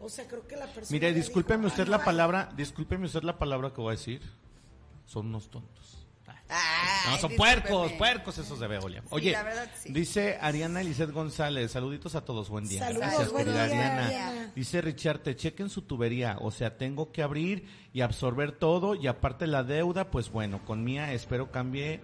[0.01, 0.89] o sea, creo que la persona...
[0.91, 3.97] Mire, me discúlpeme dijo, usted "Ay, la palabra, discúlpeme usted la palabra que voy a
[3.97, 4.21] decir.
[5.07, 5.98] Son unos tontos.
[6.49, 9.03] Ay, No, son puercos, puercos esos de Veolia.
[9.11, 9.93] Oye, la verdad, sí.
[9.93, 12.81] dice Ariana Elizeth González, saluditos a todos, buen día.
[12.81, 14.07] Saludos, Gracias, buen querida día, Ariana.
[14.07, 14.53] Ariana.
[14.55, 19.07] Dice Richard, te chequen su tubería, o sea, tengo que abrir y absorber todo y
[19.07, 22.01] aparte la deuda, pues bueno, con mía espero cambie,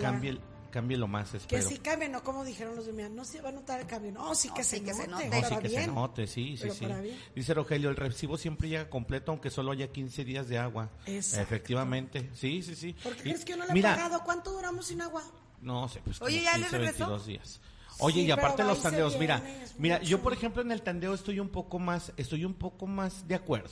[0.00, 0.38] cambie,
[0.70, 1.68] cambie lo más, Que espero.
[1.68, 4.12] sí cambie, no como dijeron los de mí, no se va a notar el cambio.
[4.12, 5.28] No, sí que, No, se, sí que se note.
[5.28, 6.86] No, sí que se note, sí, sí, sí.
[7.34, 10.90] Dice Rogelio, el recibo siempre llega completo aunque solo haya 15 días de agua.
[11.06, 11.42] Exacto.
[11.42, 12.92] Efectivamente, sí, sí, sí.
[13.02, 14.22] ¿Por qué crees que yo no le he mira, pagado?
[14.24, 15.22] ¿Cuánto duramos sin agua?
[15.60, 16.98] No sé, pues Oye, como ¿ya le 15, regresó?
[17.08, 17.60] 22 días.
[18.00, 19.42] Oye, Sí, y aparte los tandeos, mira,
[19.76, 23.26] mira, yo por ejemplo en el tandeo estoy un poco más, estoy un poco más
[23.26, 23.70] de acuerdo.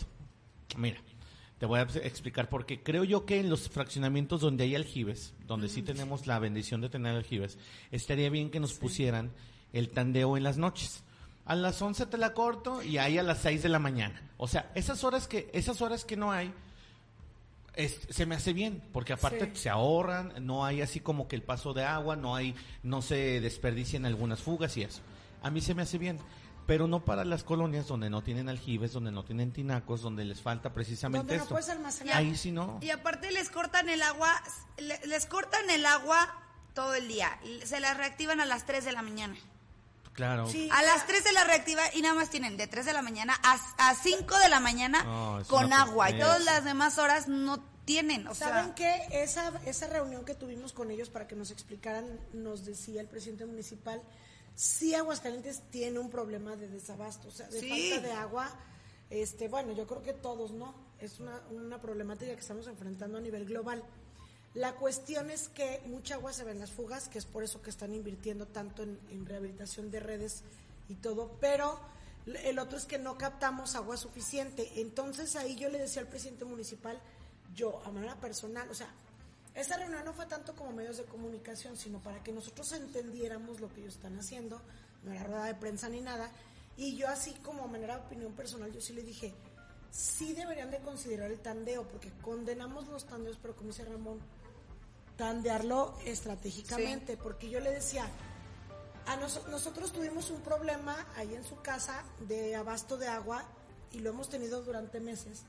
[0.77, 1.01] Mira,
[1.59, 5.69] te voy a explicar porque creo yo que en los fraccionamientos donde hay aljibes, donde
[5.69, 7.59] sí tenemos la bendición de tener aljibes,
[7.91, 9.33] estaría bien que nos pusieran
[9.73, 11.03] el tandeo en las noches.
[11.47, 14.21] A las 11 te la corto y ahí a las 6 de la mañana.
[14.37, 16.53] O sea, esas horas que esas horas que no hay
[17.75, 19.63] es- se me hace bien, porque aparte Sí.
[19.63, 23.41] se ahorran, no hay así como que el paso de agua, no hay, no se
[23.41, 25.03] desperdician algunas fugas y eso.
[25.43, 26.19] A mí se me hace bien,
[26.67, 30.41] pero no para las colonias donde no tienen aljibes, donde no tienen tinacos, donde les
[30.41, 31.55] falta precisamente Donde no esto.
[31.55, 32.17] puedes almacenar.
[32.17, 32.79] Ahí sí no.
[32.83, 34.33] Y aparte les cortan el agua,
[34.79, 36.43] le- les cortan el agua
[36.75, 37.39] todo el día.
[37.65, 39.37] Se la reactivan a las 3 de la mañana.
[40.13, 40.49] Claro.
[40.49, 40.69] Sí.
[40.73, 43.35] A las 3 de la reactiva y nada más tienen de 3 de la mañana
[43.43, 43.59] a,
[43.91, 46.11] a 5 de la mañana No, con agua.
[46.11, 48.27] Y todas las demás horas no tienen.
[48.27, 49.23] O ¿Saben sea, qué?
[49.23, 53.45] Esa, esa reunión que tuvimos con ellos para que nos explicaran, nos decía el presidente
[53.47, 54.03] municipal,
[54.57, 57.69] sí Aguascalientes tiene un problema de desabasto, o sea, de Sí.
[57.93, 58.51] falta de agua.
[59.11, 60.75] Este, bueno, yo creo que todos, ¿no?
[60.99, 63.85] Es una, una problemática que estamos enfrentando a nivel global.
[64.55, 67.61] La cuestión es que mucha agua se ve en las fugas, que es por eso
[67.63, 70.43] que están invirtiendo tanto en, en rehabilitación de redes
[70.89, 71.79] y todo, pero
[72.45, 74.81] el otro es que no captamos agua suficiente.
[74.81, 76.99] Entonces ahí yo le decía al presidente municipal,
[77.55, 78.89] yo a manera personal, o sea,
[79.57, 83.69] esa reunión no fue tanto como medios de comunicación, sino para que nosotros entendiéramos lo
[83.73, 84.61] que ellos están haciendo,
[85.03, 86.31] no era rueda de prensa ni nada,
[86.77, 89.35] y yo así como manera de opinión personal, yo sí le dije,
[89.91, 94.21] sí deberían de considerar el tandeo, porque condenamos los tandeos, pero como dice Ramón,
[95.17, 98.07] tandearlo estratégicamente, porque yo le decía,
[99.07, 103.45] a nos- nosotros tuvimos un problema ahí en su casa de abasto de agua
[103.93, 105.45] y lo hemos tenido durante meses.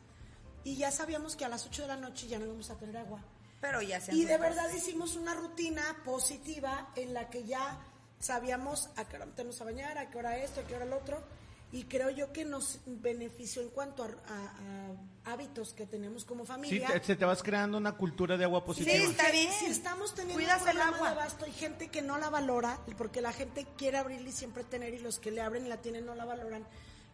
[0.63, 2.97] Y ya sabíamos que a las 8 de la noche ya no íbamos a tener
[2.97, 3.21] agua.
[3.61, 7.79] Pero ya se Y de verdad hicimos una rutina positiva en la que ya
[8.19, 10.93] sabíamos a qué hora meternos a bañar, a qué hora esto, a qué hora el
[10.93, 11.21] otro.
[11.69, 16.43] Y creo yo que nos benefició en cuanto a, a- a hábitos que tenemos como
[16.45, 16.87] Sí, familia.
[16.87, 18.95] te, se te vas creando una cultura de agua positiva.
[18.95, 19.51] Sí, está bien.
[19.51, 21.09] Si estamos teniendo Cuidas un el agua.
[21.09, 24.63] de abasto y gente que no la valora, porque la gente quiere abrirle y siempre
[24.63, 26.65] tener y los que le abren y la tienen no la valoran,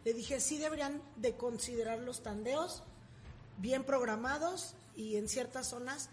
[0.04, 2.84] le dije, sí deberían de considerar los tandeos
[3.58, 6.10] bien programados y en ciertas zonas,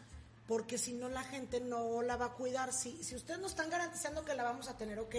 [0.52, 2.74] porque si no la gente no la va a cuidar.
[2.74, 5.16] Si, si ustedes nos están garantizando que la vamos a tener, ok,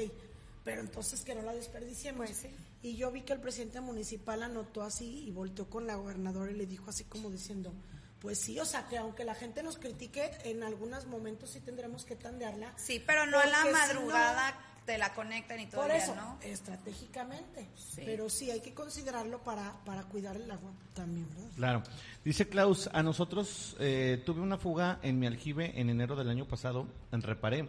[0.63, 2.27] pero entonces que no la desperdiciemos.
[2.27, 2.55] Pues sí.
[2.83, 6.55] Y yo vi que el presidente municipal anotó así y volteó con la gobernadora y
[6.55, 7.73] le dijo así como diciendo,
[8.21, 12.05] pues sí, o sea que aunque la gente nos critique, en algunos momentos sí tendremos
[12.05, 12.75] que tandearla.
[12.77, 14.55] Sí, pero no a la si madrugada
[14.87, 16.39] te la conectan y todo por el día, eso, ¿no?
[16.43, 17.69] estratégicamente.
[17.77, 18.03] Sí.
[18.05, 21.51] Pero sí hay que considerarlo para, para cuidar el agua también, ¿verdad?
[21.57, 21.83] Claro.
[22.25, 26.47] Dice Klaus, a nosotros eh, tuve una fuga en mi aljibe en enero del año
[26.47, 27.69] pasado, en reparé.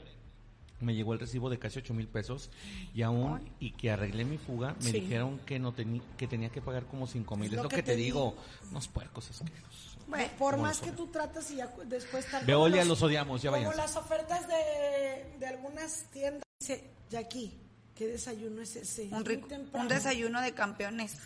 [0.82, 2.50] me llegó el recibo de casi ocho mil pesos
[2.94, 5.00] y aún y que arreglé mi fuga me Sí.
[5.00, 7.78] dijeron que no tenía que tenía que pagar como cinco mil Es es lo que
[7.78, 8.36] que, te te digo
[8.70, 13.02] unos puercos asquerosos Bueno, por más que tú tratas y ya después tal Veolia los
[13.02, 16.44] odiamos ya Como vayan las ofertas de, de algunas tiendas.
[16.60, 17.58] Dice, Jackie,
[17.96, 19.08] ¿qué desayuno es ese?
[19.12, 21.18] Un, rico, un desayuno de campeones.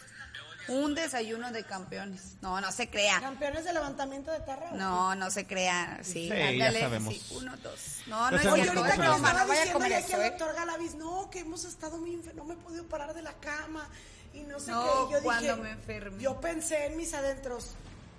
[0.69, 2.36] Un desayuno de campeones.
[2.41, 3.21] No, no se crea.
[3.21, 4.71] ¿Campeones de levantamiento de tarra?
[4.73, 5.99] No, no se crea.
[6.03, 7.13] Sí, Sí, ya ándale, sabemos.
[7.13, 7.99] sí, uno, dos.
[8.07, 10.15] No, no Ya es cierto, ahorita que estaba no vaya a comer ya aquí eso,
[10.17, 10.30] al ¿eh?
[10.32, 13.88] doctor Galaviz, no, que hemos estado muy no me he podido parar de la cama
[14.34, 15.13] y no sé No, qué.
[15.13, 16.21] Y yo cuando dije, me enfermé.
[16.21, 17.75] Yo pensé en mis adentros,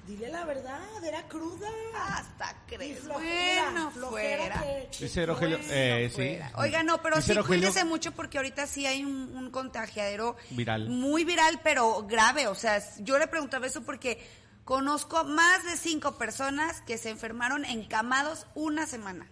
[0.08, 1.68] dile la verdad, era cruda.
[1.94, 3.00] Hasta crees.
[3.00, 4.88] flojera, Bueno, flojera fuera.
[4.90, 6.50] que- dice Rogelio Bueno, eh, sí fuera.
[6.56, 10.88] Oiga, no, pero sí Rogelio- cuídese mucho porque ahorita sí hay un, un contagiadero Viral.
[10.88, 12.46] muy viral, pero grave.
[12.48, 14.26] O sea, yo le preguntaba eso porque
[14.64, 19.26] conozco más de cinco personas que se enfermaron encamados una semana.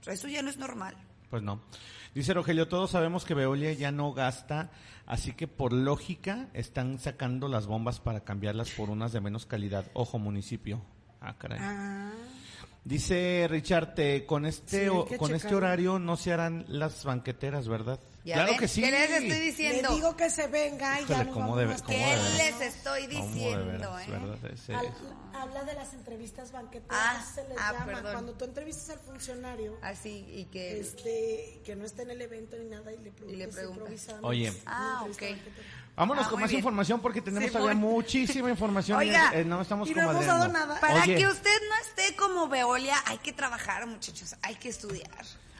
[0.00, 0.96] O sea, eso ya no es normal.
[1.30, 1.62] Pues no.
[2.14, 4.70] Dice Rogelio, todos sabemos que Veolia ya no gasta,
[5.12, 9.84] así que por lógica están sacando las bombas para cambiarlas por unas de menos calidad.
[9.92, 10.80] Ojo, municipio.
[11.20, 11.58] Ah, caray.
[11.60, 12.10] Ah,
[12.84, 17.68] Dice Richard, te- con este Sí, o- con este horario no se harán las banqueteras,
[17.68, 18.00] ¿verdad?
[18.24, 18.60] ¿Ya claro ven?
[18.60, 18.80] que sí.
[18.82, 19.94] ¿Qué les estoy le diciendo?
[19.94, 23.02] digo que se venga y ya Híjole, cómo vamos debe- cómo ¿Qué de les estoy
[23.06, 24.74] ¿Cómo de diciendo, veras, eh?
[24.74, 24.92] Al- es-
[25.34, 27.86] habla de las entrevistas banqueteras, Ah, se les ah, llama.
[27.86, 28.12] perdón.
[28.12, 30.78] Cuando tú entrevistas al funcionario, Así, y que...
[30.78, 33.32] este, que no está en el evento ni nada y le preguntas.
[33.32, 33.78] Y le preguntas.
[33.80, 34.52] improvisando, Oye.
[34.52, 35.22] pues, Ah, ok.
[35.96, 36.60] Vámonos Ah, con más bien.
[36.60, 40.24] información porque tenemos Sí, todavía muchísima información y Oiga, eh, no estamos y no hemos
[40.24, 40.80] dado nada.
[40.80, 45.10] Para Oye, que usted no esté como Veolia, hay que trabajar, muchachos, hay que estudiar.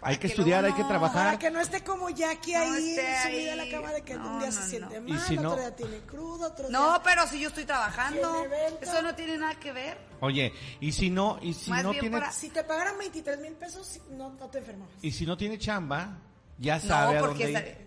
[0.04, 1.24] Hay que luego estudiar, hay no- que trabajar.
[1.26, 4.32] Para que no esté como Jackie No ahí, subida a la cama de que No,
[4.32, 4.66] un día no, se no.
[4.88, 7.02] siente mal, si no- otro día tiene crudo, otro No, día...
[7.04, 8.44] pero si yo estoy trabajando,
[8.80, 9.96] eso no tiene nada que ver.
[10.20, 13.52] Oye, y si no, y si Más no tiene, para- Si te pagaran 23 mil
[13.54, 14.92] pesos, no, no te enfermabas.
[15.02, 16.18] y si no tiene chamba,
[16.58, 17.81] ya sabe a dónde ir.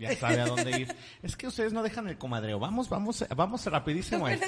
[0.00, 0.96] Ya sabe a dónde ir.
[1.22, 2.58] Es que ustedes no dejan el comadreo.
[2.58, 4.46] Vamos, vamos, vamos rapidísimo a esto.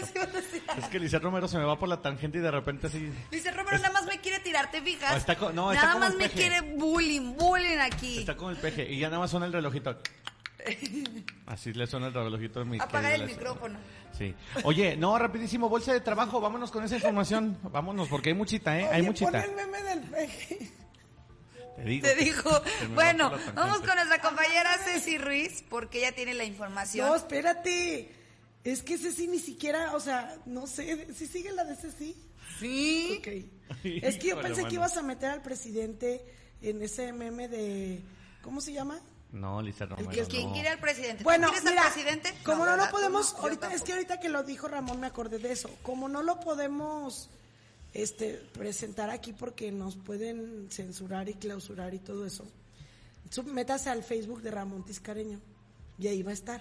[0.78, 3.12] Es que Lizeth Romero se me va por la tangente y de repente así.
[3.30, 5.16] Dice Romero, nada más me quiere tirar, ¿te fijas?
[5.16, 8.18] Está co- no, está nada más me quiere bullying, bullying aquí.
[8.20, 9.96] Está con el peje y ya nada más suena el relojito.
[11.46, 13.36] Así le suena el relojito a mi Apagar el Lizeth.
[13.38, 13.78] micrófono.
[14.16, 14.34] Sí.
[14.64, 16.40] Oye, no, rapidísimo, bolsa de trabajo.
[16.40, 17.58] Vámonos con esa información.
[17.64, 18.88] Vámonos, porque hay muchita, ¿eh?
[18.92, 19.30] hay muchita.
[19.32, 20.70] pon el meme del peje.
[21.82, 22.06] Te digo.
[22.06, 22.62] Te dijo.
[22.94, 27.08] Bueno, vamos con nuestra compañera Ceci Ruiz, porque ella tiene la información.
[27.08, 28.14] No, espérate.
[28.64, 32.14] Es que Ceci ni siquiera, o sea, no sé, si sigue la de Ceci.
[32.60, 33.16] Sí.
[33.18, 33.28] Ok.
[33.84, 36.22] Es que yo pensé que ibas a meter al presidente
[36.60, 38.00] en ese meme de,
[38.42, 39.00] ¿cómo se llama?
[39.32, 40.26] No, Lizeth Romero.
[40.28, 40.52] ¿Quién no.
[40.52, 41.18] quiere al presidente?
[41.18, 42.34] ¿Tú Bueno, quieres mira, al presidente?
[42.44, 45.38] como no, lo podemos, no, ahorita, es que ahorita que lo dijo Ramón me acordé
[45.38, 47.30] de eso, como no lo podemos
[47.94, 52.44] este, presentar aquí porque nos pueden censurar y clausurar y todo eso,
[53.46, 55.40] métase al Facebook de Ramón Tiscareño
[55.98, 56.60] y ahí va a estar.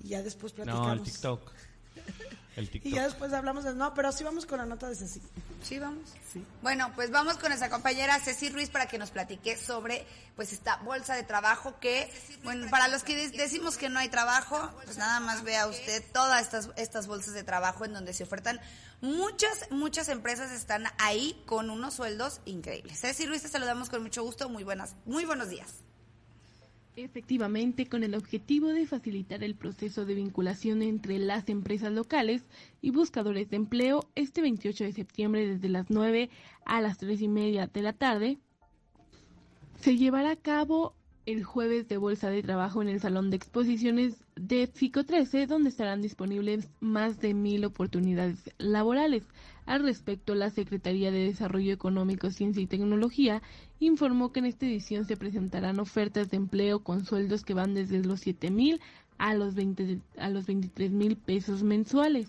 [0.00, 0.86] Y ya después platicamos.
[0.86, 1.52] No, el TikTok.
[2.56, 2.92] El Y TikTok.
[2.92, 3.74] ya después hablamos de...
[3.74, 5.20] No, pero sí vamos con la nota de Ceci.
[5.62, 6.08] Sí, vamos.
[6.62, 10.76] Bueno, pues vamos con nuestra compañera Ceci Ruiz para que nos platique sobre pues esta
[10.78, 14.96] bolsa de trabajo que, bueno, para los que de- decimos que no hay trabajo, pues
[14.98, 18.60] nada más vea usted todas estas, estas bolsas de trabajo en donde se ofertan
[19.00, 23.00] muchas, muchas empresas están ahí con unos sueldos increíbles.
[23.00, 24.48] Ceci Ruiz, te saludamos con mucho gusto.
[24.48, 25.83] Muy buenas, muy buenos días.
[26.96, 32.42] Efectivamente, con el objetivo de facilitar el proceso de vinculación entre las empresas locales
[32.80, 36.30] y buscadores de empleo, este 28 de septiembre desde las 9
[36.64, 38.38] a las 3 y media de la tarde,
[39.80, 40.94] se llevará a cabo
[41.26, 45.70] el jueves de Bolsa de Trabajo en el Salón de Exposiciones de FICO 13, donde
[45.70, 49.24] estarán disponibles más de mil oportunidades laborales.
[49.66, 53.42] Al respecto, la Secretaría de Desarrollo Económico, Ciencia y Tecnología
[53.86, 58.02] informó que en esta edición se presentarán ofertas de empleo con sueldos que van desde
[58.02, 58.80] los 7 mil
[59.18, 62.28] a los 20 a los 23 mil pesos mensuales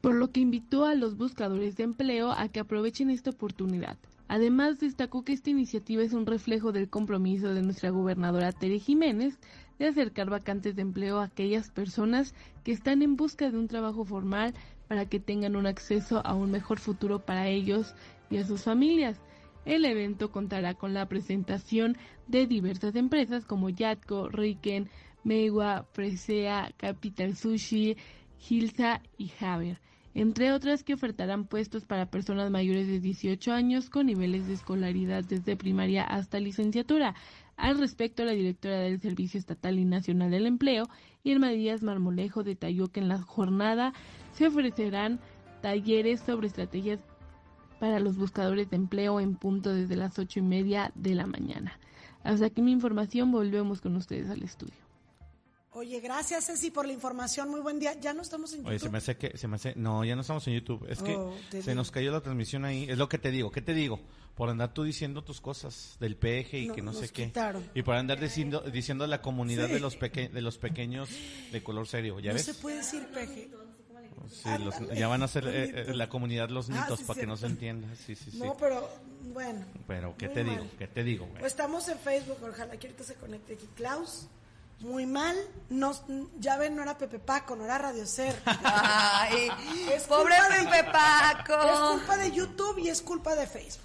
[0.00, 3.98] por lo que invitó a los buscadores de empleo a que aprovechen esta oportunidad.
[4.28, 9.38] Además, destacó que esta iniciativa es un reflejo del compromiso de nuestra gobernadora Tere Jiménez
[9.78, 14.04] de acercar vacantes de empleo a aquellas personas que están en busca de un trabajo
[14.04, 14.54] formal
[14.86, 17.94] para que tengan un acceso a un mejor futuro para ellos
[18.30, 19.18] y a sus familias.
[19.64, 21.96] El evento contará con la presentación
[22.26, 24.88] de diversas empresas como Yatco, Riken,
[25.24, 27.96] Meiwa, Presea, Capital Sushi,
[28.38, 29.80] Gilsa y Javier,
[30.14, 35.24] entre otras que ofertarán puestos para personas mayores de 18 años con niveles de escolaridad
[35.24, 37.14] desde primaria hasta licenciatura.
[37.56, 40.84] Al respecto, la directora del Servicio Estatal y Nacional del Empleo,
[41.24, 43.92] Irma Díaz Marmolejo, detalló que en la jornada
[44.32, 45.18] se ofrecerán
[45.60, 47.00] talleres sobre estrategias
[47.78, 51.78] para los buscadores de empleo en punto desde las ocho y media de la mañana.
[52.24, 54.74] Hasta aquí mi información, volvemos con ustedes al estudio.
[55.72, 57.92] Oye, gracias Ceci por la información, muy buen día.
[58.00, 58.70] Ya no estamos en YouTube.
[58.70, 60.84] Oye, se me hace que, se me hace, no, ya no estamos en YouTube.
[60.88, 61.32] Es que Oh,
[61.62, 62.86] se nos cayó la transmisión ahí.
[62.88, 63.52] Es lo que te digo.
[63.52, 64.00] ¿Qué te digo?
[64.34, 67.26] Por andar tú diciendo tus cosas del peje y No, que no sé nos qué.
[67.26, 67.64] quitaron.
[67.74, 69.74] Y por andar diciendo, diciendo a la comunidad Sí.
[69.74, 71.10] de los peque, de los pequeños
[71.52, 72.18] de color serio.
[72.18, 72.46] ¿Ya no ves?
[72.46, 73.48] se puede decir peje.
[74.30, 77.20] Sí, los- ya van a ser eh, eh, la comunidad los Ah, nitos sí, para
[77.20, 77.88] que no se entienda.
[78.06, 78.38] Sí, sí, sí.
[78.38, 78.88] No, pero
[79.32, 79.64] bueno.
[79.86, 80.56] Pero, ¿qué te mal.
[80.58, 80.70] digo?
[80.78, 81.40] ¿Qué te digo, güey?
[81.40, 83.68] Pues estamos en Facebook, ojalá que ahorita se conecte aquí.
[83.76, 84.28] Klaus,
[84.80, 85.36] muy mal.
[85.70, 85.92] No,
[86.38, 88.34] ya ven, no era Pepe Paco, no era Radio Ser.
[88.64, 89.48] Ay,
[89.92, 91.92] Es pobre de- Pepe Es Paco.
[91.92, 93.84] culpa de YouTube y es culpa de Facebook.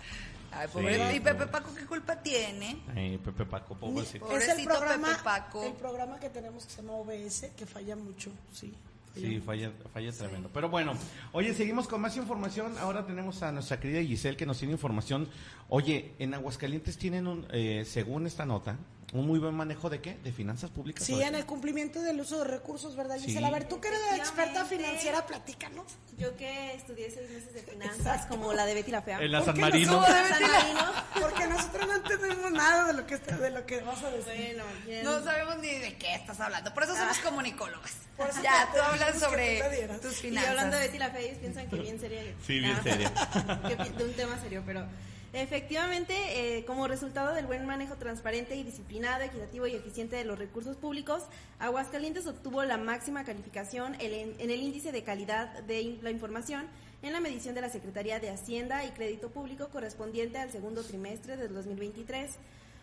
[0.55, 1.09] Ay, pobre.
[1.09, 1.15] Sí.
[1.15, 2.83] ¿Y Pepe Paco qué culpa tiene?
[2.95, 4.25] Ay, Pepe Paco, pobrecito.
[4.25, 5.63] Pobrecito es el programa, Pepe Paco.
[5.63, 8.71] el programa que tenemos que se llama OBS, que falla mucho, sí.
[9.15, 10.49] Sí, falla, falla tremendo.
[10.51, 10.93] Pero bueno,
[11.33, 12.75] oye, seguimos con más información.
[12.79, 15.29] Ahora tenemos a nuestra querida Giselle que nos tiene información.
[15.69, 18.77] Oye, en Aguascalientes tienen, un, eh, según esta nota,
[19.13, 20.17] un muy buen manejo de qué?
[20.23, 21.05] De finanzas públicas.
[21.05, 21.39] Sí, ¿o de en qué?
[21.39, 23.25] el cumplimiento del uso de recursos, ¿verdad, Sí.
[23.25, 23.47] Gisela?
[23.47, 25.85] A ver, tú que eres experta financiera, platícanos.
[26.17, 29.19] Yo que estudié seis meses de finanzas, como la de Betty la Fea.
[29.19, 29.91] En la ¿Por San Marino.
[30.01, 30.91] no San Marino.
[31.21, 34.55] Porque nosotros no entendemos nada de lo que, está- de lo que vas a decir.
[34.55, 35.03] Bueno, bien.
[35.03, 36.73] No sabemos ni de qué estás hablando.
[36.73, 37.91] Por eso somos comunicólogas.
[38.17, 39.61] Por eso Ya, tú hablas sobre
[40.01, 40.49] tus Y finanzas.
[40.51, 42.21] hablando de Betty la Fea, ellos piensan que bien seria.
[42.45, 43.09] Sí, bien Ah, seria.
[43.97, 44.85] de un tema serio, pero
[45.33, 46.13] efectivamente,
[46.57, 50.77] eh, como resultado del buen manejo transparente y disciplinado, equitativo y eficiente de los recursos
[50.77, 51.23] públicos,
[51.59, 56.67] Aguascalientes obtuvo la máxima calificación en, el índice de calidad de la información
[57.01, 61.35] en la medición de la Secretaría de Hacienda y Crédito Público correspondiente al segundo trimestre
[61.35, 62.31] del 2023.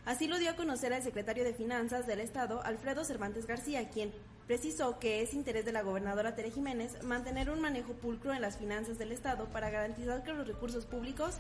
[0.05, 4.13] Así lo dio a conocer el secretario de Finanzas del Estado, Alfredo Cervantes García, quien
[4.47, 8.57] precisó que es interés de la gobernadora Tere Jiménez mantener un manejo pulcro en las
[8.57, 11.37] finanzas del Estado para garantizar que los recursos públicos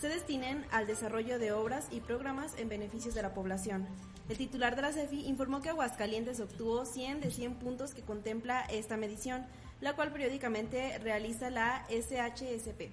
[0.00, 3.86] se destinen al desarrollo de obras y programas en beneficios de la población.
[4.28, 8.62] El titular de la CEFI informó que Aguascalientes obtuvo 100 de 100 puntos que contempla
[8.62, 9.44] esta medición,
[9.80, 12.92] la cual periódicamente realiza la SHSP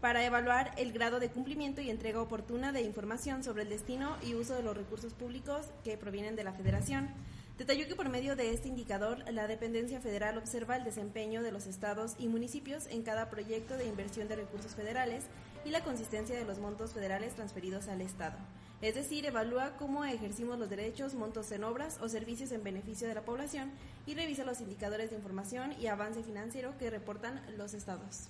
[0.00, 4.34] para evaluar el grado de cumplimiento y entrega oportuna de información sobre el destino y
[4.34, 7.10] uso de los recursos públicos que provienen de la Federación.
[7.58, 11.66] Detalló que por medio de este indicador, la dependencia federal observa el desempeño de los
[11.66, 15.24] estados y municipios en cada proyecto de inversión de recursos federales
[15.64, 18.36] y la consistencia de los montos federales transferidos al Estado.
[18.82, 23.14] Es decir, evalúa cómo ejercimos los derechos, montos en obras o servicios en beneficio de
[23.14, 23.70] la población
[24.06, 28.28] y revisa los indicadores de información y avance financiero que reportan los estados.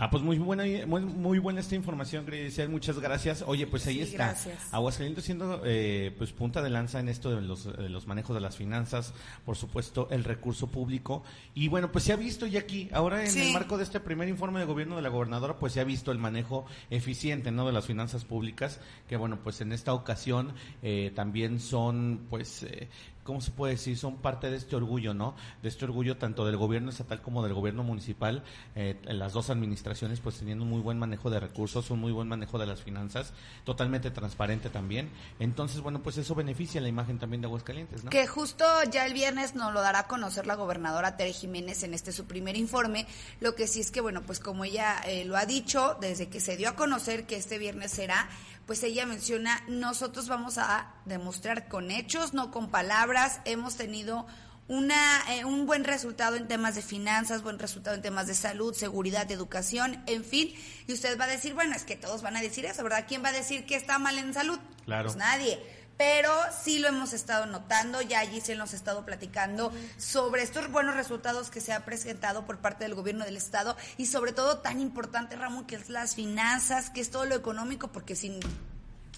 [0.00, 3.42] Ah, pues muy buena, muy, muy buena esta información, Giselle, muchas gracias.
[3.44, 4.26] Oye, pues ahí Sí, está.
[4.26, 4.72] gracias.
[4.72, 8.40] Aguascalientes siendo eh, pues punta de lanza en esto de los, de los manejos de
[8.40, 9.12] las finanzas,
[9.44, 11.24] por supuesto, el recurso público.
[11.52, 13.48] Y bueno, pues se ha visto ya aquí, ahora en Sí.
[13.48, 16.12] el marco de este primer informe de gobierno de la gobernadora, pues se ha visto
[16.12, 17.66] el manejo eficiente, ¿no?
[17.66, 22.88] De las finanzas públicas, que bueno, pues en esta ocasión eh, también son, pues, eh,
[23.28, 23.98] ¿cómo se puede decir?
[23.98, 25.36] Son parte de este orgullo, ¿no?
[25.60, 28.42] De este orgullo tanto del gobierno estatal como del gobierno municipal,
[28.74, 32.26] eh, las dos administraciones pues teniendo un muy buen manejo de recursos, un muy buen
[32.26, 33.34] manejo de las finanzas,
[33.64, 35.10] totalmente transparente también.
[35.40, 38.08] Entonces, bueno, pues eso beneficia la imagen también de Aguascalientes, ¿no?
[38.08, 41.92] Que justo ya el viernes nos lo dará a conocer la gobernadora Tere Jiménez en
[41.92, 43.06] este su primer informe.
[43.40, 46.40] Lo que sí es que, bueno, pues como ella eh, lo ha dicho, desde que
[46.40, 48.26] se dio a conocer que este viernes será,
[48.68, 53.40] pues ella menciona, nosotros vamos a demostrar con hechos, no con palabras.
[53.46, 54.26] Hemos tenido
[54.68, 58.74] una, eh, un buen resultado en temas de finanzas, buen resultado en temas de salud,
[58.74, 60.52] seguridad, educación, en fin.
[60.86, 63.06] Y usted va a decir, bueno, es que todos van a decir eso, ¿verdad?
[63.08, 64.58] ¿Quién va a decir que está mal en salud?
[64.84, 65.04] Claro.
[65.04, 65.58] Pues nadie.
[65.98, 70.70] Pero sí lo hemos estado notando, ya allí se nos ha estado platicando sobre estos
[70.70, 74.58] buenos resultados que se ha presentado por parte del gobierno del estado y sobre todo
[74.58, 78.38] tan importante, Ramón, que es las finanzas, que es todo lo económico, porque sin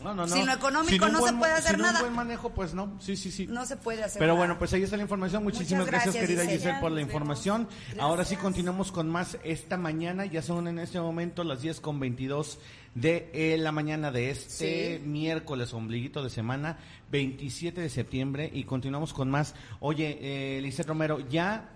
[0.03, 0.29] No, no, no.
[0.29, 1.99] Sin lo económico no se puede hacer sin nada.
[1.99, 2.97] un buen manejo, pues no.
[2.99, 3.47] Sí, sí, sí.
[3.47, 4.39] no se puede hacer Pero nada.
[4.39, 5.43] bueno, pues ahí está la información.
[5.43, 6.59] Muchísimas gracias, gracias, querida Giselle.
[6.61, 7.69] Giselle, por la información.
[7.99, 10.25] Ahora sí continuamos con más esta mañana.
[10.25, 12.59] Ya son en este momento las 10 con 22
[12.95, 15.05] de eh, la mañana de este Sí.
[15.07, 16.79] miércoles, ombliguito de semana,
[17.11, 18.51] 27 de septiembre.
[18.53, 19.55] Y continuamos con más.
[19.81, 21.69] Oye, eh, Lizeth Romero, ya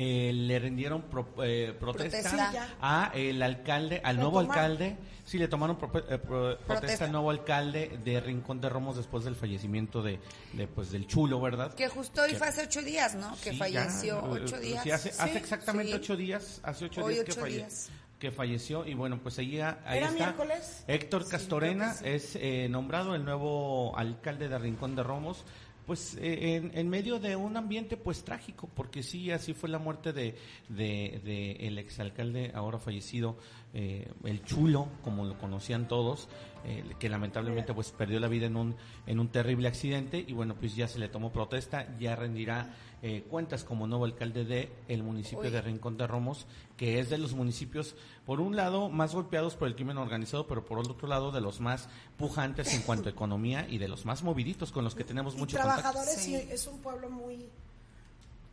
[0.00, 4.50] eh, le rindieron pro- eh, protesta, a el alcalde, al nuevo tomaron.
[4.64, 4.96] alcalde.
[5.24, 5.76] Sí, le tomaron
[6.08, 10.20] eh, pro- protesta al nuevo alcalde de Rincón de Romos después del fallecimiento de,
[10.52, 11.74] de, pues del chulo, ¿verdad?
[11.74, 13.34] Que justo hoy Que- fue hace ocho días, ¿no?
[13.42, 14.82] Que falleció ya, ocho eh, días.
[14.84, 17.90] sí, hace, exactamente ocho días, hace ocho Hoy días, que, ocho falle- días.
[18.18, 20.12] Que falleció y bueno, pues ahí, ahí ¿Era está.
[20.12, 20.84] miércoles?
[20.86, 25.44] Héctor Castorena es eh, nombrado el nuevo alcalde de Rincón de Romos
[25.88, 29.78] pues eh, en, en medio de un ambiente pues trágico, porque sí, así fue la
[29.78, 30.34] muerte de,
[30.68, 33.38] de, de el exalcalde ahora fallecido,
[33.72, 36.28] eh, el chulo, como lo conocían todos,
[36.64, 38.76] eh, que lamentablemente pues perdió la vida en un,
[39.06, 43.24] en un terrible accidente y bueno, pues ya se le tomó protesta, ya rendirá eh,
[43.30, 45.50] cuentas como nuevo alcalde de el municipio Uy.
[45.50, 47.94] de Rincón de Romos, que es de los municipios,
[48.26, 51.40] por un lado, más golpeados por el crimen organizado, pero por el otro lado, de
[51.40, 55.04] los más pujantes en cuanto a economía y de los más moviditos con los que
[55.04, 55.80] tenemos y mucho contacto.
[55.82, 56.32] trabajadores Sí.
[56.32, 57.48] y es un pueblo muy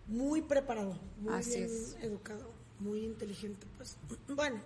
[0.07, 1.97] muy preparado, muy Así bien es.
[2.01, 3.97] educado, muy inteligente, pues.
[4.35, 4.57] Bueno,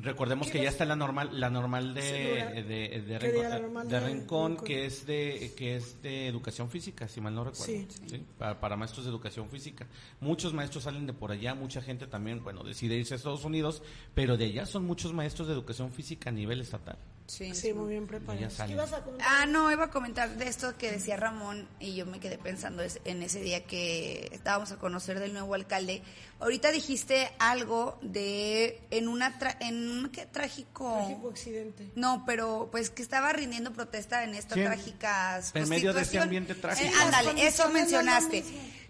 [0.00, 2.50] Recordemos que ya está la normal, la normal de, Segura.
[2.50, 6.00] de, de, ¿Qué Rincón, día la normal de de Rincón, que es de que es
[6.02, 7.86] de educación física, si mal no recuerdo, Sí.
[8.06, 8.24] ¿sí?
[8.38, 9.86] Para, para maestros de educación física.
[10.20, 13.82] Muchos maestros salen de por allá, mucha gente también, bueno, decide irse a Estados Unidos,
[14.14, 16.96] pero de allá son muchos maestros de educación física a nivel estatal.
[17.26, 18.54] Sí, sí, muy bien preparados.
[18.66, 19.26] ¿Qué ibas a comentar?
[19.30, 22.82] Ah, no, iba a comentar de esto que decía Ramón y yo me quedé pensando
[22.82, 26.02] es- en ese día que estábamos a conocer del nuevo alcalde.
[26.40, 30.26] Ahorita dijiste algo de en una tra- en un ¿qué?
[30.26, 31.90] trágico Trágico accidente.
[31.94, 36.12] no, pero pues que estaba rindiendo protesta en estas Sí, trágicas en medio de este
[36.12, 36.22] situación.
[36.24, 36.86] ambiente trágico.
[36.86, 38.44] Eh, Sí, las ándale, eso mencionaste.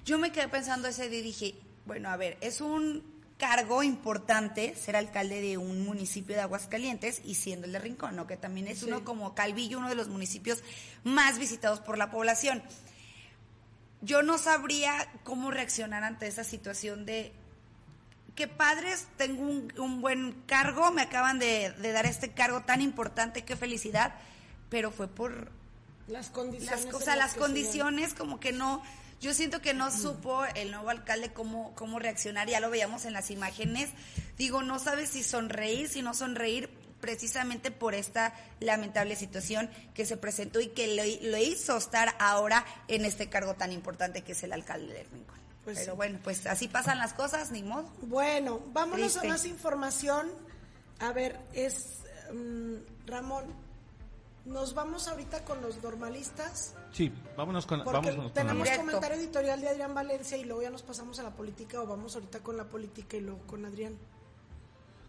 [0.04, 1.54] Yo me quedé pensando ese día y dije,
[1.86, 3.11] bueno, a ver, es un
[3.42, 8.28] cargo importante ser alcalde de un municipio de Aguascalientes y siendo el de Rincón, ¿no?
[8.28, 8.84] Que también es Sí.
[8.86, 10.62] uno como Calvillo, uno de los municipios
[11.02, 12.62] más visitados por la población.
[14.00, 14.94] Yo no sabría
[15.24, 17.32] cómo reaccionar ante esa situación de
[18.36, 22.80] que padres, tengo un, un buen cargo, me acaban de, de dar este cargo tan
[22.80, 24.14] importante, qué felicidad,
[24.70, 25.50] pero fue por
[26.06, 26.70] Las condiciones.
[26.76, 28.82] las en cosas, las condiciones como que no,
[29.22, 33.12] yo siento que no supo el nuevo alcalde cómo, cómo reaccionar, ya lo veíamos en
[33.12, 33.88] las imágenes,
[34.36, 36.68] digo, no sabe si sonreír, si no sonreír,
[37.00, 42.64] precisamente por esta lamentable situación que se presentó y que lo, lo hizo estar ahora
[42.88, 45.38] en este cargo tan importante que es el alcalde de Rincón.
[45.64, 45.96] Pues Pero sí.
[45.96, 47.92] bueno, pues así pasan las cosas, ni modo.
[48.02, 49.28] Bueno, vámonos Triste.
[49.28, 50.32] a más información.
[50.98, 52.00] A ver, es
[52.32, 53.44] mm, Ramón.
[54.44, 56.74] Nos vamos ahorita con los normalistas.
[56.92, 58.84] Sí, vámonos con, Porque vámonos tenemos Directo.
[58.86, 62.14] comentario editorial de Adrián Valencia y luego ya nos pasamos a la política o vamos
[62.16, 63.96] ahorita con la política y luego con Adrián.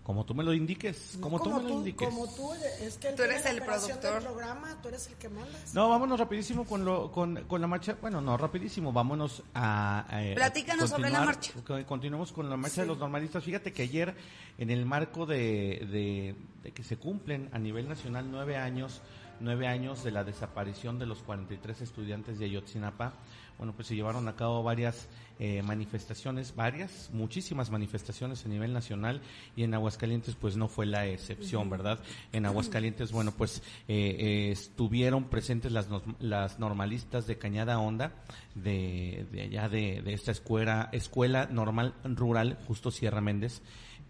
[0.04, 2.06] Como tú me lo indiques, como, tú me lo indiques.
[2.10, 4.02] Como tú, es que Tú eres el productor.
[4.16, 5.74] del programa, tú eres el que mandas.
[5.74, 7.96] No, vámonos rapidísimo con, lo, con, con la marcha.
[8.02, 8.92] Bueno, no, rapidísimo.
[8.92, 10.00] Vámonos a.
[10.02, 11.54] a- a Platícanos sobre la marcha.
[11.66, 13.46] co- Continuemos con la marcha de los normalistas.
[13.46, 14.14] Fíjate que ayer,
[14.58, 19.02] en el marco de, de, de que se cumplen a nivel nacional nueve años,
[19.40, 23.14] nueve años de la desaparición de los 43 estudiantes de Ayotzinapa,
[23.58, 25.08] bueno, pues se llevaron a cabo varias
[25.40, 29.22] eh, manifestaciones, varias, muchísimas manifestaciones a nivel nacional
[29.56, 32.00] y en Aguascalientes pues no fue la excepción, ¿verdad?
[32.32, 35.88] En Aguascalientes, bueno, pues eh, eh, estuvieron presentes las,
[36.20, 38.14] las normalistas de Cañada Honda,
[38.56, 43.62] de, de allá de, de esta escuela, escuela normal rural Justo Sierra Méndez,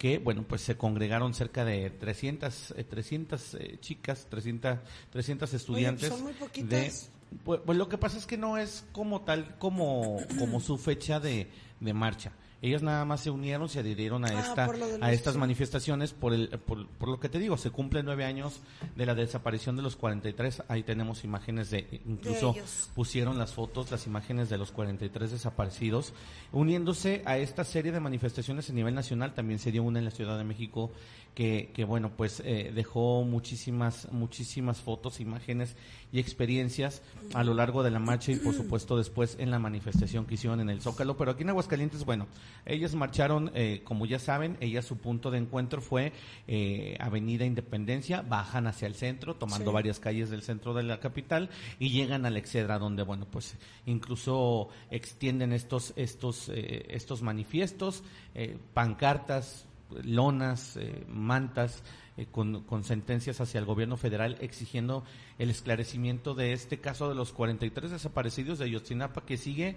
[0.04, 6.10] que, bueno, pues se congregaron cerca de 300, eh, 300 eh, chicas, 300, 300 estudiantes.
[6.10, 7.10] son muy de, poquitas.
[7.46, 11.22] pues, pues lo que pasa es que no es como tal, como, como su fecha
[11.22, 11.48] de,
[11.80, 12.34] de marcha.
[12.64, 14.72] Ellas nada más se unieron, se adhirieron a Ah, esta,
[15.02, 18.62] a estas manifestaciones por el, por, por lo que te digo, se cumplen nueve años
[18.96, 20.64] de la desaparición de los 43.
[20.70, 22.90] Ahí tenemos imágenes de, incluso ellos.
[22.96, 26.14] pusieron las fotos, las imágenes de los 43 desaparecidos,
[26.54, 29.34] uniéndose a esta serie de manifestaciones a nivel nacional.
[29.34, 30.94] También se dio una en la Ciudad de México
[31.36, 35.76] que, que bueno, pues eh, dejó muchísimas, muchísimas fotos, imágenes
[36.12, 37.02] y experiencias
[37.34, 40.60] a lo largo de la marcha y por supuesto después en la manifestación que hicieron
[40.60, 41.18] en el Zócalo.
[41.18, 42.28] Pero aquí en Aguascalientes, bueno,
[42.66, 46.14] ellas marcharon, eh, como ya saben, ellas su punto de encuentro fue
[46.48, 49.74] eh, Avenida Independencia, bajan hacia el centro, tomando Sí.
[49.74, 51.50] varias calles del centro de la capital
[51.80, 53.56] y llegan a la Excedra, donde, bueno, pues
[53.88, 58.04] incluso extienden estos, estos, eh, estos manifiestos,
[58.36, 59.66] eh, pancartas,
[60.04, 61.84] lonas, eh, mantas,
[62.18, 65.04] eh, con, con sentencias hacia el gobierno federal exigiendo
[65.40, 69.76] el esclarecimiento de este caso de los 43 desaparecidos de Ayotzinapa que sigue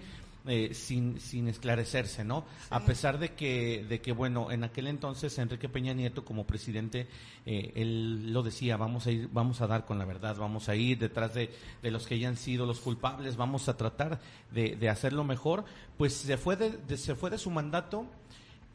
[0.48, 2.44] eh, sin, sin esclarecerse, ¿no?
[2.70, 7.08] A pesar de que, de que, bueno, en aquel entonces Enrique Peña Nieto como presidente,
[7.46, 10.76] eh, él lo decía, vamos a ir, vamos a dar con la verdad, vamos a
[10.76, 11.50] ir detrás de,
[11.82, 14.20] de los que hayan sido los culpables, vamos a tratar
[14.52, 15.64] de, de hacerlo mejor,
[15.98, 18.06] pues se fue de- de- se fue de su mandato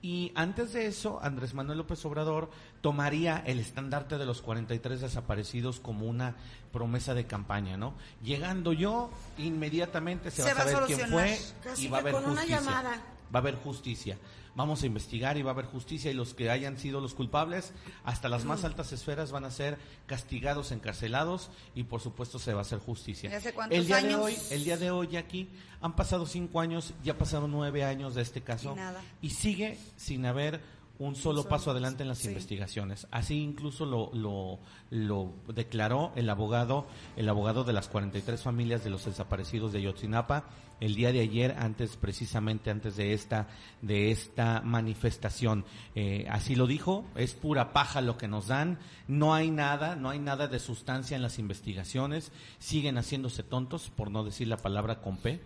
[0.01, 2.49] y antes de eso, Andrés Manuel López Obrador
[2.81, 6.35] tomaría el estandarte de los 43 desaparecidos como una
[6.73, 7.93] promesa de campaña, ¿no?
[8.23, 11.39] Llegando yo, inmediatamente se, Se va a saber quién fue.
[11.63, 12.45] Casi y va a haber justicia.
[12.57, 13.01] llamada.
[13.33, 14.17] Va a haber justicia.
[14.55, 17.73] Vamos a investigar y va a haber justicia y los que hayan sido los culpables,
[18.03, 22.59] hasta las más altas esferas van a ser castigados, encarcelados y por supuesto se va
[22.59, 23.29] a hacer justicia.
[23.29, 25.49] ¿Y hace cuántos el día de hoy, el día de hoy aquí
[25.81, 28.75] han pasado cinco años, ya pasaron nueve años de este caso
[29.21, 30.61] Y sigue sin haber
[30.99, 33.07] un solo paso adelante en las investigaciones.
[33.09, 34.59] Así incluso lo, lo,
[34.91, 40.45] lo declaró el abogado, el abogado de las 43 familias de los desaparecidos de Ayotzinapa
[40.81, 43.47] el día de ayer, antes precisamente antes de esta
[43.81, 45.63] de esta manifestación.
[45.95, 50.09] Eh, así lo dijo, es pura paja lo que nos dan, no hay nada, no
[50.09, 55.01] hay nada de sustancia en las investigaciones, siguen haciéndose tontos, por no decir la palabra
[55.01, 55.39] con P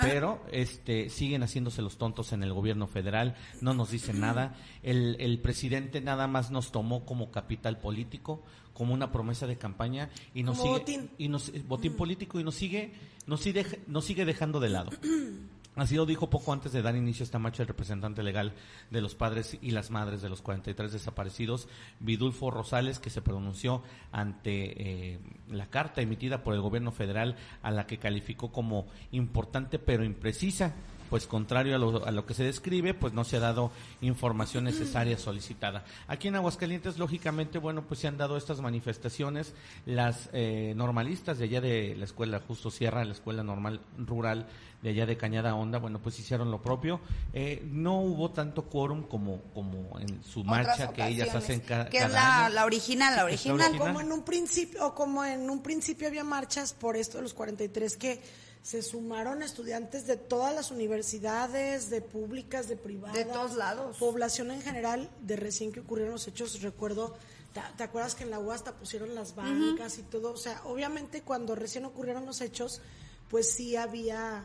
[0.00, 4.54] pero este siguen haciéndose los tontos en el gobierno federal, no nos dicen nada.
[4.82, 8.42] El, el presidente nada más nos tomó como capital político,
[8.72, 11.10] como una promesa de campaña y nos Como sigue botín.
[11.18, 12.92] y nos eh, botín político y nos sigue
[13.28, 14.90] nos sigue nos sigue dejando de lado.
[15.76, 18.52] Así lo dijo poco antes de dar inicio a esta marcha el representante legal
[18.90, 21.68] de los padres y las madres de los 43 desaparecidos,
[22.00, 25.18] Vidulfo Rosales, que se pronunció ante eh,
[25.48, 30.74] la carta emitida por el gobierno federal a la que calificó como importante pero imprecisa.
[31.10, 33.70] Pues contrario a lo, a lo que se describe, pues no se ha dado
[34.00, 35.84] información necesaria solicitada.
[36.06, 39.54] Aquí en Aguascalientes, lógicamente, bueno, pues se han dado estas manifestaciones.
[39.86, 44.46] Las eh, normalistas de allá de la escuela Justo Sierra, la escuela normal rural
[44.82, 47.00] de allá de Cañada Honda, bueno, pues hicieron lo propio.
[47.32, 51.88] Eh, no hubo tanto quórum como, como en su marcha que ellas hacen ocasiones, ca-
[51.90, 52.54] que es cada la, año.
[52.54, 53.60] la original, la original.
[53.60, 53.78] original.
[53.88, 57.34] Como en un principio, o como en un principio había marchas por esto de los
[57.34, 58.22] 43 que
[58.68, 63.96] se sumaron estudiantes de todas las universidades, de públicas, de privadas, De todos lados.
[63.96, 67.16] población en general, de recién que ocurrieron los hechos, recuerdo,
[67.54, 70.32] ¿te, te acuerdas que en la UAS hasta pusieron las bancas y todo?
[70.32, 72.82] O sea, obviamente cuando recién ocurrieron los hechos,
[73.30, 74.44] pues sí había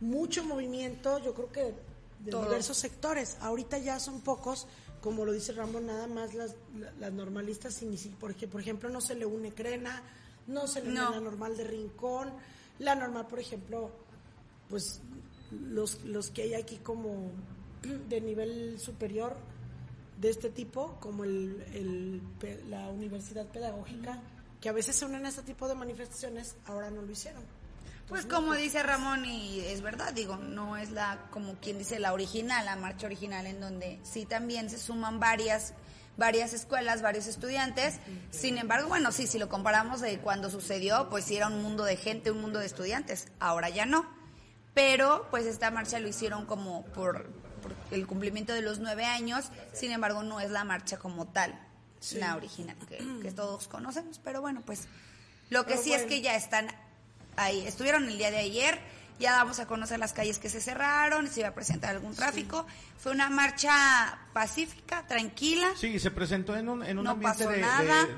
[0.00, 1.74] mucho movimiento, yo creo que
[2.24, 2.46] de Todos.
[2.46, 3.36] diversos sectores.
[3.40, 4.66] Ahorita ya son pocos,
[5.00, 8.60] como lo dice Ramón, nada más las, la- las normalistas, y ni si- porque por
[8.60, 10.02] ejemplo no se le une Crena,
[10.48, 11.10] no se le une No.
[11.12, 12.32] la normal de Rincón,
[12.78, 13.90] la normal, por ejemplo,
[14.68, 15.00] pues
[15.50, 17.30] los, los que hay aquí como
[18.08, 19.36] de nivel superior
[20.20, 22.22] de este tipo, como el, el
[22.70, 24.20] la universidad pedagógica,
[24.60, 27.42] que a veces se unen a este tipo de manifestaciones, ahora no lo hicieron.
[28.08, 32.12] Pues como dice Ramón, y es verdad, digo, no es la, como quien dice, la
[32.12, 35.72] original, la marcha original, en donde sí también se suman varias
[36.16, 37.96] varias escuelas, varios estudiantes.
[38.30, 41.84] Sin embargo, bueno, sí, si lo comparamos de cuando sucedió, pues sí era un mundo
[41.84, 43.28] de gente, un mundo de estudiantes.
[43.40, 44.06] Ahora ya no.
[44.74, 47.26] Pero, pues esta marcha lo hicieron como por,
[47.62, 49.46] por el cumplimiento de los nueve años.
[49.72, 51.58] Sin embargo, no es la marcha como tal,
[52.14, 54.20] la original, que, que todos conocemos.
[54.22, 54.88] Pero bueno, pues
[55.50, 56.68] lo que Pero sí es que ya están
[57.36, 57.66] ahí.
[57.66, 58.80] Estuvieron el día de ayer,
[59.18, 62.66] ya vamos a conocer las calles que se cerraron, se iba a presentar algún tráfico.
[62.98, 65.68] Fue una marcha pacífica, tranquila.
[65.76, 68.06] Sí, se presentó en un, en un No ambiente pasó de, nada.
[68.06, 68.14] de-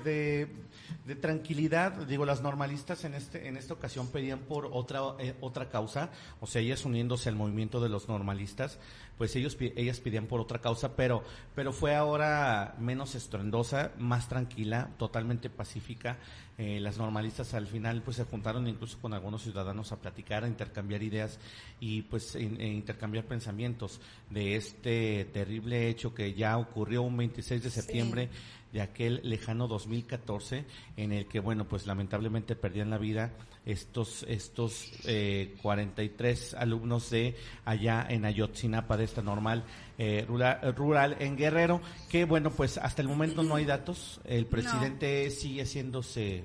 [0.46, 0.65] de-
[1.06, 1.92] de tranquilidad.
[2.06, 6.10] Digo, las normalistas en este en esta ocasión pedían por otra eh, otra causa,
[6.40, 8.78] o sea, ellas uniéndose al movimiento de los normalistas,
[9.16, 11.22] pues ellos ellas pedían por otra causa, pero
[11.54, 16.18] pero fue ahora menos estruendosa, más tranquila, totalmente pacífica.
[16.58, 20.48] Eh, las normalistas al final pues se juntaron incluso con algunos ciudadanos a platicar, a
[20.48, 21.38] intercambiar ideas
[21.80, 24.00] y pues in- e intercambiar pensamientos
[24.30, 28.30] de este terrible hecho que ya ocurrió un 26 de septiembre
[28.76, 30.66] de aquel lejano 2014
[30.98, 33.32] en el que bueno pues lamentablemente perdían la vida
[33.64, 37.34] estos estos eh, 43 alumnos de
[37.64, 39.64] allá en Ayotzinapa de esta normal
[39.96, 41.80] eh, rural, rural en Guerrero
[42.10, 46.44] que bueno pues hasta el momento no hay datos el presidente sigue haciéndose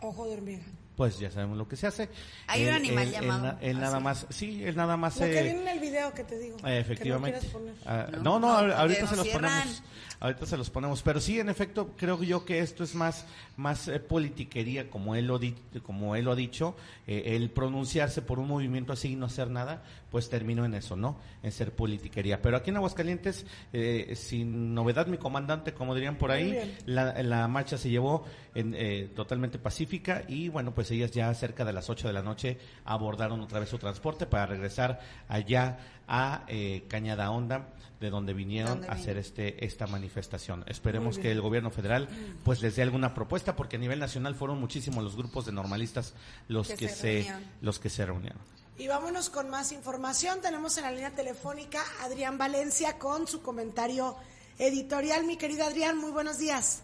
[0.00, 0.62] Ojo de hormiga.
[0.96, 2.08] pues ya sabemos lo que se hace
[2.46, 5.26] Hay un animal él- llamado él, na- él nada más sí él nada más Lo
[5.26, 6.56] que viene en el video que te digo.
[6.66, 7.40] Efectivamente.
[7.40, 7.74] Que no poner.
[7.86, 9.82] Ah, No, no, no, no, ahorita se los ponemos.
[10.24, 13.26] Ahorita se los ponemos, pero sí, en efecto, creo yo que esto es más,
[13.58, 16.74] más eh, politiquería, como él lo, di- como él lo ha dicho,
[17.06, 20.96] eh, el pronunciarse por un movimiento así y no hacer nada, pues terminó en eso,
[20.96, 21.18] ¿no?
[21.42, 22.40] En ser politiquería.
[22.40, 23.44] Pero aquí en Aguascalientes,
[23.74, 28.24] eh, sin novedad, mi comandante, como dirían por ahí, la marcha se llevó
[28.54, 32.22] en, eh, totalmente pacífica y bueno, pues ellas ya cerca de las 8 de la
[32.22, 32.56] noche
[32.86, 37.68] abordaron otra vez su transporte para regresar allá a eh, Cañada Honda,
[38.00, 40.64] de donde vinieron a hacer este esta manifestación.
[40.66, 42.08] Esperemos que el gobierno federal
[42.44, 46.14] pues les dé alguna propuesta porque a nivel nacional fueron muchísimos los grupos de normalistas
[46.48, 48.40] los Que que, se los que se reunieron.
[48.76, 50.40] Y vámonos con más información.
[50.40, 54.16] Tenemos en la línea telefónica a Adrián Valencia con su comentario
[54.58, 55.24] editorial.
[55.24, 56.82] Mi querido Adrián, muy buenos días.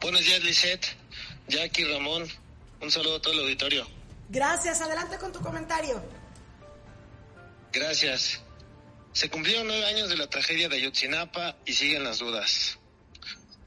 [0.00, 0.86] Buenos días, Lisette,
[1.48, 2.26] Jackie, Ramón.
[2.80, 3.86] Un saludo a todo el auditorio.
[4.28, 4.80] Gracias.
[4.80, 6.02] Adelante con tu comentario.
[7.72, 8.40] Gracias.
[9.12, 12.78] Se cumplieron nueve años de la tragedia de Ayotzinapa y siguen las dudas.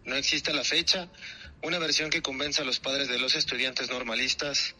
[0.04, 1.10] No existe a la fecha
[1.62, 4.76] una versión que convenza a los padres de los estudiantes normalistas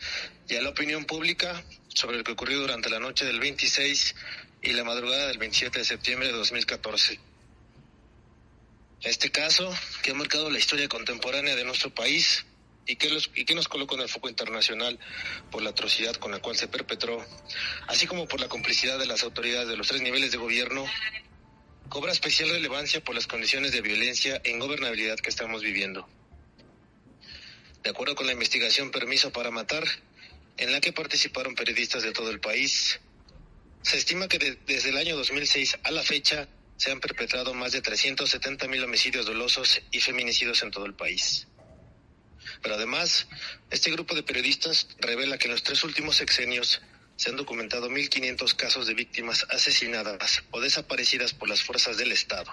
[0.50, 4.16] y a la opinión pública sobre lo que ocurrió durante la noche del 26
[4.62, 7.20] y la madrugada del 27 de septiembre de 2014.
[9.02, 12.46] Este caso, que ha marcado la historia contemporánea de nuestro país
[12.86, 15.00] y que, los, y nos colocó en el foco internacional
[15.52, 17.26] por la atrocidad con la cual se perpetró,
[17.88, 20.86] así como por la complicidad de las autoridades de los tres niveles de gobierno,
[21.90, 26.08] cobra especial relevancia por las condiciones de violencia e ingobernabilidad que estamos viviendo.
[27.84, 29.84] De acuerdo con la investigación Permiso para Matar,
[30.58, 33.00] en la que participaron periodistas de todo el país,
[33.82, 36.48] se estima que de- desde el año 2006 a la fecha
[36.78, 41.48] se han perpetrado más de 370 mil homicidios dolosos y feminicidios en todo el país.
[42.64, 43.28] Pero además,
[43.70, 46.82] este grupo de periodistas revela que en los tres últimos sexenios
[47.18, 52.52] se han documentado 1.500 casos de víctimas asesinadas o desaparecidas por las fuerzas del Estado.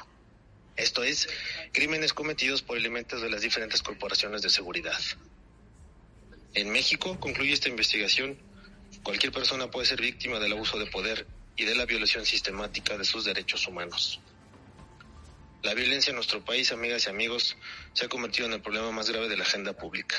[0.77, 1.28] Esto es,
[1.73, 5.01] crímenes cometidos por elementos de las diferentes corporaciones de seguridad.
[6.55, 8.37] En México, concluye esta investigación,
[9.05, 11.27] cualquier persona puede ser víctima del abuso de poder
[11.57, 14.20] y de la violación sistemática de sus derechos humanos.
[15.62, 17.57] La violencia en nuestro país, amigas y amigos,
[17.93, 20.16] se ha convertido en el problema más grave de la agenda pública.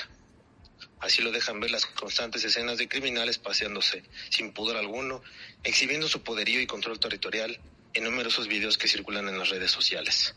[0.99, 5.23] Así lo dejan ver las constantes escenas de criminales paseándose, sin pudor alguno,
[5.63, 7.59] exhibiendo su poderío y control territorial
[7.93, 10.35] en numerosos videos que circulan en las redes sociales.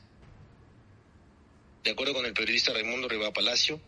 [1.82, 3.78] De acuerdo con el periodista Raimundo Riva Palacio,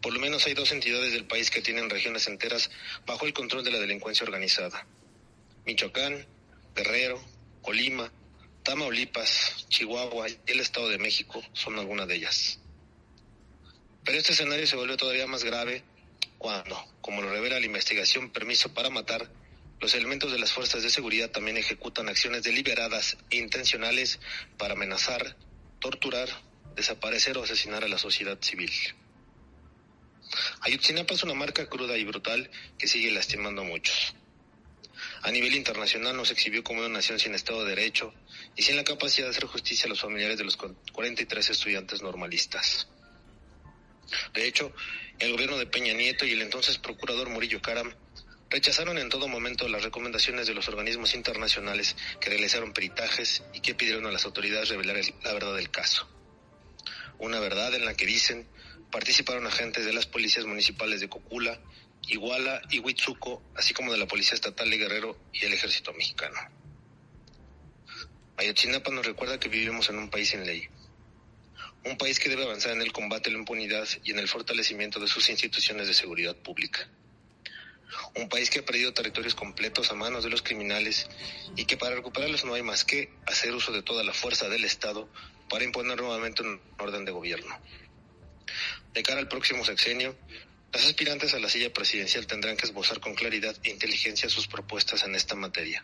[0.00, 2.70] por lo menos hay dos entidades del país que tienen regiones enteras
[3.04, 4.86] bajo el control de la delincuencia organizada.
[5.64, 6.24] Michoacán,
[6.76, 7.20] Guerrero,
[7.62, 8.12] Colima,
[8.66, 12.58] Tamaulipas, Chihuahua y el Estado de México son algunas de ellas.
[14.04, 15.84] Pero este escenario se vuelve todavía más grave
[16.36, 19.30] cuando, como lo revela la investigación Permiso para Matar,
[19.78, 24.18] los elementos de las fuerzas de seguridad también ejecutan acciones deliberadas e intencionales
[24.58, 25.36] para amenazar,
[25.78, 26.28] torturar,
[26.74, 28.72] desaparecer o asesinar a la sociedad civil.
[30.62, 34.16] Ayotzinapa es una marca cruda y brutal que sigue lastimando a muchos.
[35.26, 38.14] A nivel internacional nos exhibió como una nación sin Estado de Derecho
[38.54, 42.86] y sin la capacidad de hacer justicia a los familiares de los 43 estudiantes normalistas.
[44.34, 44.72] De hecho,
[45.18, 47.92] el gobierno de Peña Nieto y el entonces procurador Murillo Karam
[48.50, 53.74] rechazaron en todo momento las recomendaciones de los organismos internacionales que realizaron peritajes y que
[53.74, 56.08] pidieron a las autoridades revelar el- la verdad del caso.
[57.18, 58.46] Una verdad en la que dicen
[58.92, 61.60] participaron agentes de las policías municipales de Cocula,
[62.08, 66.36] Iguala y Huitzuco, así como de la Policía Estatal de Guerrero y el Ejército Mexicano.
[68.36, 70.68] Ayotzinapa nos recuerda que vivimos en un país sin ley.
[71.84, 75.00] Un país que debe avanzar en el combate a la impunidad y en el fortalecimiento
[75.00, 76.88] de sus instituciones de seguridad pública.
[78.14, 81.08] Un país que ha perdido territorios completos a manos de los criminales
[81.56, 84.64] y que para recuperarlos no hay más que hacer uso de toda la fuerza del
[84.64, 85.08] Estado
[85.48, 87.58] para imponer nuevamente un orden de gobierno.
[88.92, 90.16] De cara al próximo sexenio,
[90.76, 95.04] las aspirantes a la silla presidencial tendrán que esbozar con claridad e inteligencia sus propuestas
[95.04, 95.82] en esta materia.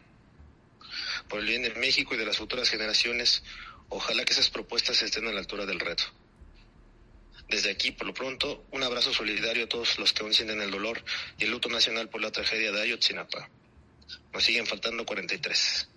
[1.31, 3.43] Por el bien de México y de las futuras generaciones,
[3.89, 6.05] ojalá que esas propuestas estén a la altura del reto.
[7.49, 10.71] Desde aquí, por lo pronto, un abrazo solidario a todos los que aún sienten el
[10.71, 11.03] dolor
[11.39, 13.49] y el luto nacional por la tragedia de Ayotzinapa.
[14.35, 15.89] Nos siguen faltando 43.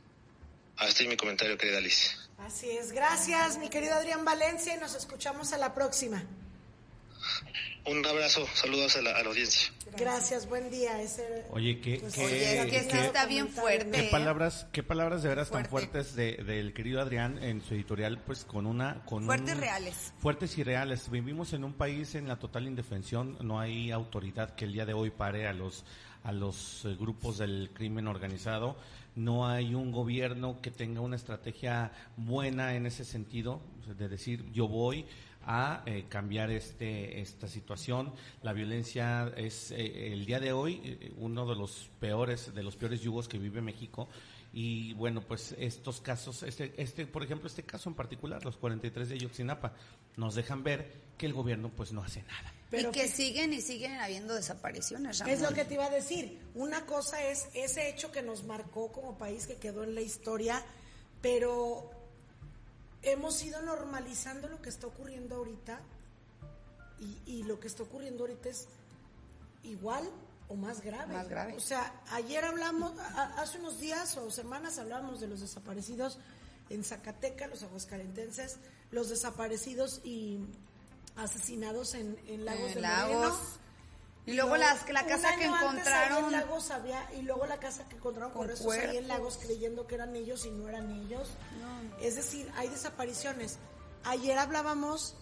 [0.78, 2.16] Hasta ahí mi comentario, querida Alice.
[2.38, 2.94] Así es.
[2.94, 6.24] Gracias, mi querido Adrián Valencia, y nos escuchamos a la próxima.
[7.88, 9.72] Un abrazo, saludos a la, a la audiencia.
[9.96, 11.00] Gracias, buen día.
[11.02, 13.92] Ese, Oye, pues, que qué- está bien fuerte.
[13.92, 15.90] qué palabras, qué palabras de veras tan Fuerte.
[15.92, 20.14] fuertes de- del querido Adrián en su editorial, pues con una, con Fuertes un- reales.
[20.18, 21.12] Fuertes y reales.
[21.12, 23.38] Vivimos en un país en la total indefensión.
[23.42, 25.86] No hay autoridad que el día de hoy pare a los
[26.24, 28.78] a los eh, grupos del crimen organizado.
[29.14, 33.62] No hay un gobierno que tenga una estrategia buena en ese sentido,
[33.96, 35.06] de decir yo voy
[35.46, 38.14] a eh, cambiar este esta situación.
[38.42, 42.76] La violencia es eh, el día de hoy eh, uno de los peores de los
[42.76, 44.08] peores yugos que vive México
[44.58, 49.10] y bueno, pues estos casos, este, este, por ejemplo, este caso en particular, los 43
[49.10, 49.74] de Ayotzinapa,
[50.16, 52.54] nos dejan ver que el gobierno pues no hace nada.
[52.72, 55.34] Pero y que que- siguen y siguen habiendo desapariciones, Ramón.
[55.34, 56.40] Es lo que te iba a decir.
[56.54, 60.64] Una cosa es ese hecho que nos marcó como país, que quedó en la historia,
[61.22, 61.92] pero
[63.06, 65.80] hemos ido normalizando lo que está ocurriendo ahorita
[67.00, 68.68] y, y lo que está ocurriendo ahorita es
[69.64, 70.10] igual
[70.48, 71.14] o más grave.
[71.14, 71.56] Más grave.
[71.56, 76.18] O sea, ayer hablamos, a- hace unos días o semanas hablamos de los desaparecidos
[76.70, 78.58] en Zacatecas, los aguascalentenses,
[78.92, 80.40] los desaparecidos y
[81.16, 83.16] asesinados en, en Lagos En de Lagos.
[83.16, 83.65] Moreno.
[84.26, 87.96] Y luego las- la casa que encontraron- en Lagos había, y luego la casa que
[87.96, 89.08] encontraron con, Con restos ahí en.
[89.08, 91.30] Lagos creyendo que eran ellos y no eran ellos.
[92.02, 93.58] Es decir, hay desapariciones.
[94.04, 95.16] Ayer hablábamos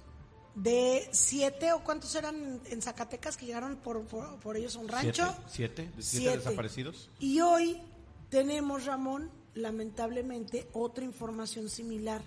[0.55, 4.87] de siete o cuántos eran en Zacatecas que llegaron por, por, por ellos a un
[4.87, 5.25] rancho.
[5.47, 5.83] ¿Siete?
[5.87, 5.91] ¿Siete?
[5.99, 6.37] ¿Siete Siete.
[6.37, 7.09] desaparecidos?
[7.19, 7.81] Y hoy
[8.29, 12.21] tenemos, Ramón, lamentablemente, otra información similar.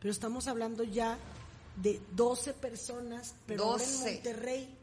[0.00, 1.16] Pero estamos hablando ya
[1.76, 4.12] de 12 personas, pero en 12.
[4.14, 4.76] Monterrey.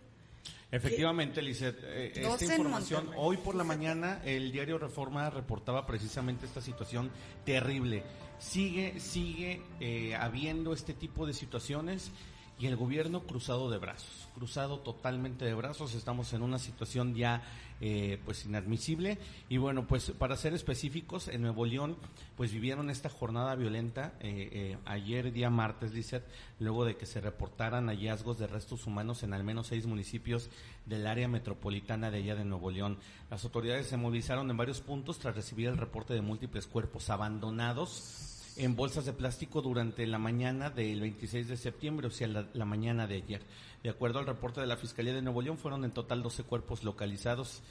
[0.69, 5.85] Efectivamente, Lizeth, eh, esta 12 en información, hoy por la mañana el diario Reforma reportaba
[5.85, 7.10] precisamente esta situación
[7.45, 8.03] terrible.
[8.38, 12.11] Sigue, sigue eh, habiendo este tipo de situaciones
[12.60, 17.44] y el gobierno cruzado de brazos, cruzado totalmente de brazos, estamos en una situación ya
[17.80, 19.20] eh, pues inadmisible.
[19.50, 21.98] Y bueno pues para ser específicos en Nuevo León
[22.36, 26.26] pues vivieron esta jornada violenta eh, eh, ayer día martes Lizeth
[26.60, 30.50] luego de que se reportaran hallazgos de restos humanos en al menos seis municipios
[30.88, 32.98] del área metropolitana de allá de Nuevo León.
[33.30, 38.27] Las autoridades se movilizaron en varios puntos tras recibir el reporte de múltiples cuerpos abandonados
[38.58, 43.08] en bolsas de plástico durante la mañana del 26 de septiembre, o sea, la, mañana
[43.08, 43.42] de ayer.
[43.84, 46.84] De acuerdo al reporte de la Fiscalía de Nuevo León, fueron en total 12 cuerpos
[46.84, 47.62] localizados,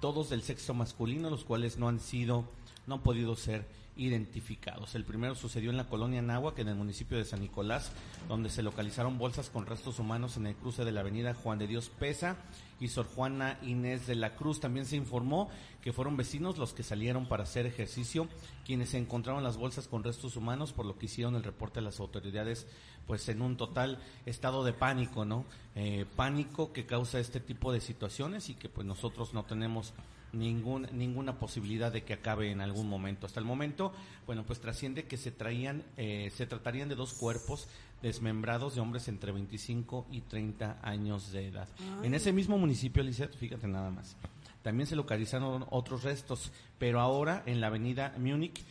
[0.00, 2.44] todos del sexo masculino, los cuales no han sido,
[2.86, 3.64] no han podido ser
[3.96, 4.94] identificados.
[4.94, 7.92] El primero sucedió en la colonia Náhuac, en el municipio de San Nicolás,
[8.28, 11.66] donde se localizaron bolsas con restos humanos en el cruce de la avenida Juan de
[11.66, 12.36] Dios Pesa
[12.80, 14.60] y Sor Juana Inés de la Cruz.
[14.60, 15.48] También se informó
[15.80, 18.28] que fueron vecinos los que salieron para hacer ejercicio,
[18.64, 22.00] quienes encontraron las bolsas con restos humanos, por lo que hicieron el reporte a las
[22.00, 22.66] autoridades,
[23.06, 25.44] pues en un total estado de pánico, ¿no?
[25.74, 29.92] Eh, pánico que causa este tipo de situaciones y que pues nosotros no tenemos
[30.38, 33.26] ningún, ninguna posibilidad de que acabe en algún momento.
[33.26, 33.92] Hasta el momento,
[34.26, 37.68] bueno, pues trasciende que se traían, eh, se tratarían de dos cuerpos
[38.02, 41.68] desmembrados de hombres entre 25 y 30 años de edad.
[42.02, 44.16] En ese mismo municipio, Lizeth, fíjate nada más,
[44.62, 48.62] también se localizaron otros restos, pero ahora en la avenida Múnich,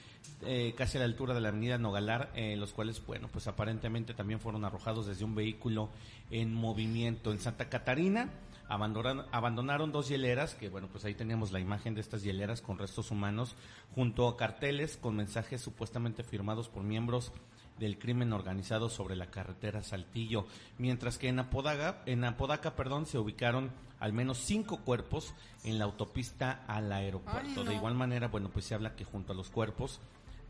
[0.42, 4.14] eh, casi a la altura de la avenida Nogalar, eh, los cuales, bueno, pues aparentemente
[4.14, 5.90] también fueron arrojados desde un vehículo
[6.32, 7.32] en movimiento.
[7.32, 8.30] En Santa Catarina
[8.68, 12.78] abandonaron, abandonaron dos hieleras, que bueno, pues ahí teníamos la imagen de estas hieleras con
[12.78, 13.56] restos humanos,
[13.96, 17.32] junto a carteles con mensajes supuestamente firmados por miembros
[17.80, 20.46] del crimen organizado sobre la carretera Saltillo,
[20.78, 25.34] mientras que en Apodaca, en Apodaca, perdón, se ubicaron al menos cinco cuerpos
[25.64, 27.64] en la autopista al aeropuerto.
[27.64, 30.02] De igual manera, bueno, pues se habla que junto a los cuerpos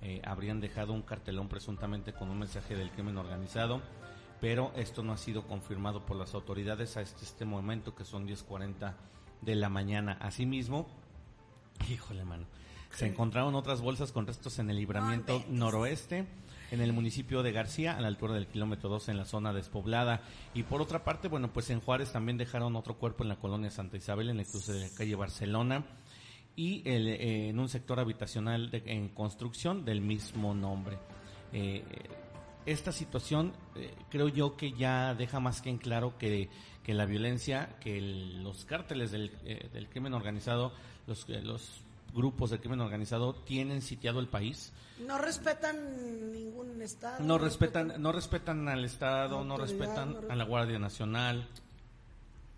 [0.02, 3.82] eh, habrían dejado un cartelón presuntamente con un mensaje del crimen organizado,
[4.44, 8.28] pero esto no ha sido confirmado por las autoridades a este, este momento, que son
[8.28, 8.94] 10.40
[9.40, 10.18] de la mañana.
[10.20, 10.86] Asimismo,
[11.90, 12.46] híjole, mano,
[12.92, 16.26] se encontraron otras bolsas con restos en el libramiento noroeste,
[16.72, 20.20] en el municipio de García, a la altura del kilómetro 2 en la zona despoblada.
[20.54, 23.72] Y por otra parte, bueno, pues en Juárez también dejaron otro cuerpo en la colonia
[23.72, 25.86] Santa Isabel, en el cruce de la calle Barcelona,
[26.58, 30.98] y el, eh, en un sector habitacional de- en construcción del mismo nombre.
[31.54, 31.86] Eh,
[32.66, 36.50] esta situación eh, creo yo que ya deja más que en claro que,
[36.84, 40.74] que la violencia, que el- los cárteles del, eh, del crimen organizado,
[41.08, 41.82] los, eh, los
[42.14, 44.72] grupos del crimen organizado tienen sitiado el país.
[45.00, 47.24] No respetan ningún estado.
[47.24, 51.48] No respetan, no respetan al Estado, no respetan no a la Guardia Nacional.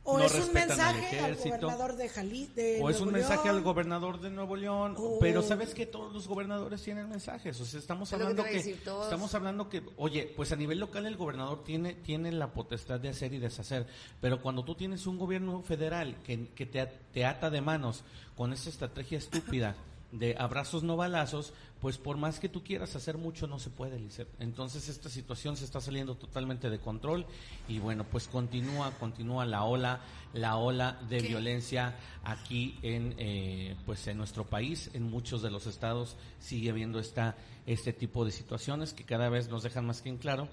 [0.07, 1.49] O no es un al mensaje al, ejército.
[1.49, 5.73] gobernador de Jalí, de O es un mensaje al gobernador de Nuevo León, pero sabes
[5.73, 10.31] que todos los gobernadores tienen mensajes, o sea, estamos hablando que, estamos hablando que, oye,
[10.35, 13.87] pues a nivel local el gobernador tiene tiene la potestad de hacer y deshacer,
[14.21, 18.03] pero cuando tú tienes un gobierno federal que, que te, te ata de manos
[18.37, 19.75] con esa estrategia estúpida
[20.17, 23.99] de abrazos no balazos, pues por más que tú quieras hacer mucho no se puede,
[23.99, 24.27] Lisset.
[24.39, 27.25] Entonces esta situación se está saliendo totalmente de control
[27.67, 30.01] y bueno, pues continúa, continúa la ola,
[30.33, 31.27] la ola de ¿Qué?
[31.27, 36.99] violencia aquí en eh, pues en nuestro país, en muchos de los estados sigue habiendo
[36.99, 37.35] esta
[37.65, 40.47] este tipo de situaciones que cada vez nos dejan más que en claro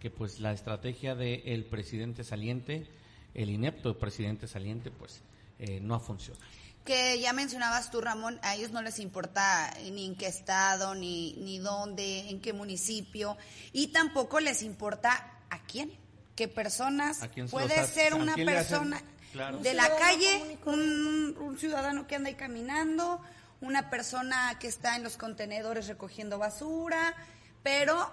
[0.00, 2.86] que pues la estrategia del presidente saliente,
[3.34, 5.22] el inepto presidente saliente, pues
[5.58, 6.44] eh, no ha funcionado.
[6.88, 11.34] Que ya mencionabas tú, Ramón, a ellos no les importa ni en qué estado, ni,
[11.34, 13.36] ni dónde, en qué municipio,
[13.74, 15.92] y tampoco les importa a quién,
[16.34, 17.22] qué personas.
[17.22, 19.02] ¿A quién se Puede hace- ser a una persona
[19.32, 19.58] Claro.
[19.58, 23.20] de la calle, un, un ciudadano que anda ahí caminando,
[23.60, 27.14] una persona que está en los contenedores recogiendo basura,
[27.62, 28.10] pero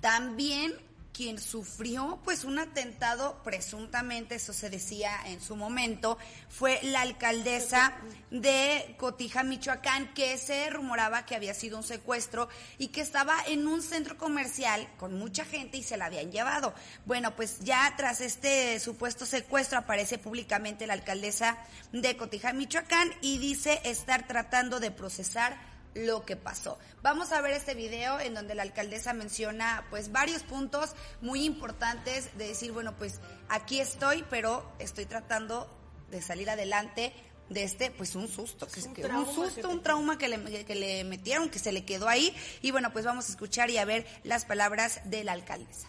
[0.00, 0.72] también
[1.16, 6.18] quien sufrió pues un atentado presuntamente, eso se decía en su momento,
[6.50, 7.94] fue la alcaldesa
[8.30, 13.66] de Cotija, Michoacán, que se rumoraba que había sido un secuestro y que estaba en
[13.66, 16.74] un centro comercial con mucha gente y se la habían llevado.
[17.06, 21.56] Bueno, pues ya tras este supuesto secuestro aparece públicamente la alcaldesa
[21.92, 26.78] de Cotija, Michoacán y dice estar tratando de procesar lo que pasó.
[27.02, 32.36] Vamos a ver este video en donde la alcaldesa menciona pues varios puntos muy importantes
[32.36, 35.70] de decir, bueno, pues aquí estoy, pero estoy tratando
[36.10, 37.12] de salir adelante
[37.48, 40.28] de este, pues un susto, que, un que- trauma un susto, que un trauma que
[40.28, 42.34] le, que le metieron, que se le quedó ahí.
[42.60, 45.88] Y bueno, pues vamos a escuchar y a ver las palabras de la alcaldesa.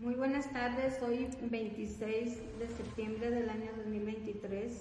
[0.00, 4.72] Muy buenas tardes, hoy 26 de septiembre del año 2023.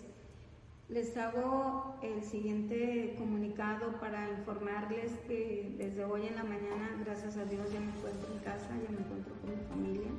[0.93, 7.45] Les hago el siguiente comunicado para informarles que desde hoy en la mañana, gracias a
[7.45, 10.11] Dios, ya me encuentro en casa, ya me encuentro con mi familia,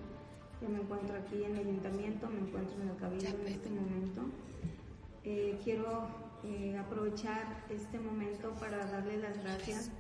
[0.60, 4.22] ya me encuentro aquí en el ayuntamiento, me encuentro en el cabildo en este momento.
[5.22, 6.08] Eh, quiero
[6.42, 9.92] eh, aprovechar este momento para darle las gracias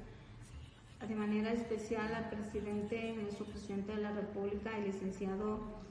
[1.06, 5.83] de manera especial al presidente, nuestro presidente de la República, el licenciado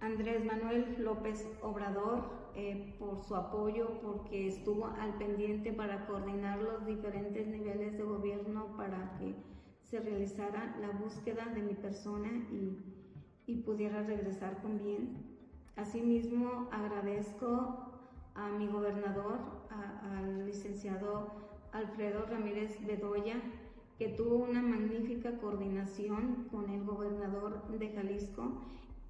[0.00, 2.24] Andrés Manuel López Obrador,
[2.54, 8.76] eh, por su apoyo, porque estuvo al pendiente para coordinar los diferentes niveles de gobierno
[8.76, 9.34] para que
[9.82, 12.78] se realizara la búsqueda de mi persona y,
[13.46, 15.36] y pudiera regresar con bien.
[15.76, 17.86] Asimismo, agradezco
[18.34, 19.38] a mi gobernador,
[19.70, 21.32] al licenciado
[21.72, 23.40] Alfredo Ramírez Bedoya,
[23.98, 28.62] que tuvo una magnífica coordinación con el gobernador de Jalisco,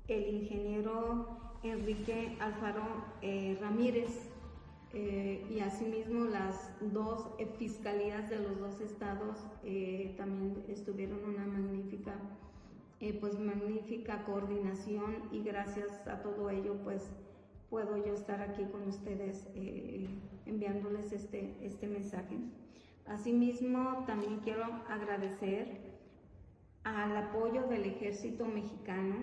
[0.08, 1.26] el ingeniero
[1.62, 4.30] Enrique Alfaro eh, Ramírez,
[4.92, 7.28] eh, y asimismo las dos
[7.58, 12.14] fiscalías de los dos estados eh, también estuvieron una magnífica
[13.20, 17.10] pues magnífica coordinación y gracias a todo ello pues
[17.68, 19.44] puedo yo estar aquí con ustedes
[20.46, 22.38] enviándoles este, este mensaje.
[23.06, 25.78] Asimismo, también quiero agradecer
[26.84, 29.14] al apoyo del ejército mexicano,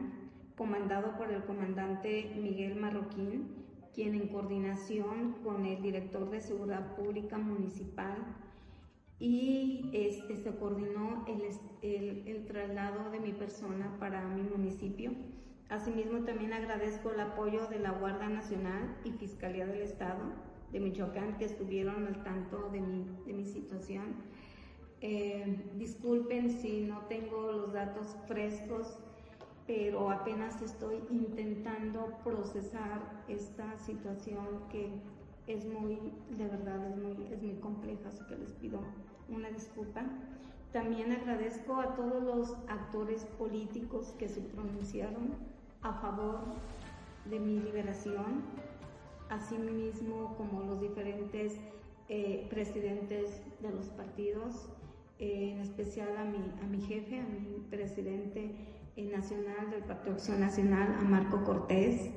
[0.57, 3.47] comandado por el comandante Miguel Marroquín,
[3.93, 8.17] quien en coordinación con el director de Seguridad Pública Municipal
[9.19, 11.41] y este, se coordinó el,
[11.81, 15.11] el- el traslado de mi persona para mi municipio.
[15.69, 20.23] Asimismo, también agradezco el apoyo de la Guardia Nacional y Fiscalía del Estado
[20.71, 24.15] de Michoacán que estuvieron al tanto de mi, de mi situación.
[25.01, 28.97] Eh, disculpen si no tengo los datos frescos,
[29.65, 34.89] pero apenas estoy intentando procesar esta situación que
[35.47, 35.99] es muy,
[36.37, 38.79] de verdad, es muy, es muy compleja, así que les pido
[39.29, 40.03] una disculpa.
[40.71, 45.35] También agradezco a todos los actores políticos que se pronunciaron
[45.81, 46.39] a favor
[47.25, 48.43] de mi liberación,
[49.29, 51.57] asimismo como los diferentes
[52.09, 54.69] eh, presidentes de los partidos,
[55.19, 60.39] eh, en especial a mi, a mi jefe, a mi presidente nacional del Partido Acción
[60.39, 62.11] Nacional, a Marco Cortés,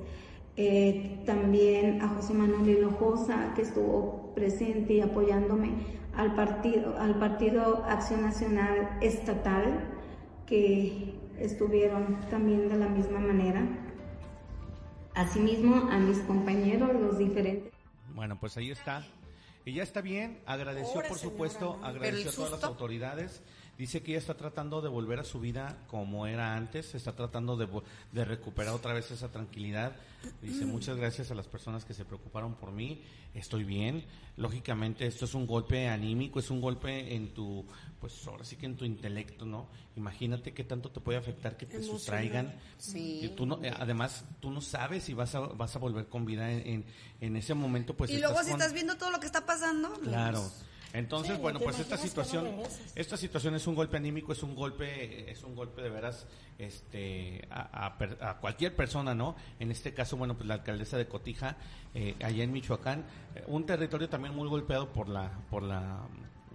[0.57, 5.73] eh, también a José Manuel Hinojosa, que estuvo presente y apoyándome
[6.15, 9.85] al partido, al partido Acción Nacional Estatal,
[10.47, 13.66] que estuvieron también de la misma manera.
[15.15, 17.73] Asimismo, a mis compañeros, los diferentes.
[18.15, 19.05] Bueno, pues ahí está.
[19.65, 21.86] Y ya está bien, agradeció Pobre por señora, supuesto, ¿no?
[21.86, 23.43] agradeció a todas las autoridades.
[23.78, 27.57] Dice que ella está tratando de volver a su vida como era antes, está tratando
[27.59, 27.69] de,
[28.12, 29.94] de recuperar otra vez esa tranquilidad.
[30.40, 33.03] Dice muchas gracias a las personas que se preocuparon por mí,
[33.35, 34.05] estoy bien.
[34.39, 37.66] Lógicamente esto es un golpe anímico, es un golpe en tu,
[38.01, 39.69] pues ahora sí que en tu intelecto, ¿no?
[39.94, 41.98] Imagínate qué tanto te puede afectar que te Emocional.
[41.98, 42.55] sustraigan.
[42.78, 43.20] Sí.
[43.24, 46.24] Y tú no, eh, además, tú no sabes si vas a, vas a volver con
[46.24, 46.85] vida en, en,
[47.20, 49.93] en ese momento, pues y luego si con- estás viendo todo lo que está pasando.
[50.01, 50.51] Claro.
[50.97, 52.48] Entonces, Sí, bueno, pues esta situación,
[52.94, 56.27] esta situación es un golpe anímico, es un golpe, es un golpe de veras,
[56.59, 59.36] este, a, a a cualquier persona, ¿no?
[59.60, 61.56] En este caso, bueno, pues la alcaldesa de Cotija,
[61.94, 63.05] eh, allá en Michoacán,
[63.35, 66.01] eh, un territorio también muy golpeado por la, por la,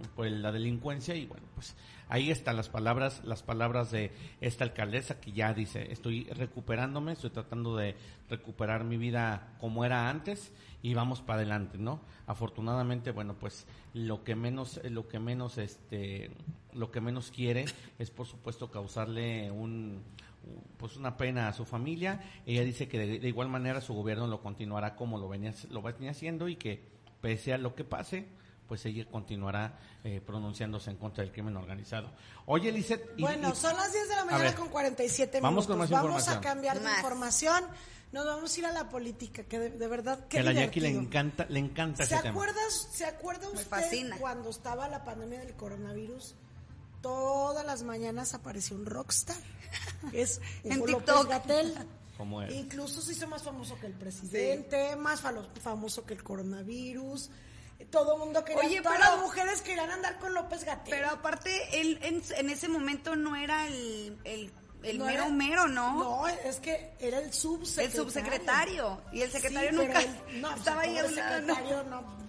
[0.08, 1.74] por la delincuencia y bueno, pues
[2.08, 7.30] ahí están las palabras, las palabras de esta alcaldesa que ya dice, estoy recuperándome, estoy
[7.30, 7.96] tratando de
[8.28, 10.52] recuperar mi vida como era antes
[10.82, 12.00] y vamos para adelante, ¿no?
[12.26, 16.30] Afortunadamente, bueno, pues lo que menos, lo que menos, este,
[16.72, 17.64] lo que menos quiere
[17.98, 20.02] es, por supuesto, causarle un,
[20.76, 22.20] pues una pena a su familia.
[22.46, 25.82] Ella dice que de, de igual manera su gobierno lo continuará como lo venía, lo
[25.82, 26.82] venía haciendo y que
[27.20, 28.26] pese a lo que pase,
[28.68, 32.10] pues ella continuará eh, pronunciándose en contra del crimen organizado.
[32.46, 33.12] Oye, Lisette...
[33.16, 35.66] y- Bueno, y- son las 10 de la mañana ver, con 47 vamos minutos.
[35.68, 36.96] con más vamos a cambiar de Más.
[36.98, 37.64] información.
[38.12, 40.52] Nos vamos a ir a la política, que de, de verdad que qué a la
[40.52, 42.34] Jackie le encanta, le encanta ¿Se ese tema.
[42.34, 44.16] acuerda, ¿Se acuerda Me usted fascina.
[44.18, 46.34] cuando estaba la pandemia del coronavirus?
[47.00, 49.36] Todas las mañanas apareció un rockstar.
[50.12, 51.28] Es En TikTok.
[52.18, 52.52] Como él.
[52.54, 57.30] Incluso se hizo más famoso que el presidente, más falo- famoso que el coronavirus.
[57.90, 60.90] Todo el mundo quería, Oye, todas pero- las mujeres querían andar con López Gatell.
[60.94, 64.52] Pero aparte, él en, en ese momento no era el, el,
[64.82, 65.98] el No mero era- mero, ¿no?
[65.98, 67.90] No, es que era el subsecretario.
[67.90, 69.02] El subsecretario.
[69.12, 72.22] Y el secretario Sí, nunca él- no, estaba ahí lado, ¿no?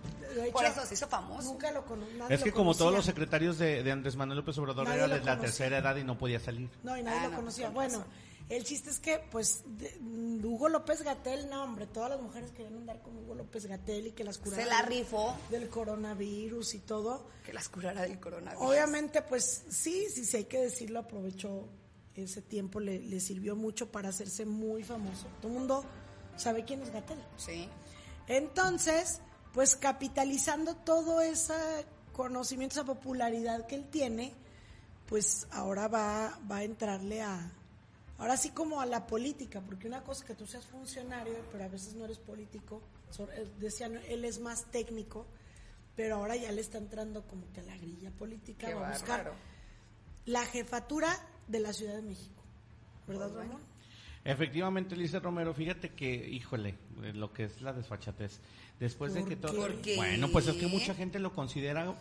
[0.52, 1.44] Por eso se hizo famoso.
[1.52, 2.26] Nunca lo conocía.
[2.30, 5.24] Es que como todos los secretarios de, de Andrés Manuel López Obrador Nadie era de
[5.24, 6.70] la tercera edad y no podía salir.
[6.82, 7.66] No, y nadie Ah, lo no, conocía.
[7.68, 8.04] con Bueno.
[8.50, 12.52] El chiste es que, pues, de- mm, Hugo López Gatel, no, hombre, todas las mujeres
[12.52, 14.64] querían andar con Hugo López Gatel y que las curara.
[14.64, 15.36] Se la rifó.
[15.50, 17.26] Del coronavirus y todo.
[17.46, 18.64] Que las curara del coronavirus.
[18.68, 21.68] Obviamente, pues, sí, sí, sí, hay que decirlo, aprovechó
[22.16, 25.28] ese tiempo, le, le sirvió mucho para hacerse muy famoso.
[25.42, 25.86] Todo el mundo
[26.38, 27.18] sabe quién es Gatel.
[27.38, 27.68] Sí.
[28.28, 29.20] Entonces,
[29.54, 31.54] pues capitalizando todo ese
[32.14, 34.34] conocimiento, esa popularidad que él tiene,
[35.08, 37.52] pues ahora va, va a entrarle a,
[38.18, 41.64] ahora sí como a la política, porque una cosa es que tú seas funcionario, pero
[41.64, 42.82] a veces no eres político,
[43.20, 45.26] eh, decían, él es más técnico,
[45.96, 48.92] pero ahora ya le está entrando como que a la grilla política, Qué va a
[48.94, 49.34] buscar
[50.26, 51.10] la jefatura
[51.48, 52.42] de la Ciudad de México,
[53.08, 53.62] ¿verdad, Ramón?
[54.26, 58.40] Efectivamente, Lice Romero, fíjate que, híjole, eh, lo que es la desfachatez.
[58.80, 59.54] Después de ¿Por que todo.
[59.96, 61.96] Bueno, pues es que mucha gente lo considera,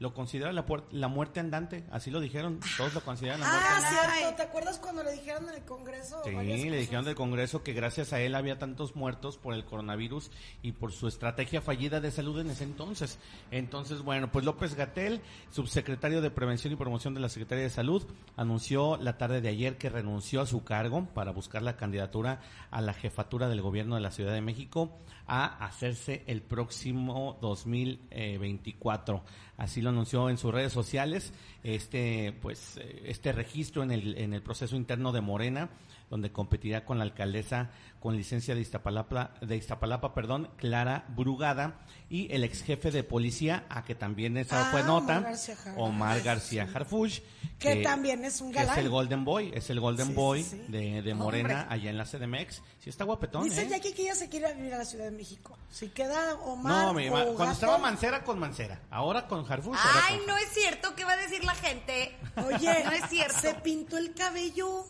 [0.00, 3.76] lo considera la, la muerte andante, así lo dijeron, todos lo consideran la muerte Ah,
[3.76, 4.12] andante.
[4.18, 6.22] cierto, ¿te acuerdas cuando le dijeron en el Congreso?
[6.24, 6.30] Sí,
[6.70, 10.30] le dijeron del Congreso que gracias a él había tantos muertos por el coronavirus
[10.62, 13.18] y por su estrategia fallida de salud en ese entonces.
[13.52, 15.20] Entonces, bueno, pues López Gatel,
[15.50, 18.04] subsecretario de Prevención y Promoción de la Secretaría de Salud,
[18.36, 22.40] anunció la tarde de ayer que renunció a su cargo para buscar la candidatura
[22.72, 24.90] a la jefatura del gobierno de la Ciudad de México
[25.26, 29.24] a hacerse el próximo 2024.
[29.56, 31.32] Así lo anunció en sus redes sociales,
[31.62, 35.70] este pues eh, este registro en el en el proceso interno de Morena,
[36.10, 37.70] donde competirá con la alcaldesa
[38.00, 43.64] con licencia de Iztapalapa, de Iztapalapa, perdón, Clara Brugada y el ex jefe de policía,
[43.70, 45.56] a que también esa Ah, fue nota, Omar García.
[45.78, 47.20] Omar García Harfuch,
[47.58, 48.78] Que también es un que es galán.
[48.84, 50.62] el Golden Boy, es el Golden Sí, Boy sí.
[50.68, 52.60] de, de Morena allá en la CDMX.
[52.78, 53.68] Sí está guapetón, Dice ¿eh?
[53.70, 55.56] Jackie que ella se quiere vivir a la Ciudad de México.
[55.70, 59.74] Si queda Omar No, mi o ma- cuando estaba Mancera con Mancera, ahora con Harfuch.
[59.78, 60.94] ahora Ay, con- no es cierto.
[60.94, 62.14] ¿Qué va a decir la gente?
[62.36, 63.38] Oye, no es cierto.
[63.40, 64.84] se pintó el cabello.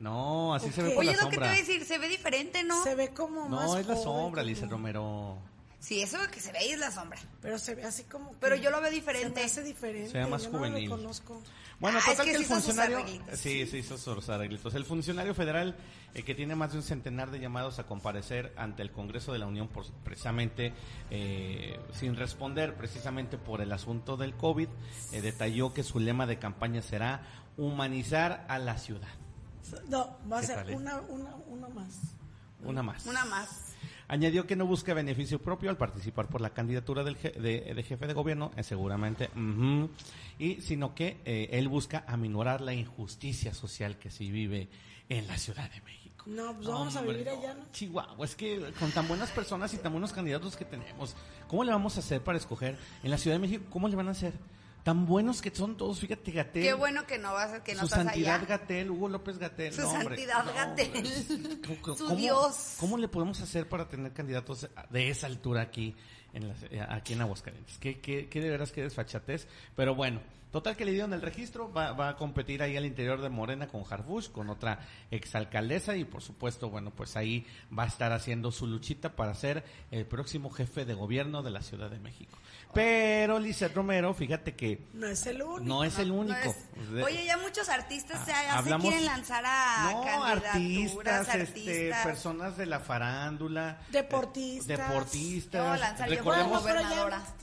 [0.00, 2.08] No, así se ve por Oye, la lo que te voy a decir, se ve
[2.08, 2.82] diferente, ¿no?
[2.84, 5.38] Se ve como más No, es la sombra, como- Lice Romero.
[5.78, 7.18] Sí, eso que se ve ahí es la sombra.
[7.40, 9.40] Pero se ve así como Pero yo lo veo Se diferente.
[9.40, 10.10] me hace diferente.
[10.10, 10.88] Se ve más yo no juvenil.
[10.88, 11.40] lo reconozco.
[11.78, 13.04] Bueno, Ah, es total que el funcionario.
[13.34, 14.74] Sí, sí, hizo sus arreglitos.
[14.74, 15.76] El funcionario federal,
[16.14, 19.38] eh, que tiene más de un centenar de llamados a comparecer ante el Congreso de
[19.38, 20.72] la Unión, por, precisamente
[21.10, 24.68] eh, sin responder, precisamente por el asunto del COVID,
[25.12, 27.22] eh, detalló que su lema de campaña será
[27.58, 29.08] humanizar a la ciudad.
[29.88, 30.76] No, va a ¿Qué ser eh?
[30.76, 31.98] una, una, una más.
[32.64, 33.06] Una más.
[33.06, 33.62] Una más.
[34.08, 37.82] Añadió que no busca beneficio propio al participar por la candidatura del je- de, de
[37.82, 39.90] jefe de gobierno, eh, seguramente, ujú,
[40.38, 44.68] y sino que eh, él busca aminorar la injusticia social que se vive
[45.08, 46.24] en la Ciudad de México.
[46.26, 47.64] No, pues vamos a vivir allá, ¿no?
[47.72, 51.16] Chihuahua, es que con tan buenas personas y tan buenos candidatos que tenemos,
[51.48, 53.64] ¿cómo le vamos a hacer para escoger en la Ciudad de México?
[53.70, 54.32] ¿Cómo le van a hacer?
[54.86, 56.62] Tan buenos que son todos, fíjate, Gatel.
[56.62, 58.40] Qué bueno que no vas a, que no Su estás santidad.
[58.46, 59.72] Gatel, Hugo López Gatel.
[59.74, 60.52] Su no, santidad no.
[61.82, 62.76] ¿Cómo- Su cómo- Dios.
[62.78, 65.92] ¿Cómo le podemos hacer para tener candidatos de esa altura aquí
[66.32, 67.78] en, las- aquí en Aguascalientes?
[67.78, 69.48] ¿Qué, qué, qué de veras que desfachatez?
[69.74, 70.20] Pero bueno,
[70.52, 73.66] total que le dieron el registro, va, va a competir ahí al interior de Morena
[73.66, 74.78] con Harfush, con otra
[75.10, 77.44] exalcaldesa y por supuesto, bueno, pues ahí
[77.76, 81.62] va a estar haciendo su luchita para ser el próximo jefe de gobierno de la
[81.62, 82.38] Ciudad de México.
[82.74, 85.60] Pero Lizeth Romero, fíjate que No es el único.
[85.64, 86.36] no es el No único.
[86.38, 91.28] es- Oye, ya muchos artistas se, Ah, ya se hablamos- quieren lanzar a no, candidaturas,
[91.28, 94.68] artistas, este, personas de la farándula, Deportistas.
[94.78, 95.80] eh, deportistas.
[95.80, 96.62] Lanzar, yo Recordemos,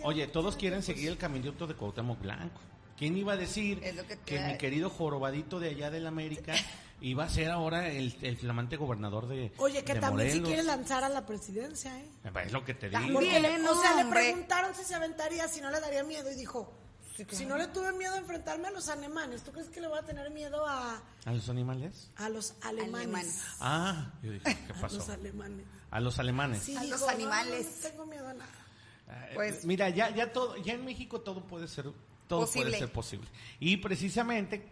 [0.03, 2.61] oye, todos quieren seguir el caminito de Cuauhtémoc Blanco.
[2.95, 6.53] ¿Quién iba a decir Es lo que que, mi querido jorobadito de allá del América
[7.03, 10.47] iba a ser ahora el, el flamante gobernador de Oye, que de también si Morelos?
[10.47, 12.09] quiere lanzar a la presidencia, ¿eh?
[12.45, 13.01] Es lo que te digo.
[13.13, 16.31] Porque, le- Bien, o sea, le preguntaron si se aventaría, si no le daría miedo
[16.31, 16.73] y dijo,
[17.30, 19.99] si no le tuve miedo a enfrentarme a los alemanes, ¿tú crees que le voy
[19.99, 22.09] a tener miedo a, ¿A los animales?
[22.15, 22.95] a los alemanes?
[22.95, 23.41] Alemanes.
[23.59, 24.95] Ah, yo dije, ¿qué A pasó?
[24.97, 25.65] los alemanes.
[25.91, 26.63] A los alemanes.
[26.63, 27.67] Sí, A dijo, los "No, animales".
[27.84, 28.51] No, tengo miedo a nada.
[29.35, 31.85] Pues- Mira, ya, ya todo, ya en México todo puede ser,
[32.27, 32.69] todo Posible.
[32.69, 33.27] puede ser posible.
[33.59, 34.65] Y precisamente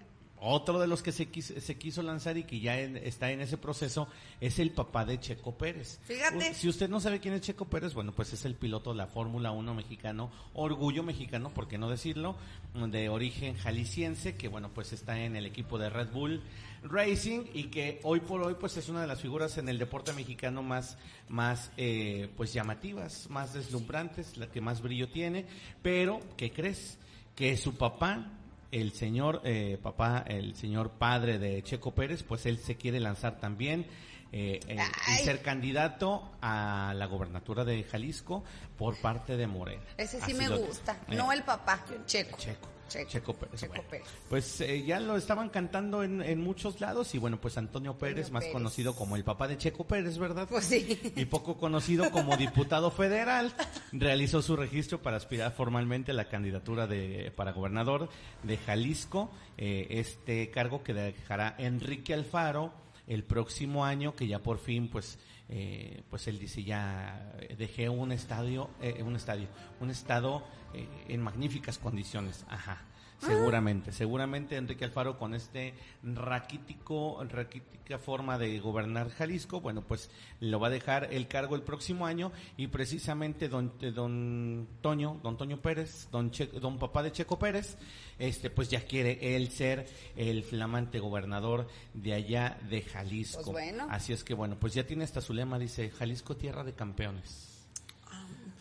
[0.43, 3.41] otro de los que se quiso, se quiso lanzar y que ya en- está en
[3.41, 4.07] ese proceso
[4.39, 5.99] es el papá de Checo Pérez.
[6.03, 6.49] Fíjate.
[6.51, 8.97] U- Si usted no sabe quién es Checo Pérez, bueno, pues es el piloto de
[8.97, 12.35] la Fórmula 1 mexicano, orgullo mexicano, por qué no decirlo,
[12.73, 16.41] de origen jalisciense, que bueno, pues está en el equipo de Red Bull
[16.83, 20.13] Racing y que hoy por hoy pues es una de las figuras en el deporte
[20.13, 20.97] mexicano más,
[21.29, 25.45] más eh, pues llamativas, más deslumbrantes, la que más brillo tiene,
[25.83, 26.97] pero ¿qué crees?
[27.35, 28.39] Que su papá
[28.71, 33.39] el señor eh, papá, el señor padre de Checo Pérez, pues él se quiere lanzar
[33.39, 33.85] también
[34.31, 34.77] eh, eh,
[35.13, 38.43] y ser candidato a la gobernatura de Jalisco
[38.77, 39.83] por parte de Morena.
[39.97, 40.93] Ese sí Así me gusta.
[41.09, 42.37] eh, No el papá, Checo.
[42.37, 42.69] Checo.
[42.91, 43.09] Checo.
[43.09, 43.59] Checo Pérez.
[43.59, 43.89] Checo bueno.
[43.89, 44.07] Pérez.
[44.29, 48.31] Pues eh, ya lo estaban cantando en, en muchos lados y bueno, pues Antonio Pérez,
[48.31, 48.53] más Pérez.
[48.53, 50.47] conocido como el papá de Checo Pérez, ¿verdad?
[50.49, 50.99] Pues sí.
[51.15, 53.53] Y poco conocido como diputado federal,
[53.91, 58.09] realizó su registro para aspirar formalmente a la candidatura de para gobernador
[58.43, 62.73] de Jalisco, eh, este cargo que dejará Enrique Alfaro
[63.07, 65.19] el próximo año, que ya por fin, pues,
[65.49, 69.47] eh, pues él dice ya dejé un estadio, eh, un estadio,
[69.79, 70.43] un estado
[70.73, 72.85] eh, en magníficas condiciones, ajá.
[73.19, 80.59] Seguramente, seguramente Enrique Alfaro con este raquítico, raquítica forma de gobernar Jalisco, bueno, pues lo
[80.59, 85.37] va a dejar el cargo el próximo año y precisamente don, eh, don Toño, don
[85.37, 87.77] Toño Pérez, don, Che- don papá de Checo Pérez,
[88.17, 89.85] este pues ya quiere él ser
[90.15, 93.43] el flamante gobernador de allá de Jalisco.
[93.51, 93.85] Pues bueno.
[93.91, 97.50] Así es que bueno, pues ya tiene hasta su lema, dice Jalisco tierra de campeones.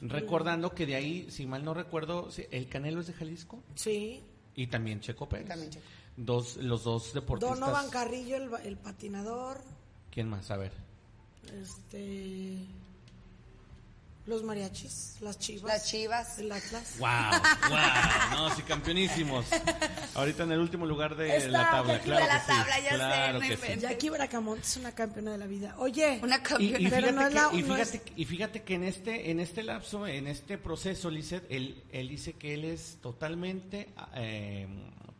[0.00, 4.22] Recordando que de ahí, si mal no recuerdo, el Canelo es de Jalisco Sí.
[4.54, 5.48] y también Checo Pérez.
[5.48, 5.84] También Checo.
[6.16, 7.58] Dos, los dos deportistas.
[7.60, 9.60] Donovan Carrillo, el, el patinador.
[10.10, 10.50] ¿Quién más?
[10.50, 10.72] A ver.
[11.60, 12.66] Este.
[14.30, 15.64] Los mariachis, las chivas.
[15.64, 16.38] Las chivas.
[16.38, 16.94] El Atlas.
[17.00, 17.08] ¡Wow!
[17.68, 17.78] ¡Wow!
[18.48, 19.44] No, sí, campeonísimos.
[20.14, 22.46] Ahorita en el último lugar de Está, la tabla, Jackie, claro de la que sí,
[22.58, 23.80] tabla, ya sé, claro no que sí.
[23.80, 25.74] Jackie Bracamonte es una campeona de la vida.
[25.78, 26.78] Oye, Una campeona.
[26.78, 28.84] y Pero fíjate, no es que, la- y, no fíjate, es- y fíjate que en
[28.84, 33.88] este, en este lapso, en este proceso, Lizeth, él, él dice que él es totalmente,
[34.14, 34.68] eh,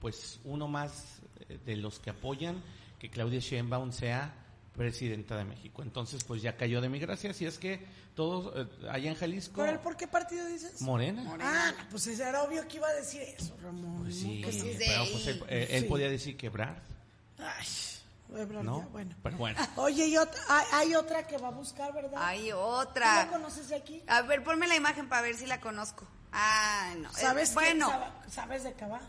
[0.00, 1.20] pues, uno más
[1.66, 2.62] de los que apoyan
[3.00, 4.32] que Claudia Sheinbaum sea
[4.76, 5.82] presidenta de México.
[5.82, 7.30] Entonces, pues ya cayó de mi gracia.
[7.30, 7.84] Así es que
[8.14, 10.80] todos eh, allá en Jalisco, ¿por, el, ¿por qué partido dices?
[10.82, 11.22] Morena.
[11.40, 14.02] Ah, no, pues era obvio que iba a decir eso, Ramón.
[14.02, 14.76] Pues sí, Que sí.
[14.78, 15.88] pero pues él, eh, él Sí.
[15.88, 16.82] podía decir quebrar,
[17.38, 17.66] Ay,
[18.62, 18.82] ¿no?
[18.92, 19.14] bueno.
[19.22, 19.58] Pero bueno.
[19.76, 22.20] Oye, y otra, hay, hay otra que va a buscar, ¿verdad?
[22.22, 23.24] Hay ¿Tú otra.
[23.24, 24.02] la conoces de aquí?
[24.06, 26.06] A ver, ponme la imagen para ver si la conozco.
[26.32, 27.08] Ah, no.
[27.08, 27.54] Eh, ¿Sabes qué?
[27.54, 29.00] bueno, Sab- ¿Sabes de Cabá?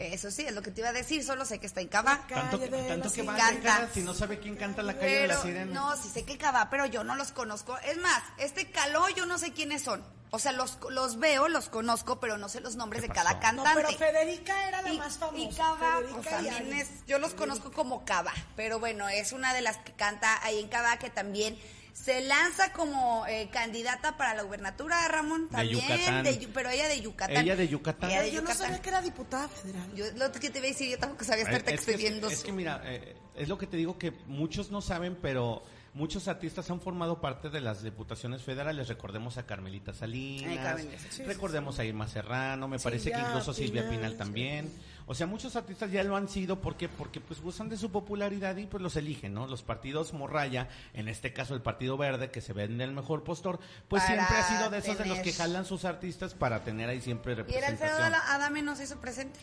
[0.00, 1.22] Eso sí, es lo que te iba a decir.
[1.24, 2.24] Solo sé que está en Cava.
[2.28, 5.72] Tanto tanto que va cara, si no sabe quién canta la calle de la sirena.
[5.72, 7.76] no, sí sé que Cava, pero yo no los conozco.
[7.78, 10.02] Es más, este caló yo no sé quiénes son.
[10.32, 13.40] O sea, los, los veo, los conozco, pero no sé los nombres ¿Qué de cada
[13.40, 13.56] pasó?
[13.56, 13.96] No, cantante.
[13.98, 15.42] pero Federica era la y, más famosa.
[15.42, 16.80] y Cava, pues Ari.
[16.80, 20.60] es, yo los conozco como Cava, pero bueno, es una de las que canta ahí
[20.60, 21.58] en Cava que también
[21.92, 26.24] se lanza como eh, candidata para la gubernatura, Ramón, De también, Yucatán.
[26.24, 27.36] de Yu- pero ella de Yucatán.
[27.44, 28.10] Ella de Yucatán.
[28.10, 29.94] Ella de Yo no sabía que era diputada federal.
[29.94, 31.94] Yo lo que te iba a decir, yo tampoco sabía estarte Es que-.
[32.32, 35.62] Es, que mira, eh, es lo que te digo que muchos no saben, pero
[35.92, 38.88] muchos artistas han formado parte de las diputaciones federales.
[38.88, 43.18] Recordemos a Carmelita Salinas, Ay, Carmelita, sí, sí, recordemos a Irma Serrano, me parece que
[43.18, 44.72] incluso Silvia Pinal, también.
[45.10, 48.56] O sea, muchos artistas ya lo han sido porque porque pues gustan de su popularidad
[48.58, 49.48] y pues los eligen, ¿no?
[49.48, 53.58] Los partidos morraya, en este caso el Partido Verde que se vende el mejor postor,
[53.88, 56.88] pues Para siempre ha sido de esos de los que jalan sus artistas para tener
[56.88, 57.90] ahí siempre y el representación.
[57.90, 59.40] Alfredo Adame Adame no se hizo presente.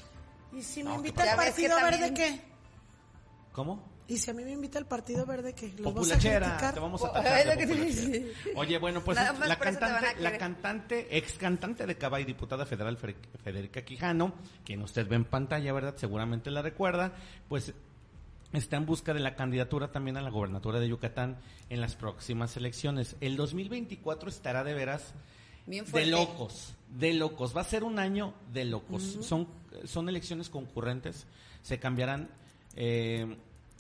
[0.53, 2.41] ¿Y si No, me ¿qué invita que Partido Verde también- qué?
[3.51, 3.83] ¿Cómo?
[4.07, 5.73] ¿Y si a mí me invita el Partido Verde qué?
[5.77, 6.73] ¿Los vas a criticar?
[6.73, 8.33] te vamos a tachar es de que.
[8.55, 13.83] Oye, bueno, pues la cantante, la cantante, ex cantante de Cava y diputada federal Federica
[13.83, 15.95] Quijano, quien usted ve en pantalla, ¿verdad?
[15.97, 17.13] Seguramente la recuerda,
[17.49, 17.73] pues
[18.53, 21.37] está en busca de la candidatura también a la gobernatura de Yucatán
[21.69, 23.17] en las próximas elecciones.
[23.19, 25.13] El 2024 estará de veras
[25.65, 27.55] de locos, de locos.
[27.55, 29.17] Va a ser un año de locos.
[29.21, 29.47] Son
[29.85, 31.25] son elecciones concurrentes.
[31.61, 32.29] Se cambiarán
[32.75, 33.37] eh,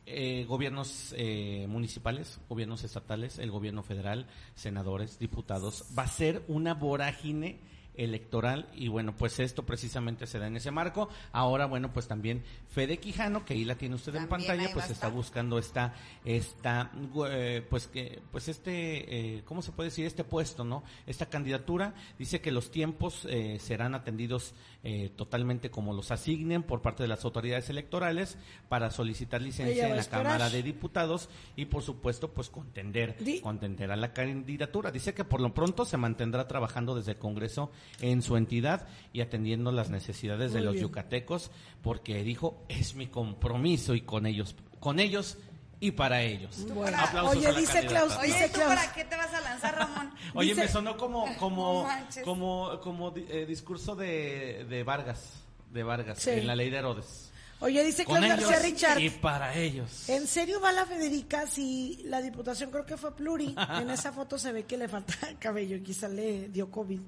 [0.07, 5.85] eh, gobiernos eh, municipales, gobiernos estatales, el gobierno federal, senadores, diputados.
[5.97, 7.59] Va a ser una vorágine
[7.97, 11.09] electoral y bueno, pues esto precisamente se da en ese marco.
[11.31, 15.09] Ahora, bueno, pues también Fede Quijano, que ahí la tiene usted en pantalla, pues está
[15.09, 15.93] buscando esta,
[16.25, 16.91] esta,
[17.29, 20.05] eh, pues que, pues este, eh, ¿cómo se puede decir?
[20.05, 20.83] Este puesto, ¿no?
[21.05, 24.53] Esta candidatura dice que los tiempos eh, serán atendidos
[24.83, 28.37] eh, totalmente como los asignen por parte de las autoridades electorales
[28.69, 30.03] para solicitar licencia en la.
[30.07, 34.91] Cámara de Diputados y por supuesto pues contender, Di- contender a la candidatura.
[34.91, 37.71] Dice que por lo pronto se mantendrá trabajando desde el Congreso
[38.01, 40.83] en su entidad y atendiendo las necesidades de los bien.
[40.85, 41.51] yucatecos
[41.81, 45.37] porque dijo es mi compromiso y con ellos, con ellos
[45.79, 46.65] y para ellos.
[46.73, 47.85] Bueno, Aplausos oye, a la dice.
[47.85, 48.73] Klaus, Oye, dice ¿tú Klaus.
[48.75, 50.11] para qué te vas a lanzar, Ramón?
[50.33, 55.83] Oye, Dice- me sonó como como No como como eh, discurso de, de Vargas, de
[55.83, 56.31] Vargas Sí.
[56.31, 57.26] en la ley de Herodes.
[57.59, 58.99] Oye, dice Con ellos García Richard.
[58.99, 60.07] y para ellos.
[60.09, 63.55] ¿En serio va la Federica si la diputación creo que fue pluri?
[63.79, 66.99] En esa foto se ve que le falta cabello, quizá le dio COVID.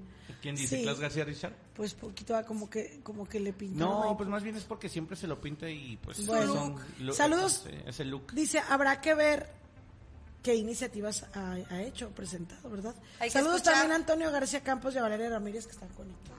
[0.42, 0.78] ¿Quién dice?
[0.78, 0.84] Sí.
[0.84, 1.54] ¿Klaus García Richard?
[1.76, 4.02] Pues poquito ah, como que como que le pintaron.
[4.08, 6.54] No, pues más bien es porque siempre se lo pinta y pues Bueno.
[6.54, 7.66] son lo- Saludos.
[7.68, 8.32] ese- ese look.
[8.34, 9.50] Dice, habrá que ver
[10.42, 12.96] qué iniciativas ha, ha hecho, presentado, ¿verdad?
[13.30, 13.74] Saludos escuchar.
[13.74, 16.39] también a Antonio García Campos y a Valeria Ramírez que están conectados.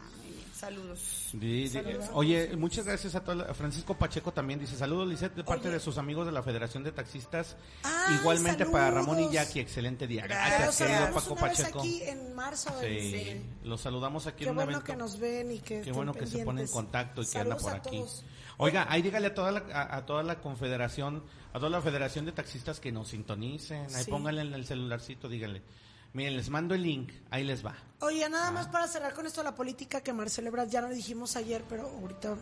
[0.60, 1.30] Saludos.
[1.32, 1.80] Di- di-
[2.12, 5.74] oye, muchas gracias a toda la- Francisco Pacheco también dice saludos Lisette de parte Oye.
[5.78, 7.56] de sus amigos de la Federación de Taxistas.
[7.82, 9.32] Ay, Igualmente para Ramón y saludos.
[9.32, 10.24] Jackie, excelente día.
[10.26, 11.78] Gracias, querido Paco una vez Pacheco.
[11.80, 12.70] aquí en marzo.
[12.80, 12.86] Sí,
[13.28, 14.86] en- los saludamos aquí Qué en un bueno evento.
[14.86, 17.64] que nos ven y que Qué bueno que se pone en contacto y que Saludos
[17.64, 17.96] anda por aquí.
[17.98, 18.24] todos.
[18.58, 21.22] Oiga, ahí dígale a toda la, a, a toda la confederación,
[21.54, 23.86] a toda la federación de taxistas que nos sintonicen.
[23.94, 24.10] Ahí Sí.
[24.10, 25.62] pónganle en el celularcito, díganle.
[26.12, 27.74] Miren, les mando el link, ahí les va.
[28.00, 31.36] Oye, nada más para cerrar con esto la política que Marcelo Ebrard ya lo dijimos
[31.36, 32.36] ayer, pero ahorita,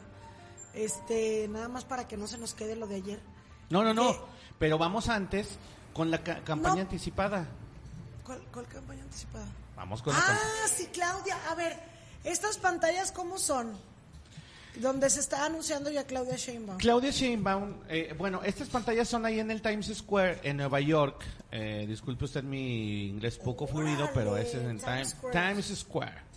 [0.75, 3.21] este, nada más para que no se nos quede lo de ayer.
[3.71, 4.17] No, no, no,
[4.59, 5.49] pero vamos antes
[5.93, 6.81] con la ca- campaña No.
[6.83, 7.47] anticipada.
[8.25, 9.47] ¿Cuál, cuál campaña anticipada?
[9.77, 10.41] Vamos con la campaña.
[10.65, 11.37] Ah, sí, Claudia.
[11.51, 11.79] A ver,
[12.25, 13.73] estas pantallas, ¿cómo son?
[14.81, 16.79] Donde se está anunciando ya Claudia Sheinbaum.
[16.79, 21.25] Claudia Sheinbaum, eh, bueno, estas pantallas son ahí en el Times Square en Nueva York.
[21.51, 25.33] Eh, disculpe usted mi inglés poco fluido, pero ese es en Times Square.
[25.33, 26.28] Times Square.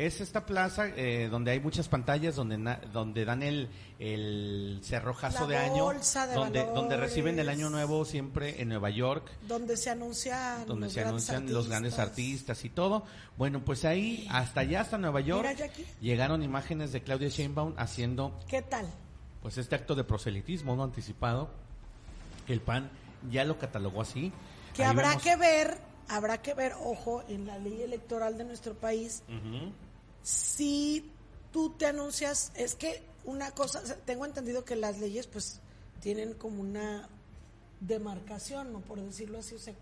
[0.00, 3.68] Es esta plaza eh, donde hay muchas pantallas donde na- donde dan el,
[3.98, 8.68] el cerrojazo La de año, bolsa de donde donde reciben el año nuevo siempre en
[8.68, 13.04] Nueva York Donde se anuncian donde los se anuncian los grandes artistas y todo.
[13.36, 15.68] Bueno, pues ahí, hasta allá, hasta Nueva York, Mira,
[16.00, 18.86] llegaron imágenes de Claudia Sheinbaum haciendo ¿Qué tal?
[19.42, 21.50] pues este acto de proselitismo no anticipado,
[22.46, 22.88] que el PAN
[23.32, 24.32] ya lo catalogó así.
[24.74, 25.76] Que Ahí habrá vemos- que ver,
[26.08, 29.24] habrá que ver, ojo, en la ley electoral de nuestro país.
[30.28, 31.10] Si
[31.52, 35.60] tú te anuncias, es que una cosa, tengo entendido que las leyes pues
[36.00, 37.08] tienen como una
[37.80, 38.80] demarcación, ¿no?
[38.80, 39.72] Por decirlo así, o sea,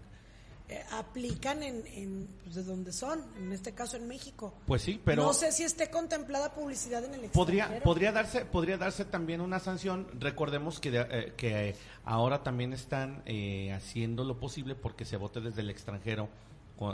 [0.69, 4.55] eh, aplican en, en pues, de donde son, en este caso en México.
[4.67, 7.85] Pues sí, pero no sé si esté contemplada publicidad en el podría extranjero.
[7.85, 10.07] podría darse podría darse también una sanción.
[10.21, 11.75] Recordemos que de- eh, que
[12.05, 16.29] ahora también están eh, haciendo lo posible porque se vote desde el extranjero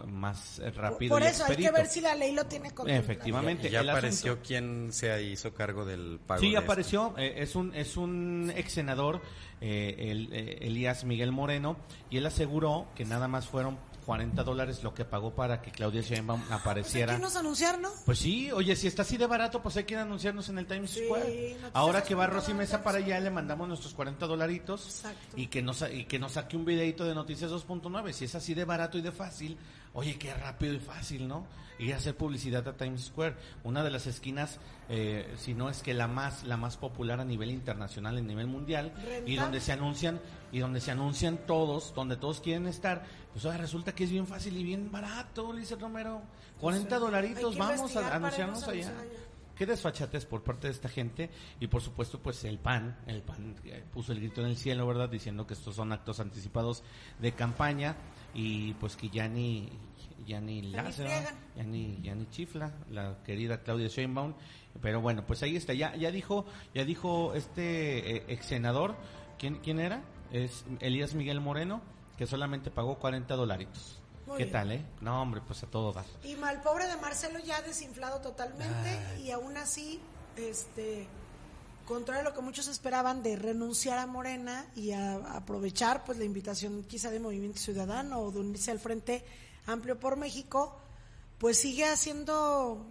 [0.06, 1.14] más eh, Por, rápido.
[1.16, 3.00] por y eso hay que ver si la ley lo tiene contemplado.
[3.02, 3.70] Efectivamente.
[3.70, 6.40] Ya apareció asunto- quien se hizo cargo del pago.
[6.40, 9.20] Sí, de apareció, eh, es un es un ex senador,
[9.60, 11.76] eh, el, eh, Elías Miguel Moreno,
[12.10, 16.02] y él aseguró que nada más fueron 40 dólares lo que pagó para que Claudia
[16.02, 17.12] Sheinbaum Pues hay apareciera.
[17.12, 17.88] que irnos a anunciar, ¿no?
[18.04, 20.58] Pues sí, oye, si está así de barato, pues hay que ir a anunciarnos en
[20.58, 21.56] el Times Sí, Square.
[21.72, 25.36] Ahora que va Rosy Mesa para allá, le mandamos nuestros 40 dolaritos Exacto.
[25.36, 28.12] y que, nos, y que nos saque un videito de Noticias 2.9.
[28.12, 29.56] Si es así de barato y de fácil,
[29.94, 31.46] oye, qué rápido y fácil, ¿no?
[31.78, 33.34] Ir a hacer publicidad a Times Square,
[33.64, 37.24] una de las esquinas, eh, si no es que la más, la más popular a
[37.24, 38.92] nivel internacional, a nivel mundial,
[39.26, 40.20] y donde se anuncian,
[40.52, 44.26] y donde se anuncian todos, donde todos quieren estar, pues ahora resulta que es bien
[44.26, 46.22] fácil y bien barato, Lice Romero.
[46.60, 48.88] 40 Hay dolaritos, vamos a anunciarnos allá.
[48.88, 49.04] allá.
[49.56, 51.30] Qué desfachatez por parte de esta gente
[51.60, 54.86] y por supuesto pues el PAN, el PAN eh, puso el grito en el cielo,
[54.86, 55.09] ¿verdad?
[55.09, 56.82] Diciendo que estos son actos anticipados
[57.20, 57.96] de campaña
[58.34, 59.68] y pues que ya ni
[60.26, 61.34] ya ni friegan.
[61.56, 64.34] ya ni ya ni chifla la querida Claudia Sheinbaum,
[64.80, 68.96] pero bueno, pues ahí está, ya ya dijo ya dijo este eh, ex senador,
[69.38, 70.02] ¿quién quién era?
[70.32, 71.82] Es Elías Miguel Moreno
[72.23, 73.99] que solamente pagó 40 dolaritos.
[74.28, 74.53] Muy ¿Qué bien.
[74.53, 74.85] tal, eh?
[75.01, 76.05] No, hombre, pues a todo dar.
[76.23, 79.99] Y mal pobre de Marcelo ya desinflado totalmente y aún así,
[80.36, 81.09] este,
[81.85, 86.16] contrario a lo que muchos esperaban de renunciar a Morena y a, a aprovechar pues
[86.19, 89.24] la invitación quizá de Movimiento Ciudadano o de unirse al Frente
[89.66, 90.78] Amplio por México,
[91.39, 92.86] pues sigue haciendo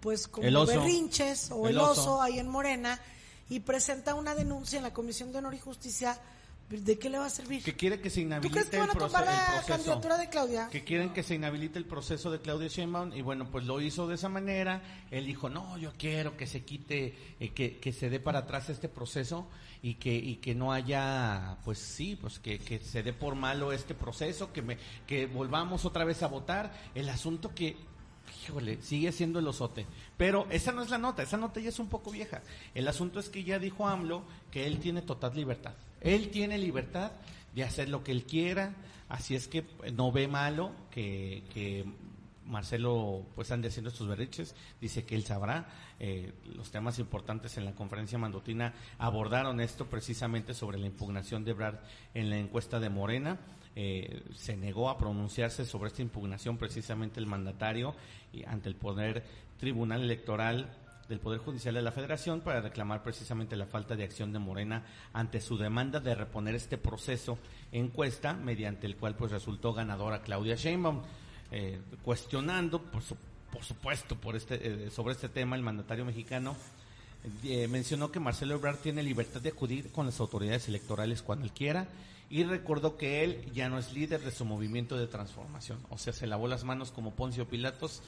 [0.00, 0.72] pues como El oso.
[0.80, 1.90] berrinches o El el oso.
[2.14, 2.22] oso.
[2.22, 2.98] ahí en Morena
[3.50, 6.18] y presenta una denuncia en la Comisión de Honor y Justicia
[6.68, 7.62] ¿De qué le va a servir?
[7.62, 9.66] Que quiere que se ¿Tú inhabilite crees que van a tomar la proceso.
[9.68, 10.68] candidatura de Claudia?
[10.68, 14.08] Que quieren que se inhabilite el proceso de Claudia Sheinbaum y bueno, pues lo hizo
[14.08, 14.82] de esa manera.
[15.12, 18.68] Él dijo, no, yo quiero que se quite, eh, que, que se dé para atrás
[18.68, 19.46] este proceso
[19.80, 23.70] y que, y que no haya, pues sí, pues que, que se dé por malo
[23.70, 24.76] este proceso, que, me,
[25.06, 26.72] que volvamos otra vez a votar.
[26.96, 27.76] El asunto que
[28.44, 29.86] Híjole, sigue siendo el osote.
[30.16, 32.42] Pero esa no es la nota, esa nota ya es un poco vieja.
[32.74, 35.74] El asunto es que ya dijo AMLO que él tiene total libertad.
[36.06, 37.10] Él tiene libertad
[37.52, 38.74] de hacer lo que él quiera,
[39.08, 41.84] así es que no ve malo que,
[42.44, 45.66] Marcelo pues ande haciendo estos berriches, dice que él sabrá.
[45.98, 51.54] Eh, los temas importantes en la conferencia mandotina abordaron esto precisamente sobre la impugnación de
[51.54, 51.74] Brad
[52.14, 53.40] en la encuesta de Morena.
[53.74, 57.96] Eh, se negó a pronunciarse sobre esta impugnación precisamente el mandatario
[58.32, 59.24] y ante el Poder
[59.58, 60.70] Tribunal Electoral
[61.08, 64.84] del Poder Judicial de la Federación para reclamar precisamente la falta de acción de Morena
[65.12, 67.38] ante su demanda de reponer este proceso
[67.72, 71.02] encuesta mediante el cual pues resultó ganadora Claudia Sheinbaum.
[71.52, 73.16] Eh, cuestionando por, su-
[73.52, 76.56] por supuesto por este eh, sobre este tema el mandatario mexicano
[77.44, 81.52] eh, mencionó que Marcelo Ebrard tiene libertad de acudir con las autoridades electorales cuando él
[81.52, 81.86] quiera
[82.28, 85.78] y recordó que él ya no es líder de su movimiento de transformación.
[85.90, 88.02] O sea, se lavó las manos como Poncio Pilatos,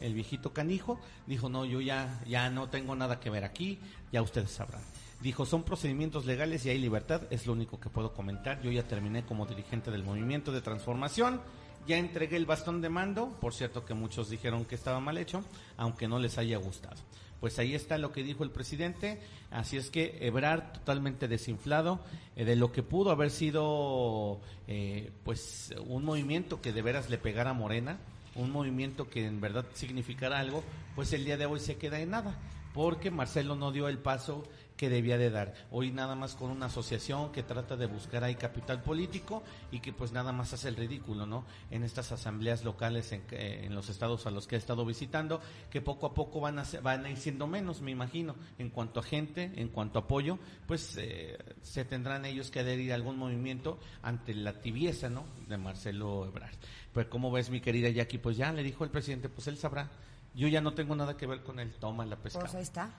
[0.00, 1.00] el viejito canijo.
[1.26, 3.78] Dijo, no, yo ya, ya no tengo nada que ver aquí,
[4.12, 4.82] ya ustedes sabrán.
[5.20, 8.60] Dijo, son procedimientos legales y hay libertad, es lo único que puedo comentar.
[8.60, 11.40] Yo ya terminé como dirigente del movimiento de transformación.
[11.86, 15.42] Ya entregué el bastón de mando, por cierto que muchos dijeron que estaba mal hecho,
[15.76, 16.96] aunque no les haya gustado.
[17.42, 19.18] Pues ahí está lo que dijo el presidente,
[19.50, 21.98] así es que Ebrard totalmente desinflado
[22.36, 27.18] eh, de lo que pudo haber sido eh, pues un movimiento que de veras le
[27.18, 27.98] pegara a Morena,
[28.36, 30.62] un movimiento que en verdad significara algo,
[30.94, 32.38] pues el día de hoy se queda en nada,
[32.74, 34.44] porque Marcelo no dio el paso
[34.82, 35.54] que debía de dar.
[35.70, 39.92] Hoy nada más con una asociación que trata de buscar ahí capital político y que
[39.92, 41.44] pues nada más hace el ridículo, ¿no?
[41.70, 45.40] En estas asambleas locales en, eh, en los estados a los que he estado visitando,
[45.70, 48.70] que poco a poco van a, ser- van a ir siendo menos, me imagino, en
[48.70, 52.96] cuanto a gente, en cuanto a apoyo, pues eh, se tendrán ellos que adherir a
[52.96, 55.26] algún movimiento ante la tibieza, ¿no?
[55.46, 56.56] De Marcelo Ebrard.
[56.92, 59.90] Pues como ves mi querida Jackie, pues ya le dijo el presidente, pues él sabrá.
[60.34, 62.40] Yo ya no tengo nada que ver con él, toma la pesca.
[62.40, 62.90] Pues ahí está.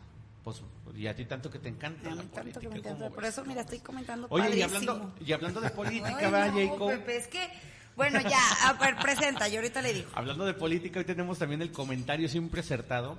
[0.43, 0.61] Pues,
[0.95, 2.89] y a ti tanto que te encanta A la que me política, encanta.
[2.89, 6.47] ¿cómo Por eso, mira, estoy comentando Oye, y hablando, y hablando de política, Ay, va,
[6.47, 6.87] no.
[6.87, 7.49] Pepe, es que,
[7.95, 10.09] bueno, ya, a ver, presenta, yo ahorita le digo.
[10.13, 13.17] Hablando de política, hoy tenemos también el comentario siempre acertado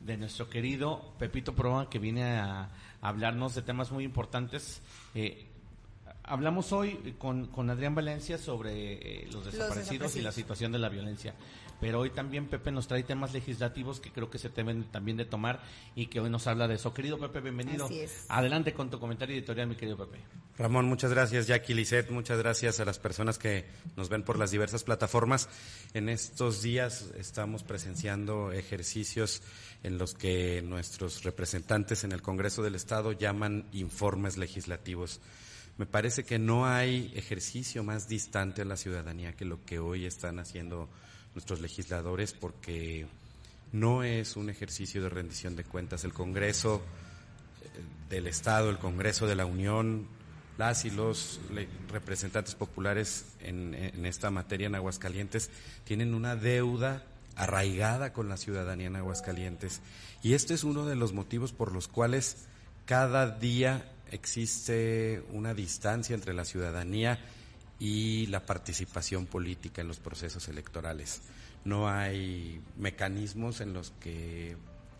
[0.00, 2.68] de nuestro querido Pepito Proa, que viene a, a
[3.08, 4.80] hablarnos de temas muy importantes.
[5.16, 5.46] Eh,
[6.22, 10.24] hablamos hoy con, con Adrián Valencia sobre eh, los desaparecidos y desaparecidos.
[10.24, 11.34] la situación de la violencia.
[11.80, 15.24] Pero hoy también Pepe nos trae temas legislativos que creo que se deben también de
[15.24, 15.62] tomar
[15.94, 16.94] y que hoy nos habla de eso.
[16.94, 17.86] Querido Pepe, bienvenido.
[17.86, 18.24] Así es.
[18.28, 20.22] Adelante con tu comentario editorial, mi querido Pepe.
[20.58, 21.46] Ramón, muchas gracias.
[21.46, 25.50] Jackie Lisset, muchas gracias a las personas que nos ven por las diversas plataformas.
[25.92, 29.42] En estos días estamos presenciando ejercicios
[29.82, 35.20] en los que nuestros representantes en el Congreso del Estado llaman informes legislativos.
[35.76, 40.06] Me parece que no hay ejercicio más distante a la ciudadanía que lo que hoy
[40.06, 40.88] están haciendo
[41.36, 43.06] nuestros legisladores porque
[43.70, 46.02] no es un ejercicio de rendición de cuentas.
[46.04, 46.80] El Congreso
[47.62, 47.68] eh,
[48.08, 50.08] del Estado, el Congreso de la Unión,
[50.56, 51.38] las y los
[51.92, 55.50] representantes populares en, en esta materia en Aguascalientes
[55.84, 57.04] tienen una deuda
[57.34, 59.82] arraigada con la ciudadanía en Aguascalientes.
[60.22, 62.46] Y este es uno de los motivos por los cuales
[62.86, 67.18] cada día existe una distancia entre la ciudadanía
[67.78, 71.20] y la participación política en los procesos electorales.
[71.64, 74.56] No hay mecanismos en los que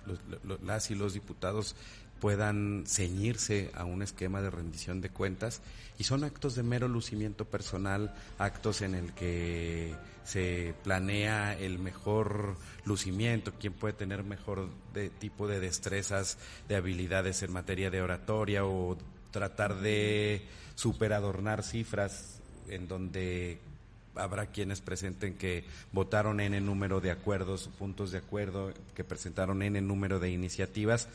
[0.07, 1.75] los- lo- las y los diputados
[2.21, 5.61] puedan ceñirse a un esquema de rendición de cuentas
[5.99, 9.95] y son actos de mero lucimiento personal, actos en el que
[10.25, 16.39] se planea el mejor lucimiento, quién puede tener mejor de, tipo de destrezas,
[16.69, 18.97] de habilidades en materia de oratoria o
[19.31, 22.36] tratar de superadornar cifras
[22.69, 23.59] en donde
[24.15, 29.63] habrá quienes presenten que votaron en el número de acuerdos, puntos de acuerdo, que presentaron
[29.63, 31.09] en el número de iniciativas,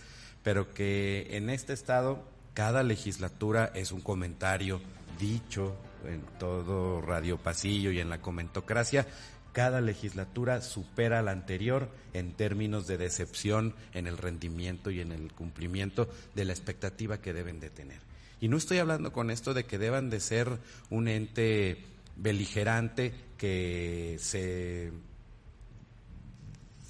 [0.44, 2.23] pero que en este estado
[2.53, 4.82] cada legislatura es un comentario
[5.19, 5.76] dicho
[6.06, 9.07] en todo Radio Pasillo y en la comentocracia.
[9.53, 15.11] Cada legislatura supera a la anterior en términos de decepción en el rendimiento y en
[15.11, 18.11] el cumplimiento de la expectativa que deben de tener.
[18.42, 20.58] Y no estoy hablando con esto de que deban de ser
[20.90, 21.78] un ente
[22.18, 24.92] beligerante que se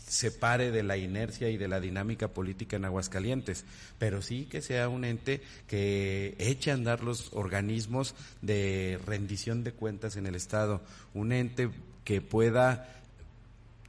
[0.07, 3.65] separe de la inercia y de la dinámica política en Aguascalientes,
[3.99, 9.73] pero sí que sea un ente que eche a andar los organismos de rendición de
[9.73, 10.81] cuentas en el Estado,
[11.13, 11.69] un ente
[12.03, 13.00] que pueda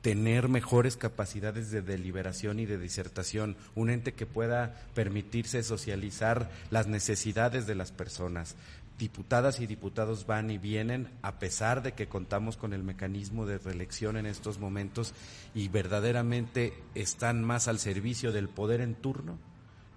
[0.02, 6.88] tener mejores capacidades de deliberación y de disertación, un ente que pueda permitirse socializar las
[6.88, 8.56] necesidades de las personas.
[8.98, 13.58] Diputadas y diputados van y vienen a pesar de que contamos con el mecanismo de
[13.58, 15.14] reelección en estos momentos
[15.54, 19.38] y verdaderamente están más al servicio del poder en turno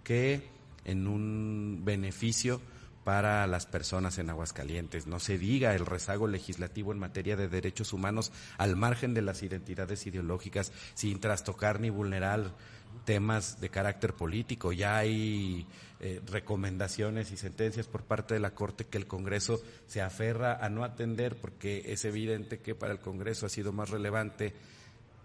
[0.03, 0.48] que
[0.86, 2.61] en un beneficio
[3.06, 5.06] para las personas en Aguascalientes.
[5.06, 9.44] No se diga el rezago legislativo en materia de derechos humanos al margen de las
[9.44, 12.52] identidades ideológicas, sin trastocar ni vulnerar
[13.06, 14.73] temas de carácter político.
[14.73, 15.68] Ya hay
[15.99, 20.69] eh, recomendaciones y sentencias por parte de la Corte que el Congreso se aferra a
[20.69, 24.53] no atender porque es evidente que para el Congreso ha sido más relevante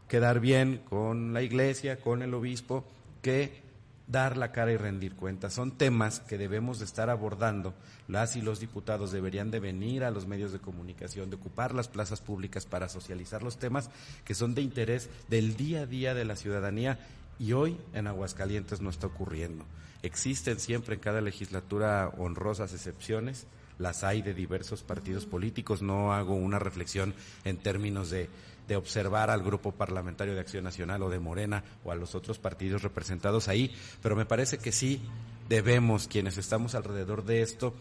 [0.06, 2.84] quedar bien con la Iglesia, con el obispo,
[3.22, 3.69] que
[4.10, 5.54] dar la cara y rendir cuentas.
[5.54, 7.74] Son temas que debemos de estar abordando.
[8.08, 11.88] Las y los diputados deberían de venir a los medios de comunicación, de ocupar las
[11.88, 13.90] plazas públicas para socializar los temas
[14.24, 16.98] que son de interés del día a día de la ciudadanía
[17.38, 19.64] y hoy en Aguascalientes no está ocurriendo.
[20.02, 23.46] Existen siempre en cada legislatura honrosas excepciones,
[23.78, 27.14] las hay de diversos partidos políticos, no hago una reflexión
[27.44, 28.28] en términos de
[28.70, 32.38] de observar al Grupo Parlamentario de Acción Nacional o de Morena o a los otros
[32.38, 35.02] partidos representados ahí, pero me parece que sí
[35.48, 37.74] debemos, quienes estamos alrededor de esto,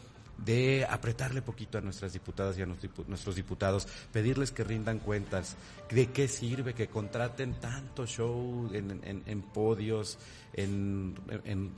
[0.44, 5.58] de apretarle poquito a nuestras diputadas y a nuestros diputados, pedirles que rindan cuentas,
[5.92, 10.18] de qué sirve que contraten tanto show en, en podios,
[10.54, 11.14] en,
[11.46, 11.72] en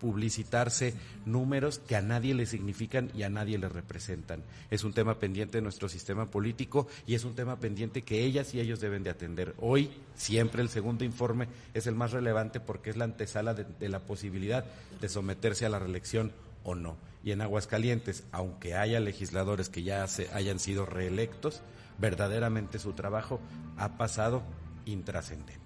[0.00, 4.42] publicitarse números que a nadie le significan y a nadie le representan.
[4.70, 8.54] Es un tema pendiente de nuestro sistema político y es un tema pendiente que ellas
[8.54, 9.54] y ellos deben de atender.
[9.60, 14.00] Hoy, siempre el segundo informe es el más relevante porque es la antesala de, la
[14.00, 14.64] posibilidad
[15.00, 16.32] de someterse a la reelección
[16.64, 16.96] o no.
[17.24, 21.62] Y en Aguascalientes, aunque haya legisladores que ya se, hayan sido reelectos,
[21.98, 23.40] verdaderamente su trabajo
[23.76, 24.42] ha pasado
[24.86, 25.62] intrascendente.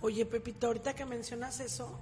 [0.00, 2.00] Oye, Pepito, ahorita que mencionas eso,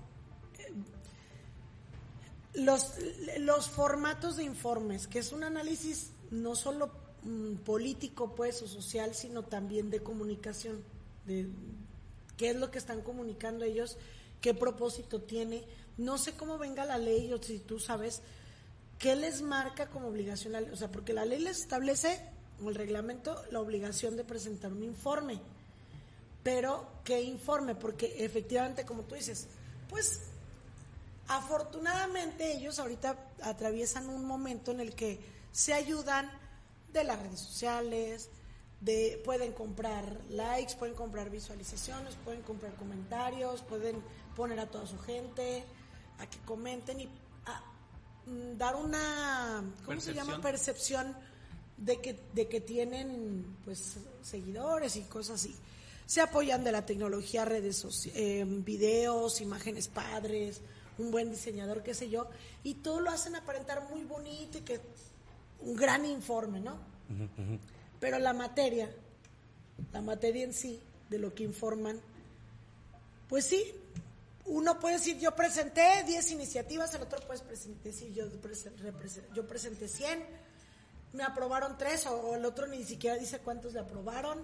[2.59, 2.95] los,
[3.39, 6.91] los formatos de informes, que es un análisis no solo
[7.23, 10.83] mm, político pues o social, sino también de comunicación,
[11.27, 11.49] de
[12.37, 13.97] qué es lo que están comunicando ellos,
[14.41, 15.65] qué propósito tiene.
[15.97, 18.23] No sé cómo venga la ley o si tú sabes
[18.99, 22.21] qué les marca como obligación o sea, porque la ley les establece
[22.57, 25.41] como el reglamento la obligación de presentar un informe.
[26.43, 29.47] Pero qué informe, porque efectivamente como tú dices,
[29.89, 30.23] pues
[31.29, 35.21] Afortunadamente ellos ahorita atraviesan un momento en el que
[35.53, 36.31] se ayudan
[36.93, 38.31] de las redes sociales,
[38.81, 44.03] de pueden comprar likes, pueden comprar visualizaciones, pueden comprar comentarios, pueden
[44.37, 45.65] poner a toda su gente
[46.19, 50.41] a que comenten y mm, dar una ¿cómo se llama?
[50.41, 51.15] percepción
[51.77, 55.55] de que de que tienen pues seguidores y cosas así.
[56.07, 60.63] Se apoyan de la tecnología, redes sociales, eh, videos, imágenes padres,
[60.99, 62.29] un buen diseñador, qué sé yo,
[62.63, 64.81] y todo lo hacen aparentar muy bonito y que
[65.61, 66.79] un gran informe, ¿no?
[68.01, 68.91] Pero la materia,
[69.93, 72.01] la materia en sí, de lo que informan,
[73.29, 73.75] pues sí,
[74.45, 77.41] uno puede decir, yo presenté 10 iniciativas, el otro puede
[77.85, 78.27] decir, yo,
[79.35, 80.25] yo presenté 100,
[81.13, 84.39] me aprobaron 3, o, el otro ni siquiera dice cuántos le aprobaron.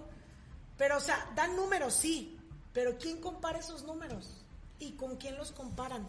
[0.77, 2.37] Pero, o sea, dan números, sí,
[2.73, 4.43] pero ¿quién compara esos números?
[4.79, 6.07] ¿Y con quién los comparan?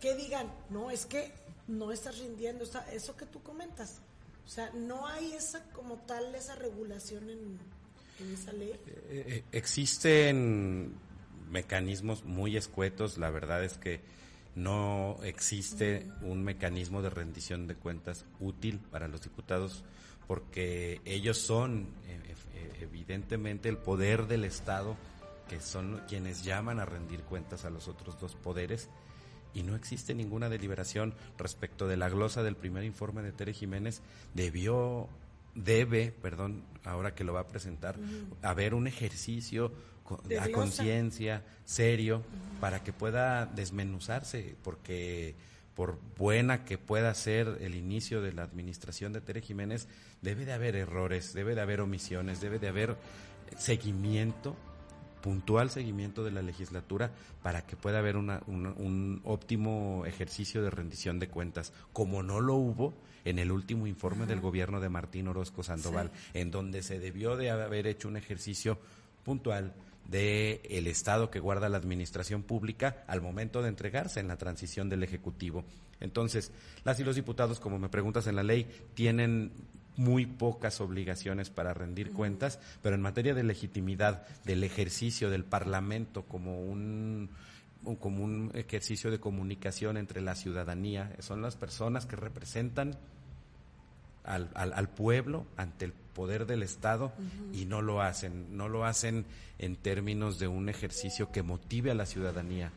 [0.00, 1.32] Que digan, no, es que
[1.68, 4.00] no estás rindiendo, eso que tú comentas.
[4.44, 7.58] O sea, no hay esa como tal, esa regulación en,
[8.32, 8.70] esa ley.
[8.70, 10.94] Eh, eh, existen
[11.50, 14.00] mecanismos muy escuetos, la verdad es que
[14.54, 19.84] no existe un mecanismo de rendición de cuentas útil para los diputados
[20.26, 24.96] porque ellos son eh, evidentemente el poder del Estado,
[25.48, 28.88] que son quienes llaman a rendir cuentas a los otros dos poderes
[29.56, 34.02] y no existe ninguna deliberación respecto de la glosa del primer informe de Tere Jiménez,
[34.34, 35.08] debió,
[35.54, 37.96] debe, perdón, ahora que lo va a presentar,
[38.42, 39.72] haber un ejercicio
[40.38, 42.22] a conciencia serio
[42.60, 45.34] para que pueda desmenuzarse, porque
[45.74, 49.88] por buena que pueda ser el inicio de la administración de Tere Jiménez,
[50.20, 52.96] debe de haber errores, debe de haber omisiones, debe de haber
[53.56, 54.54] seguimiento
[55.26, 57.10] puntual seguimiento de la legislatura
[57.42, 62.94] para que pueda haber un óptimo ejercicio de rendición de cuentas, como no lo hubo
[63.24, 67.50] en el último informe del gobierno de Martín Orozco Sandoval, en donde se debió de
[67.50, 68.78] haber hecho un ejercicio
[69.24, 69.74] puntual
[70.08, 74.88] del el Estado que guarda la administración pública al momento de entregarse en la transición
[74.88, 75.64] del Ejecutivo.
[75.98, 76.52] Entonces,
[76.84, 79.50] las y los diputados, como me preguntas en la ley, tienen
[79.96, 86.24] muy pocas obligaciones para rendir cuentas, pero en materia de legitimidad del ejercicio del Parlamento
[86.24, 87.30] como un
[88.00, 92.96] como un ejercicio de comunicación entre la ciudadanía, son las personas que representan
[94.24, 97.12] al, al, pueblo ante el poder del Estado
[97.52, 99.24] y no lo hacen, no lo hacen
[99.58, 102.72] en términos de un ejercicio que motive a la ciudadanía.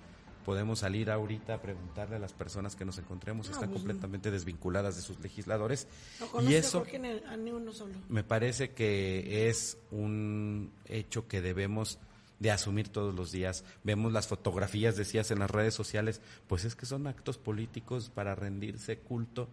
[0.50, 4.96] Podemos salir ahorita a preguntarle a las personas que nos encontremos, están pues completamente desvinculadas
[4.96, 5.88] de sus legisladores
[6.42, 6.84] y eso
[7.28, 7.94] a ni uno solo.
[8.10, 12.00] me parece que es un hecho que debemos
[12.40, 13.64] de asumir todos los días.
[13.84, 18.34] Vemos las fotografías, decías, en las redes sociales, pues es que son actos políticos para
[18.34, 19.50] rendirse culto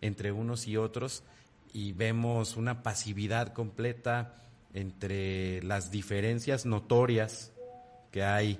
[0.00, 1.22] entre unos y otros
[1.74, 4.36] y vemos una pasividad completa
[4.72, 7.52] entre las diferencias notorias
[8.10, 8.58] que hay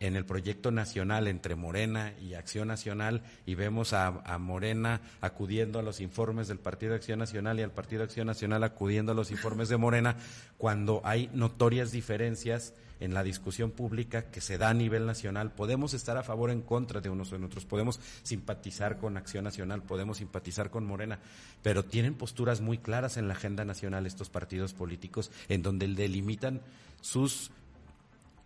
[0.00, 5.82] en el proyecto nacional entre Morena y Acción Nacional y vemos a, Morena acudiendo a
[5.82, 9.68] los informes del Partido Acción Nacional y al Partido Acción Nacional acudiendo a los informes
[9.68, 10.16] de Morena
[10.58, 15.52] cuando hay notorias diferencias en la discusión pública que se da a nivel nacional.
[15.52, 19.16] Podemos estar a favor o en contra de unos o en otros, podemos simpatizar con
[19.16, 21.18] Acción Nacional, podemos simpatizar con Morena,
[21.62, 26.62] pero tienen posturas muy claras en la agenda nacional estos partidos políticos en donde delimitan
[27.00, 27.50] sus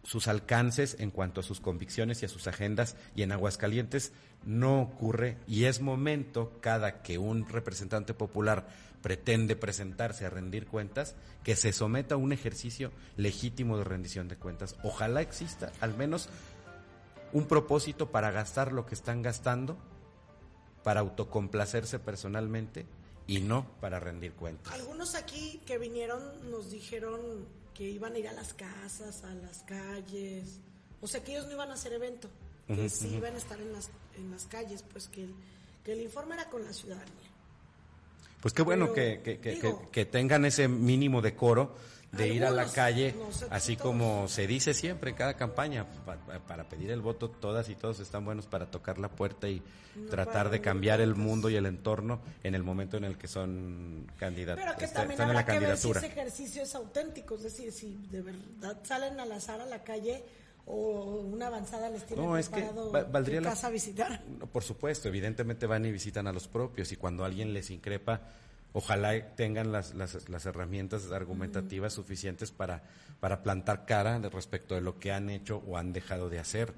[0.08, 4.12] sus alcances en cuanto a sus convicciones y a sus agendas y en Aguascalientes
[4.42, 8.68] no ocurre y es momento cada que un representante popular
[9.02, 11.14] pretende presentarse a rendir cuentas
[11.44, 14.76] que se someta a un ejercicio legítimo de rendición de cuentas.
[14.82, 16.30] Ojalá exista al menos
[17.34, 19.76] un propósito para gastar lo que están gastando,
[20.84, 22.86] para autocomplacerse personalmente
[23.26, 24.72] y no para rendir cuentas.
[24.72, 27.46] Algunos aquí que vinieron nos dijeron
[27.78, 30.58] que iban a ir a las casas, a las calles,
[31.00, 32.28] o sea que ellos no iban a hacer evento,
[32.66, 35.28] que sí iban a estar en las, en las calles, pues que,
[35.84, 37.30] que el informe era con la ciudadanía.
[38.42, 41.76] Pues qué bueno que, que, que, que, tengan ese mínimo decoro
[42.12, 43.14] de ir a la calle,
[43.50, 45.86] así como se dice siempre en cada campaña,
[46.46, 49.62] para, pedir el voto, todas y todos están buenos para tocar la puerta y
[50.10, 54.06] tratar de cambiar el mundo y el entorno en el momento en el que son
[54.16, 54.64] candidatos.
[54.64, 56.00] Pero que también en la candidatura.
[56.00, 59.82] si ese ejercicio es auténtico, es decir, si de verdad salen al azar a la
[59.82, 60.24] calle
[60.66, 62.62] o una avanzada les tiene no, es que
[63.10, 64.22] valdría casa a visitar.
[64.52, 68.20] Por supuesto, evidentemente van y visitan a los propios y cuando alguien les increpa
[68.72, 72.82] ojalá tengan las, las, las herramientas argumentativas suficientes para,
[73.20, 76.74] para plantar cara respecto de lo que han hecho o han dejado de hacer.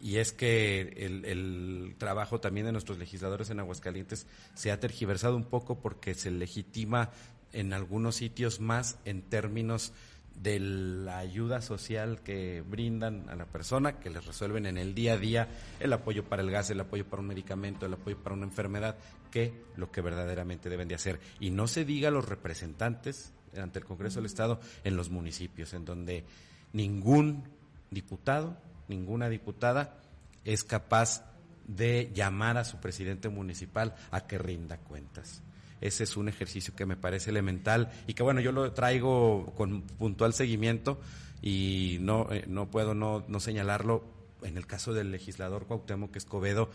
[0.00, 5.36] Y es que el, el, trabajo también de nuestros legisladores en Aguascalientes se ha tergiversado
[5.36, 7.10] un poco porque se legitima
[7.52, 9.92] en algunos sitios más en términos
[10.34, 15.14] de la ayuda social que brindan a la persona, que les resuelven en el día
[15.14, 15.48] a día
[15.80, 18.96] el apoyo para el gas, el apoyo para un medicamento, el apoyo para una enfermedad,
[19.30, 21.20] que lo que verdaderamente deben de hacer.
[21.40, 25.72] Y no se diga a los representantes ante el Congreso del Estado en los municipios,
[25.74, 26.24] en donde
[26.72, 27.44] ningún
[27.90, 28.56] diputado,
[28.88, 29.98] ninguna diputada
[30.44, 31.24] es capaz
[31.66, 35.42] de llamar a su presidente municipal a que rinda cuentas.
[35.80, 39.82] Ese es un ejercicio que me parece elemental y que bueno, yo lo traigo con
[39.82, 41.00] puntual seguimiento
[41.42, 44.02] y no, eh, no puedo no, no señalarlo.
[44.42, 46.70] En el caso del legislador Cuauhtémoc Escobedo,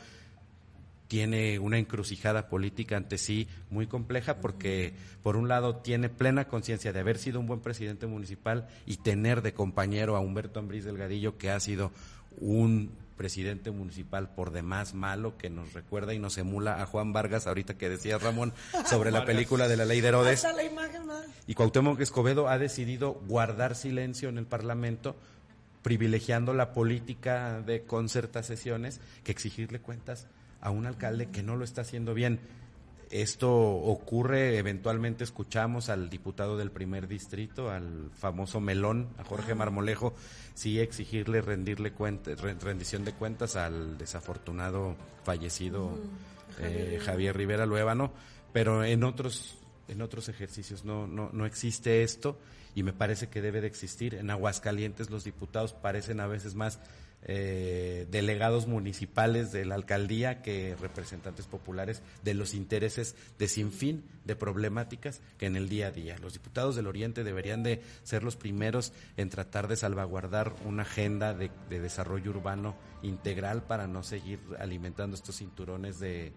[1.09, 4.93] tiene una encrucijada política ante sí muy compleja porque,
[5.23, 9.41] por un lado, tiene plena conciencia de haber sido un buen presidente municipal y tener
[9.41, 11.91] de compañero a Humberto Ambrís Delgadillo, que ha sido
[12.39, 17.47] un presidente municipal por demás malo que nos recuerda y nos emula a Juan Vargas,
[17.47, 18.53] ahorita que decía Ramón,
[18.89, 20.47] sobre la película de la ley de Herodes.
[21.45, 25.17] y Cuauhtémoc Escobedo ha decidido guardar silencio en el Parlamento,
[25.81, 30.27] privilegiando la política de concertaciones que exigirle cuentas
[30.61, 32.39] a un alcalde que no lo está haciendo bien.
[33.09, 40.13] Esto ocurre, eventualmente escuchamos al diputado del primer distrito, al famoso Melón, a Jorge Marmolejo,
[40.53, 45.97] sí exigirle rendirle cuenta, rendición de cuentas al desafortunado fallecido
[46.59, 47.65] eh, Javier Rivera.
[47.65, 48.11] Luébano,
[48.53, 49.55] pero en otros
[49.87, 52.37] en otros ejercicios no, no, no existe esto
[52.75, 54.13] y me parece que debe de existir.
[54.13, 56.79] En Aguascalientes los diputados parecen a veces más
[57.23, 64.37] eh, delegados municipales de la alcaldía que representantes populares de los intereses de sinfín de
[64.37, 66.17] problemáticas que en el día a día.
[66.19, 71.33] Los diputados del Oriente deberían de ser los primeros en tratar de salvaguardar una agenda
[71.33, 76.31] de, desarrollo urbano integral para no seguir alimentando estos cinturones de,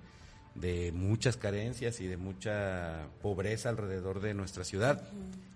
[0.56, 5.08] de muchas carencias y de mucha pobreza alrededor de nuestra ciudad.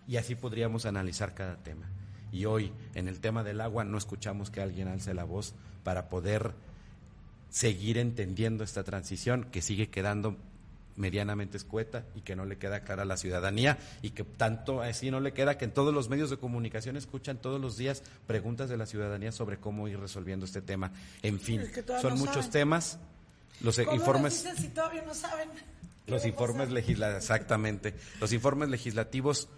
[0.06, 1.90] Y así podríamos analizar cada tema.
[2.32, 5.54] Y hoy en el tema del agua no escuchamos que alguien alce la voz
[5.84, 6.52] para poder
[7.50, 10.36] seguir entendiendo esta transición que sigue quedando
[10.96, 15.10] medianamente escueta y que no le queda clara a la ciudadanía y que tanto así
[15.10, 18.68] no le queda que en todos los medios de comunicación escuchan todos los días preguntas
[18.68, 20.92] de la ciudadanía sobre cómo ir resolviendo este tema.
[21.22, 21.62] En fin,
[22.00, 22.98] son muchos temas.
[23.60, 24.46] Los informes.
[24.56, 25.48] si todavía no saben?
[26.06, 27.94] Los informes legislativos, exactamente.
[28.20, 29.48] Los informes legislativos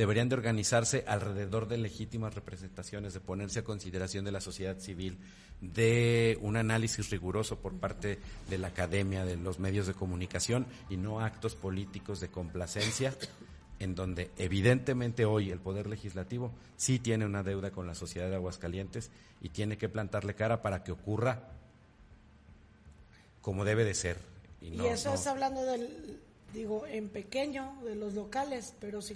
[0.00, 5.18] deberían de organizarse alrededor de legítimas representaciones, de ponerse a consideración de la sociedad civil,
[5.60, 8.18] de un análisis riguroso por parte
[8.48, 13.14] de la academia, de los medios de comunicación y no actos políticos de complacencia
[13.78, 18.36] en donde evidentemente hoy el Poder Legislativo sí tiene una deuda con la sociedad de
[18.36, 19.10] Aguascalientes
[19.42, 21.50] y tiene que plantarle cara para que ocurra
[23.42, 24.16] como debe de ser.
[24.62, 26.18] Y, eso es hablando del,
[26.54, 29.14] digo, en pequeño, de los locales, pero si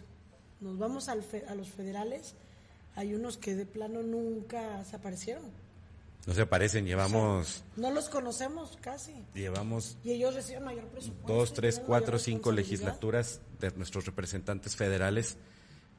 [0.64, 2.34] nos vamos al a los federales,
[2.96, 5.44] hay unos que de plano nunca se aparecieron.
[6.26, 7.64] No se aparecen, llevamos...
[7.76, 9.12] no los conocemos casi.
[9.34, 9.98] Llevamos...
[10.02, 11.30] Y ellos reciben mayor presupuesto.
[11.30, 15.36] Dos, tres, cuatro, cinco legislaturas de nuestros representantes federales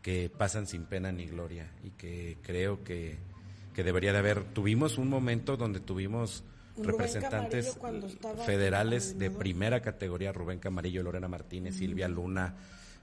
[0.02, 3.20] que pasan sin pena ni gloria y que creo que,
[3.76, 4.46] que debería de haber...
[4.46, 6.44] Tuvimos un momento donde tuvimos
[6.76, 7.78] representantes
[8.48, 12.56] federales de primera categoría, Rubén Camarillo, Lorena Martínez, Silvia Luna,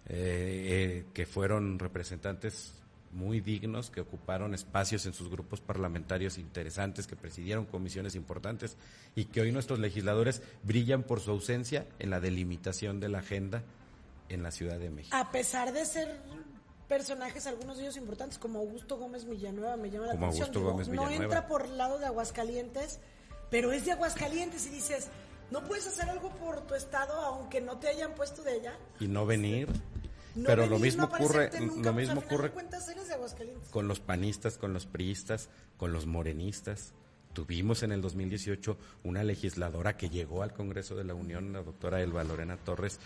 [0.08, 2.74] eh, eh, que fueron representantes
[3.12, 8.76] muy dignos, que ocuparon espacios en sus grupos parlamentarios interesantes, que presidieron comisiones importantes
[9.14, 13.62] y que hoy nuestros legisladores brillan por su ausencia en la delimitación de la agenda
[14.28, 15.14] en la Ciudad de México.
[15.16, 16.08] A pesar de ser
[16.88, 20.94] personajes, algunos de ellos importantes, como Augusto Gómez Villanueva, me llama la atención.
[20.94, 22.98] no entra por el lado de Aguascalientes,
[23.50, 25.08] pero es de Aguascalientes y dices,
[25.52, 28.76] ¿no puedes hacer algo por tu estado aunque no te hayan puesto de allá?
[28.98, 29.68] Y no venir
[30.34, 32.52] pero lo mismo ocurre, lo mismo ocurre
[33.70, 36.94] con los panistas, con los priistas, con los morenistas.
[37.32, 42.02] Tuvimos en el 2018 una legisladora que llegó al Congreso de la Unión, la doctora
[42.02, 43.00] Elba Lorena Torres,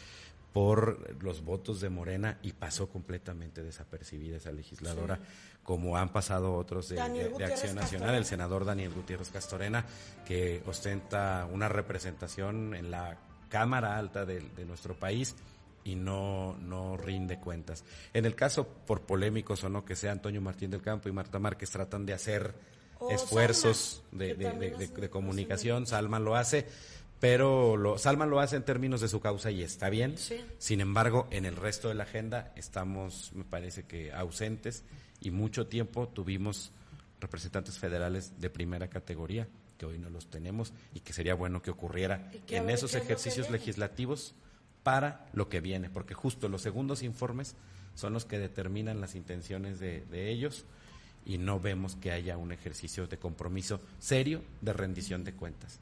[0.57, 5.19] por los votos de Morena y pasó completamente desapercibida esa legisladora,
[5.62, 9.85] como han pasado otros de, Acción Nacional, el senador Daniel Gutiérrez Castorena,
[10.24, 13.19] que ostenta una representación en la
[13.51, 15.37] Cámara Alta de nuestro país
[15.85, 17.85] y no, no rinde cuentas.
[18.15, 21.39] En el caso, por polémicos o no que sea Antonio Martín del Campo y Marta
[21.39, 22.55] Márquez tratan de hacer
[23.11, 26.66] esfuerzos de, comunicación, Salma lo hace,
[27.20, 30.16] pero lo, Salma lo hace en términos de su causa y está bien.
[30.59, 34.84] Sin embargo, en el resto de la agenda estamos, me parece que, ausentes
[35.20, 36.72] y mucho tiempo tuvimos
[37.20, 41.70] representantes federales de primera categoría que hoy no los tenemos y que sería bueno que
[41.70, 44.34] ocurriera en esos ejercicios legislativos
[44.82, 47.55] para lo que viene, porque justo los segundos informes
[47.94, 50.64] son los que determinan las intenciones de, ellos
[51.24, 55.80] y no vemos que haya un ejercicio de compromiso serio de rendición de cuentas,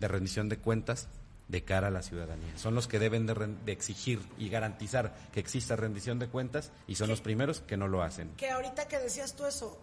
[0.00, 1.08] de rendición de cuentas
[1.48, 2.56] de cara a la ciudadanía.
[2.56, 7.08] Son los que deben de, exigir y garantizar que exista rendición de cuentas y son
[7.08, 8.30] los primeros que no lo hacen.
[8.36, 9.80] Que ahorita que decías tú eso,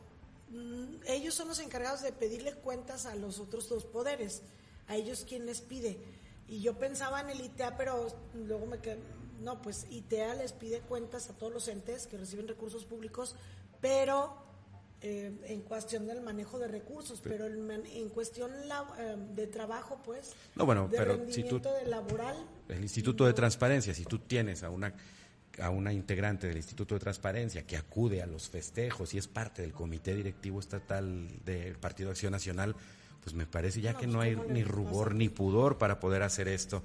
[0.50, 4.42] mm, ellos son los encargados de pedirle cuentas a los otros dos poderes,
[4.88, 5.98] a ellos quien les pide
[6.48, 9.00] y yo pensaba en el ITEA, pero luego me quedé,
[9.42, 13.36] no, pues ITEA les pide cuentas a todos los entes que reciben recursos públicos,
[13.82, 14.47] pero
[15.02, 20.66] eh, en cuestión del manejo de recursos, pero en, cuestión eh, de trabajo, pues, no,
[20.66, 22.36] bueno, pero si tú, de laboral.
[22.68, 24.94] El Instituto de Transparencia, si tú tienes a una
[25.60, 29.62] a una integrante del Instituto de Transparencia que acude a los festejos y es parte
[29.62, 32.76] del Comité Directivo Estatal del Partido Acción Nacional,
[33.24, 36.84] pues me parece ya que no hay ni rubor ni pudor para poder hacer esto.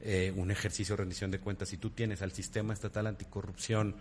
[0.00, 1.68] Eh, un ejercicio de rendición de cuentas.
[1.70, 3.96] Si tú tienes al sistema estatal anticorrupción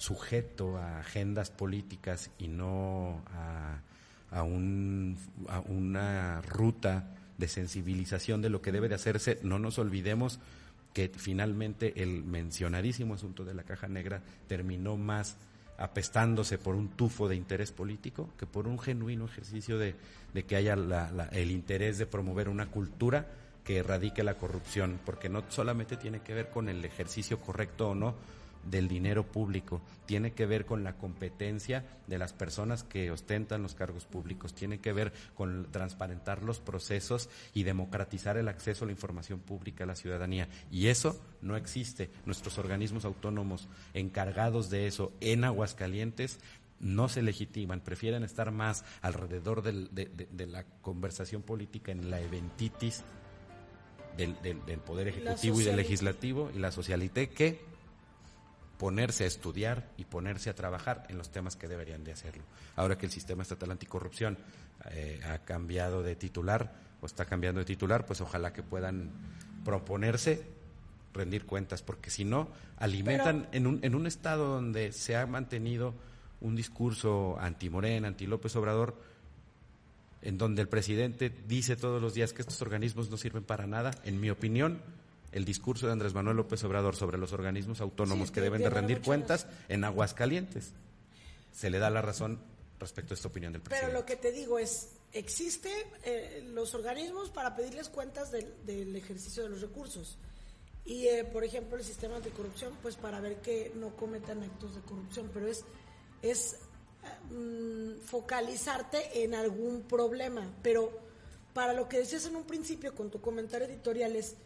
[0.00, 3.82] sujeto a agendas políticas y no a,
[4.30, 9.78] a, un, a una ruta de sensibilización de lo que debe de hacerse, no nos
[9.78, 10.40] olvidemos
[10.94, 15.36] que finalmente el mencionadísimo asunto de la caja negra terminó más
[15.76, 19.96] apestándose por un tufo de interés político que por un genuino ejercicio de,
[20.46, 20.78] que haya
[21.32, 23.28] el interés de promover una cultura
[23.64, 27.94] que erradique la corrupción, porque no solamente tiene que ver con el ejercicio correcto o
[27.94, 33.62] no del dinero público, tiene que ver con la competencia de las personas que ostentan
[33.62, 38.86] los cargos públicos, tiene que ver con transparentar los procesos y democratizar el acceso a
[38.86, 40.48] la información pública a la ciudadanía.
[40.70, 42.10] Y eso no existe.
[42.26, 46.38] Nuestros organismos autónomos encargados de eso en Aguascalientes
[46.80, 53.04] no se legitiman, prefieren estar más alrededor de, la conversación política en la eventitis
[54.16, 54.34] del,
[54.78, 57.69] Poder Ejecutivo y del Legislativo y la socialité que
[58.80, 62.42] ponerse a estudiar y ponerse a trabajar en los temas que deberían de hacerlo.
[62.76, 64.38] Ahora que el sistema estatal anticorrupción
[64.92, 69.10] eh, ha cambiado de titular o está cambiando de titular, pues ojalá que puedan
[69.66, 70.46] proponerse
[71.12, 72.48] rendir cuentas, porque si no,
[72.78, 75.92] alimentan en, un, en un estado donde se ha mantenido
[76.40, 78.96] un discurso anti-Morena, anti-López Obrador,
[80.22, 83.90] en donde el presidente dice todos los días que estos organismos no sirven para nada,
[84.04, 84.80] en mi opinión,
[85.32, 89.00] el discurso de Andrés Manuel López Obrador sobre los organismos autónomos que deben de rendir
[89.00, 90.72] cuentas en Aguascalientes.
[91.52, 92.40] Se le da la razón
[92.78, 93.86] respecto a esta opinión del presidente.
[93.86, 98.94] Pero lo que te digo es, existen eh, los organismos para pedirles cuentas del, del
[98.96, 100.18] ejercicio de los recursos.
[100.84, 104.74] Y, eh, por ejemplo, el sistema de corrupción, pues para ver que no cometan actos
[104.74, 105.64] de corrupción, pero es,
[106.22, 106.56] es
[107.30, 110.52] mm, focalizarte en algún problema.
[110.62, 110.90] Pero
[111.52, 114.36] para lo que decías en un principio con tu comentario editorial es,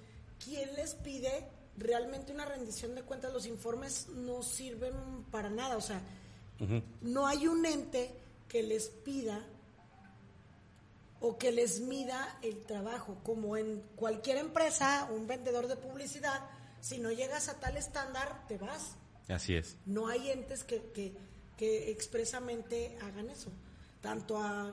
[0.43, 3.32] ¿quién les pide realmente una rendición de cuentas?
[3.32, 4.94] Los informes no sirven
[5.31, 6.01] para nada, o sea,
[7.02, 8.15] no hay un ente
[8.48, 9.44] que les pida
[11.20, 16.40] o que les mida el trabajo, como en cualquier empresa, un vendedor de publicidad,
[16.81, 18.97] si no llegas a tal estándar, te vas.
[19.28, 19.77] Así es.
[19.86, 21.16] No hay entes que, que,
[21.56, 23.51] que expresamente hagan eso,
[24.02, 24.73] tanto a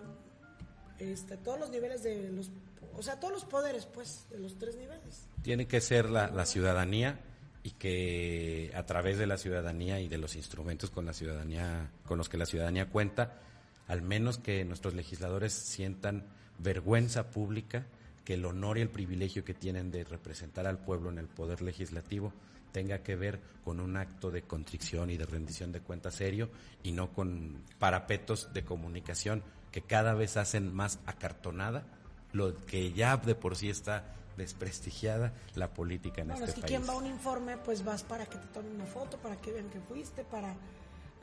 [0.99, 2.49] este, todos los niveles de los,
[2.93, 5.27] o sea, todos los poderes, pues, de los tres niveles.
[5.41, 7.19] Tiene que ser la, la ciudadanía
[7.63, 12.17] y que a través de la ciudadanía y de los instrumentos con la ciudadanía, con
[12.17, 13.39] los que la ciudadanía cuenta,
[13.87, 16.25] al menos que nuestros legisladores sientan
[16.59, 17.85] vergüenza pública
[18.23, 21.61] que el honor y el privilegio que tienen de representar al pueblo en el poder
[21.61, 22.33] legislativo
[22.71, 26.49] tenga que ver con un acto de contrición y de rendición de cuentas serio
[26.83, 31.83] y no con parapetos de comunicación que cada vez hacen más acartonada
[32.33, 36.61] lo que ya de por sí está desprestigiada la política en bueno, este es que
[36.61, 36.71] país.
[36.77, 39.51] quien va a un informe, pues vas para que te tomen una foto, para que
[39.51, 40.55] vean que fuiste, para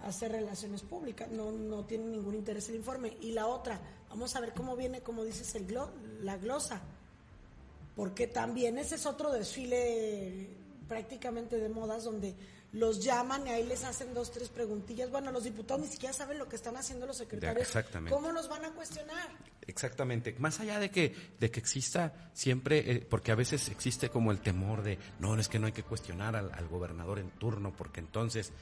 [0.05, 3.17] hacer relaciones públicas, no, no tiene ningún interés el informe.
[3.21, 5.91] Y la otra, vamos a ver cómo viene, como dices, el glo
[6.23, 6.81] la glosa,
[7.97, 10.49] porque también ese es otro desfile
[10.89, 12.35] prácticamente de modas donde
[12.73, 15.11] los llaman y ahí les hacen dos, tres preguntillas.
[15.11, 17.67] Bueno, los diputados ni siquiera saben lo que están haciendo los secretarios.
[17.67, 18.15] exactamente.
[18.15, 19.29] ¿Cómo nos van a cuestionar?
[19.67, 20.35] Exactamente.
[20.39, 24.41] Más allá de que, de que exista siempre, eh, porque a veces existe como el
[24.41, 28.01] temor de, no, es que no hay que cuestionar al, al gobernador en turno, porque
[28.01, 28.53] entonces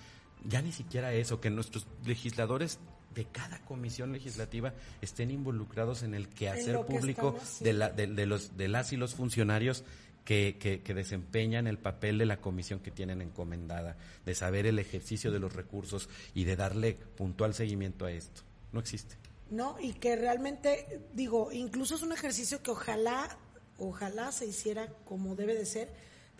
[0.44, 2.78] ya ni siquiera eso, que nuestros legisladores
[3.14, 8.26] de cada comisión legislativa estén involucrados en el quehacer que público de, la, de, de
[8.26, 9.84] los, de las y los funcionarios
[10.26, 13.96] que, que, que desempeñan el papel de la comisión que tienen encomendada,
[14.26, 18.42] de saber el ejercicio de los recursos y de darle puntual seguimiento a esto.
[18.72, 19.16] No existe.
[19.50, 19.76] ¿no?
[19.80, 23.38] Y que realmente, digo, incluso es un ejercicio que ojalá,
[23.78, 25.88] ojalá se hiciera como debe de ser,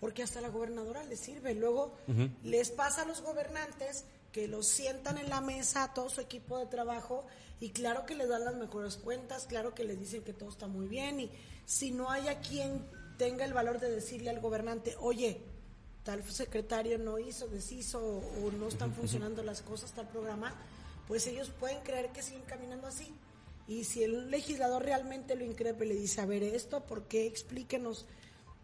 [0.01, 1.55] porque hasta la gobernadora le sirve.
[1.55, 1.97] Luego
[2.43, 6.59] les pasa a los gobernantes que los sientan en la mesa a todo su equipo
[6.59, 7.25] de trabajo
[7.59, 10.67] y claro que les dan las mejores cuentas, claro que les dicen que todo está
[10.67, 11.31] muy bien y
[11.65, 12.85] si no hay a quien
[13.16, 15.40] tenga el valor de decirle al gobernante, oye,
[16.02, 20.55] tal secretario no hizo, deshizo o, no están funcionando las cosas, tal programa,
[21.09, 23.12] pues ellos pueden creer que siguen caminando así.
[23.68, 27.26] Y si el legislador realmente lo increpe, le dice, a ver, esto, ¿por qué?
[27.26, 28.06] Explíquenos.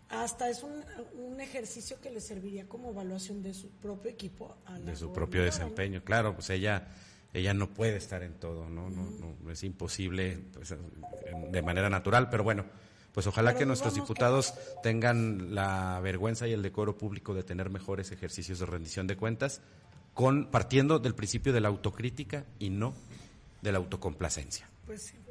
[0.09, 0.85] Hasta es un,
[1.15, 4.57] un ejercicio que le serviría como evaluación de su propio equipo.
[4.67, 6.05] A de su propio desempeño.
[6.05, 6.87] Claro, pues ella
[7.33, 8.91] ella no puede estar en todo, ¿no?
[8.91, 9.09] no,
[9.43, 10.75] no es imposible pues,
[11.51, 12.67] de manera natural, pero bueno,
[13.13, 17.71] pues ojalá Pero que nuestros diputados tengan la vergüenza y el decoro público de tener
[17.71, 19.61] mejores ejercicios de rendición de cuentas,
[20.15, 22.95] con partiendo del principio de la autocrítica y no
[23.61, 24.69] de la autocomplacencia.
[24.87, 25.22] Pues sí.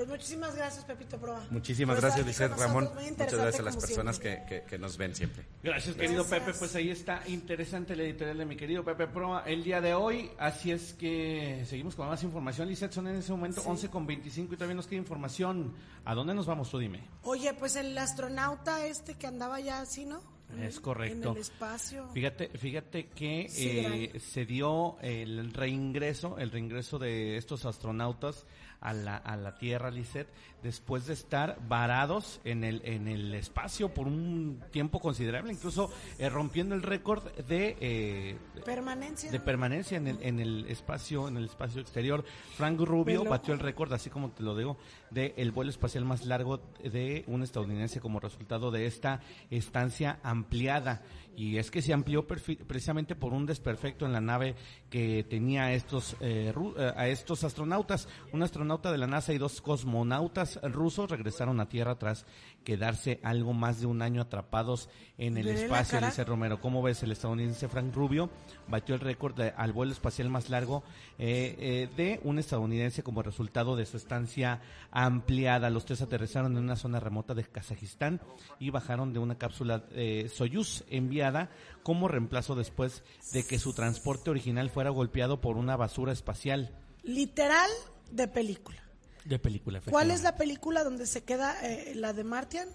[0.00, 1.44] Pues muchísimas gracias, Pepito Proa.
[1.50, 2.90] Muchísimas Por gracias, con Ramón.
[2.94, 5.44] Muchas gracias a las personas que, que- que nos ven siempre.
[5.62, 6.24] Gracias, querido.
[6.24, 6.54] Pepe.
[6.54, 10.30] Pues ahí está interesante la editorial de mi querido Pepe Proa el día de hoy.
[10.38, 12.66] Así es que seguimos con más información.
[12.66, 15.74] Lizeth, son en ese momento 11 con 25 y todavía nos queda información.
[16.06, 17.02] ¿A dónde nos vamos tú, dime?
[17.24, 20.22] Oye, pues el astronauta este que andaba ya así, ¿no?
[20.62, 21.28] Es correcto.
[21.30, 22.08] En el espacio.
[22.12, 23.68] Fíjate, fíjate que Sí,
[24.14, 28.46] eh, se dio el reingreso, el reingreso de estos astronautas
[28.80, 30.28] a la, a la Tierra, Lisset,
[30.62, 36.28] después de estar varados en el, en el espacio por un tiempo considerable, incluso eh,
[36.28, 39.30] rompiendo el récord de, eh, Permanencia.
[39.30, 42.24] de permanencia en el, en el espacio, en el espacio exterior.
[42.56, 44.76] Frank Rubio batió el récord, así como te lo digo,
[45.10, 51.02] de el vuelo espacial más largo de un estadounidense como resultado de esta estancia ampliada
[51.36, 54.56] y es que se amplió precisamente por un desperfecto en la nave
[54.90, 58.08] que tenía a estos eh, eh, a estos astronautas.
[58.32, 62.26] Un astronauta de la NASA y dos cosmonautas rusos regresaron a Tierra tras
[62.64, 65.98] quedarse algo más de un año atrapados en el espacio.
[66.10, 67.02] Dice Romero, ¿cómo ves?
[67.02, 68.30] El estadounidense Frank Rubio
[68.68, 70.82] batió el récord de- al vuelo espacial más largo
[71.18, 75.70] eh, eh, de un estadounidense como resultado de su estancia ampliada.
[75.70, 78.20] Los tres aterrizaron en una zona remota de Kazajistán
[78.58, 81.50] y bajaron de una cápsula eh, Soyuz enviada
[81.82, 87.70] como reemplazo después de que su transporte original fuera golpeado por una basura espacial Literal
[88.10, 88.82] de película.
[89.24, 89.80] De película.
[89.88, 92.68] ¿Cuál es la película donde se queda eh, la de Martian?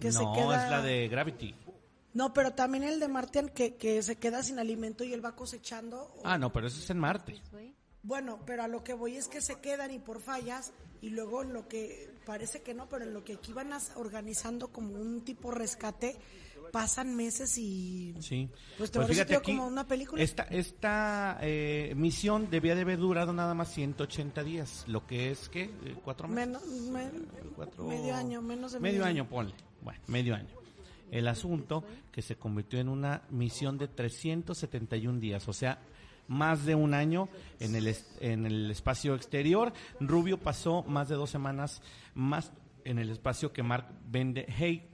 [0.00, 0.64] Que no, se queda...
[0.64, 1.54] es la de Gravity.
[2.14, 5.34] No, pero también el de Martian que, que se queda sin alimento y él va
[5.34, 6.12] cosechando.
[6.24, 7.40] Ah, no, pero eso es en Marte.
[8.02, 11.42] Bueno, pero a lo que voy es que se quedan y por fallas y luego
[11.42, 15.24] en lo que parece que no, pero en lo que aquí van organizando como un
[15.24, 16.16] tipo rescate
[16.72, 18.48] pasan meses y Sí.
[18.78, 20.20] pues te parece como una película.
[20.22, 25.48] Esta, esta eh, misión debía de haber durado nada más 180 días, lo que es
[25.48, 25.70] que eh,
[26.02, 26.48] cuatro meses.
[26.48, 27.10] Menos, me-
[27.54, 29.54] Cuatro- medio año, menos de medio año, ponle.
[29.82, 30.48] Bueno, medio año.
[31.10, 35.78] El asunto que se convirtió en una misión de 371 días, o sea,
[36.28, 37.28] más de un año
[37.60, 39.72] en el, en el espacio exterior.
[40.00, 41.82] Rubio pasó más de dos semanas
[42.14, 42.50] más
[42.84, 44.88] en el espacio que Mark Vende Hey,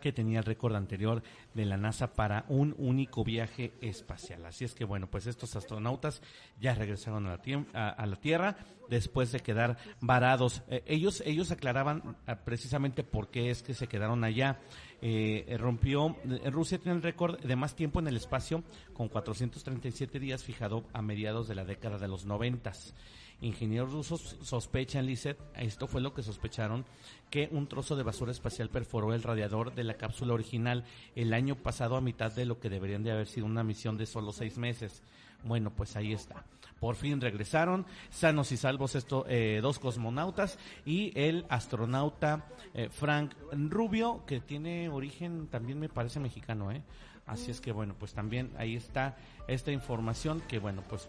[0.00, 1.22] que tenía el récord anterior
[1.54, 4.44] de la NASA para un único viaje espacial.
[4.46, 6.22] Así es que bueno, pues estos astronautas
[6.60, 8.56] ya regresaron a la, Tierra
[8.88, 10.62] después de quedar varados.
[10.68, 14.60] Eh, ellos ellos aclaraban ah, precisamente por qué es que se quedaron allá.
[15.02, 18.62] Eh, rompió eh, Rusia tiene el récord de más tiempo en el espacio
[18.92, 22.94] con 437 días fijado a mediados de la década de los noventas.
[23.42, 26.84] Ingenieros rusos sospechan, Lizeth, esto fue lo que sospecharon,
[27.30, 31.56] que un trozo de basura espacial perforó el radiador de la cápsula original el año
[31.56, 34.58] pasado a mitad de lo que deberían de haber sido una misión de solo seis
[34.58, 35.02] meses.
[35.42, 36.44] Bueno, pues ahí está.
[36.80, 43.32] Por fin regresaron, sanos y salvos estos eh, dos cosmonautas y el astronauta eh, Frank
[43.52, 46.82] Rubio, que tiene origen también me parece mexicano, ¿eh?
[47.26, 51.08] Así es que bueno, pues también ahí está esta información que bueno, pues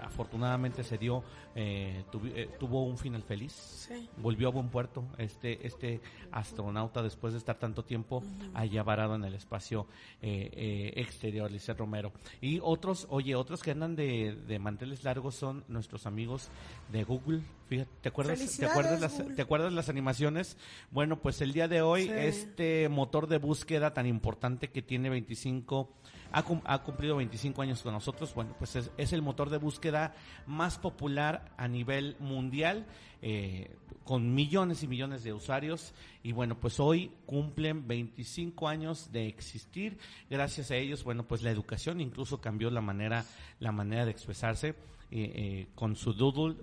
[0.00, 1.22] afortunadamente se dio,
[1.54, 4.08] eh, tuvi- eh, tuvo un final feliz, Sí.
[4.18, 8.22] volvió a buen puerto este este astronauta después de estar tanto tiempo
[8.54, 9.86] allá varado en el espacio
[10.22, 12.12] eh, eh, exterior, Lice Romero.
[12.40, 16.48] Y otros, oye, otros que andan de, de manteles largos son nuestros amigos
[16.90, 17.40] de Google.
[17.68, 19.34] Fíjate, ¿te acuerdas, ¿te acuerdas las, Google.
[19.34, 20.56] ¿te acuerdas las animaciones?
[20.90, 22.10] Bueno, pues el día de hoy Sí.
[22.14, 25.90] este motor de búsqueda tan importante que tiene 25
[26.32, 28.34] ha, cum- ha cumplido 25 años con nosotros.
[28.34, 30.14] Bueno, pues es, el motor de búsqueda
[30.46, 32.86] más popular a nivel mundial,
[33.20, 35.94] eh, con millones y millones de usuarios.
[36.22, 39.98] Y bueno, pues hoy cumplen 25 años de existir.
[40.28, 43.24] Gracias a ellos, bueno, pues la educación incluso cambió la manera,
[43.60, 44.74] la manera de expresarse.
[45.14, 46.56] eh, eh, con su doodle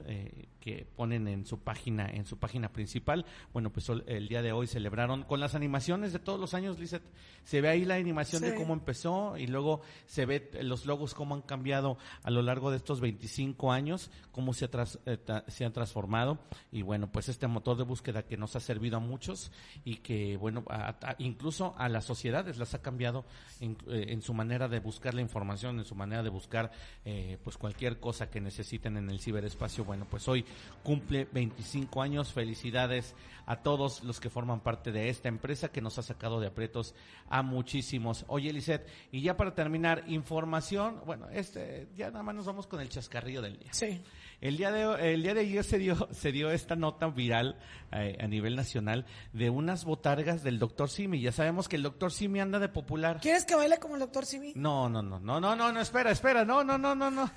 [0.59, 3.25] que ponen en su página en su página principal.
[3.53, 7.03] Bueno pues el día de hoy celebraron con las animaciones de todos los años Lizeth.
[7.43, 11.35] Se ve ahí la animación de cómo empezó y luego se ve los logos cómo
[11.35, 15.43] han cambiado a lo largo de estos 25 años cómo se, ha tras- eh, ta-
[15.47, 16.39] se han transformado.
[16.71, 19.51] Y bueno pues este motor de búsqueda que nos ha servido a muchos
[19.85, 23.25] y que bueno a- a- incluso a las sociedades las ha cambiado
[23.59, 26.71] en, eh, en su manera de buscar la información en su manera de buscar
[27.05, 29.83] eh, pues cualquier cosa que necesiten en el ciberespacio.
[29.85, 30.45] Bueno pues hoy
[30.83, 35.97] cumple 25 años felicidades a todos los que forman parte de esta empresa que nos
[35.97, 36.93] ha sacado de aprietos
[37.29, 42.45] a muchísimos oye Lisette y ya para terminar información bueno este ya nada más nos
[42.45, 44.01] vamos con el chascarrillo del día Sí.
[44.39, 47.57] el día de el día de ayer se dio se dio esta nota viral
[47.91, 51.19] eh, a nivel nacional de unas botargas del doctor Simi.
[51.19, 53.19] Ya sabemos que el doctor Simi anda de popular.
[53.19, 54.53] ¿Quieres que baile como el doctor Simi?
[54.55, 57.29] No, no, no, no, no, no, no, espera, espera, no, no, no, no, no.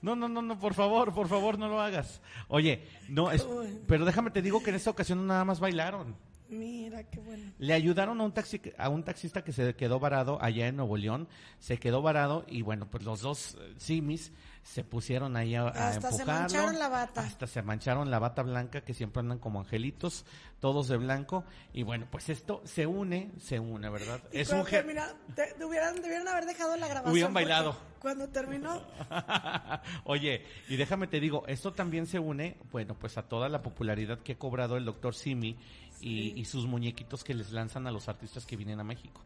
[0.00, 2.20] No, no, no, no, por favor, por favor, no lo hagas.
[2.48, 3.46] Oye, no, es,
[3.86, 6.14] pero déjame te digo que en esta ocasión nada más bailaron.
[6.48, 7.52] Mira, qué bueno.
[7.58, 10.96] Le ayudaron a un taxi, a un taxista que se quedó varado allá en Nuevo
[10.96, 11.28] León,
[11.58, 14.32] se quedó varado y bueno, pues los dos eh, simis
[14.72, 17.22] se pusieron ahí a, a Hasta se mancharon la bata.
[17.22, 20.26] Hasta se mancharon la bata blanca que siempre andan como angelitos,
[20.60, 24.20] todos de blanco y bueno, pues esto se une, se une, ¿verdad?
[24.30, 27.12] Y Es un te- te hubieran, debieron haber dejado la grabación.
[27.12, 27.76] Hubieran bailado.
[27.98, 28.82] Cuando terminó,
[30.04, 34.18] Oye, y déjame te digo, esto también se une, bueno, pues a toda la popularidad
[34.20, 35.56] que ha cobrado el doctor Simi
[36.00, 39.22] y, y sus muñequitos que les lanzan a los artistas que vienen a México.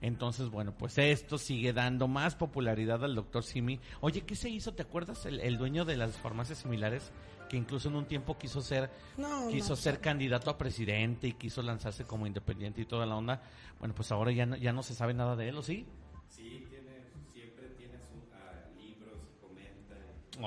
[0.00, 3.80] Entonces, bueno, pues esto sigue dando más popularidad al doctor Simi.
[4.00, 4.72] Oye, ¿qué se hizo?
[4.74, 5.26] ¿Te acuerdas?
[5.26, 7.10] El, el dueño de las farmacias similares
[7.48, 11.32] que incluso en un tiempo quiso ser No, quiso no, ser candidato a presidente y
[11.32, 13.42] quiso lanzarse como independiente y toda la onda.
[13.78, 15.86] Bueno, pues ahora ya no, ya no se sabe nada de él, ¿o sí?
[16.28, 16.90] Sí, tiene,
[17.32, 19.96] siempre tiene sus libros, comenta.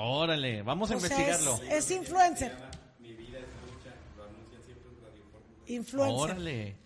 [0.00, 1.54] Órale, vamos a O sea, investigarlo.
[1.64, 2.56] es, es influencer.
[3.00, 5.22] Mi vida es lucha, lo anuncian siempre en Radio.
[5.66, 6.16] Influencer.
[6.30, 6.76] Órale.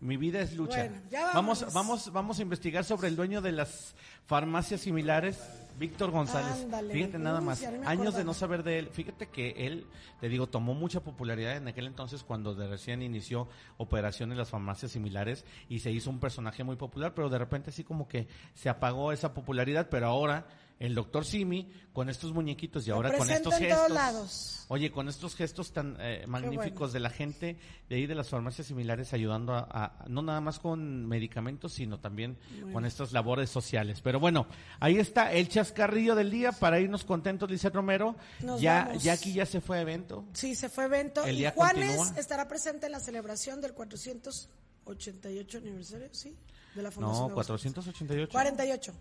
[0.00, 0.78] Mi vida es lucha.
[0.78, 5.38] Bueno, ya vamos, vamos, vamos a investigar sobre el dueño de las farmacias similares,
[5.78, 6.62] Víctor González.
[6.62, 8.88] Ándale, Fíjate nada más, años de no saber de él.
[8.88, 9.86] Fíjate que él,
[10.18, 13.46] te digo, tomó mucha popularidad en aquel entonces cuando de recién inició
[13.76, 17.84] operaciones las farmacias similares y se hizo un personaje muy popular, pero de repente así
[17.84, 20.46] como que se apagó esa popularidad, pero ahora
[20.80, 23.90] el doctor Simi con estos muñequitos y ahora con estos gestos.
[23.90, 24.64] lados.
[24.68, 26.92] Oye, con estos gestos tan eh, magníficos bueno.
[26.94, 27.56] de la gente
[27.88, 32.00] de ahí de las farmacias similares ayudando a, a- no nada más con medicamentos, sino
[32.00, 32.38] también
[32.72, 34.00] con estas labores sociales.
[34.00, 34.46] Pero bueno,
[34.80, 38.16] ahí está el chascarrillo del día para irnos contentos, Lizeth Romero.
[38.40, 39.02] Nos ya, vamos.
[39.02, 40.24] ya aquí ya se fue a evento.
[40.32, 41.24] Sí, se fue evento.
[41.24, 42.20] El y día Juanes continúa.
[42.20, 46.34] estará presente en la celebración del 488 aniversario, ¿sí?
[46.74, 47.74] De la Fundación No, de Aguascalientes.
[47.84, 48.32] 488.
[48.32, 48.92] 48.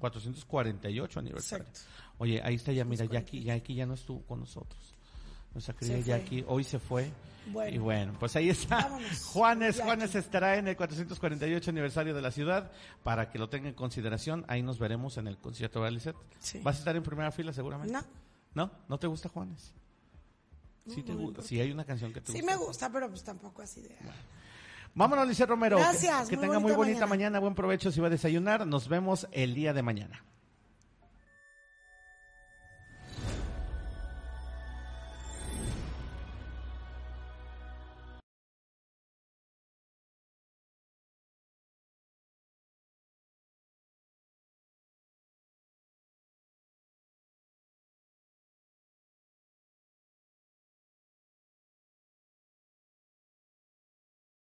[0.00, 1.64] 448 aniversario.
[1.66, 1.88] Exacto.
[2.18, 4.94] Oye, ahí está ya, mira, Jackie, Jackie ya no estuvo con nosotros.
[5.54, 5.98] Nuestra querida.
[6.00, 7.10] Jackie hoy se fue.
[7.46, 7.74] Bueno.
[7.74, 8.76] Y bueno, pues ahí está.
[8.82, 9.86] Vámonos, Juanes, Jackie.
[9.86, 12.70] Juanes estará en el 448 aniversario de la ciudad
[13.02, 14.44] para que lo tenga en consideración.
[14.48, 16.16] Ahí nos veremos en el concierto de Lisette.
[16.38, 16.60] Sí.
[16.62, 17.92] ¿Vas a estar en primera fila seguramente?
[17.92, 18.04] No.
[18.54, 18.70] ¿No?
[18.88, 19.72] ¿No te gusta Juanes?
[20.86, 21.48] Sí, te no me gu- importa.
[21.48, 22.52] sí hay una canción que te Sí gusta.
[22.58, 23.96] me gusta, pero pues tampoco así de...
[24.94, 25.78] Vámonos, Lisette Romero.
[25.78, 27.08] Gracias, Que, tenga muy bonita bonita mañana.
[27.08, 27.38] mañana.
[27.40, 28.66] Buen provecho si va a desayunar.
[28.66, 30.24] Nos vemos el día de mañana.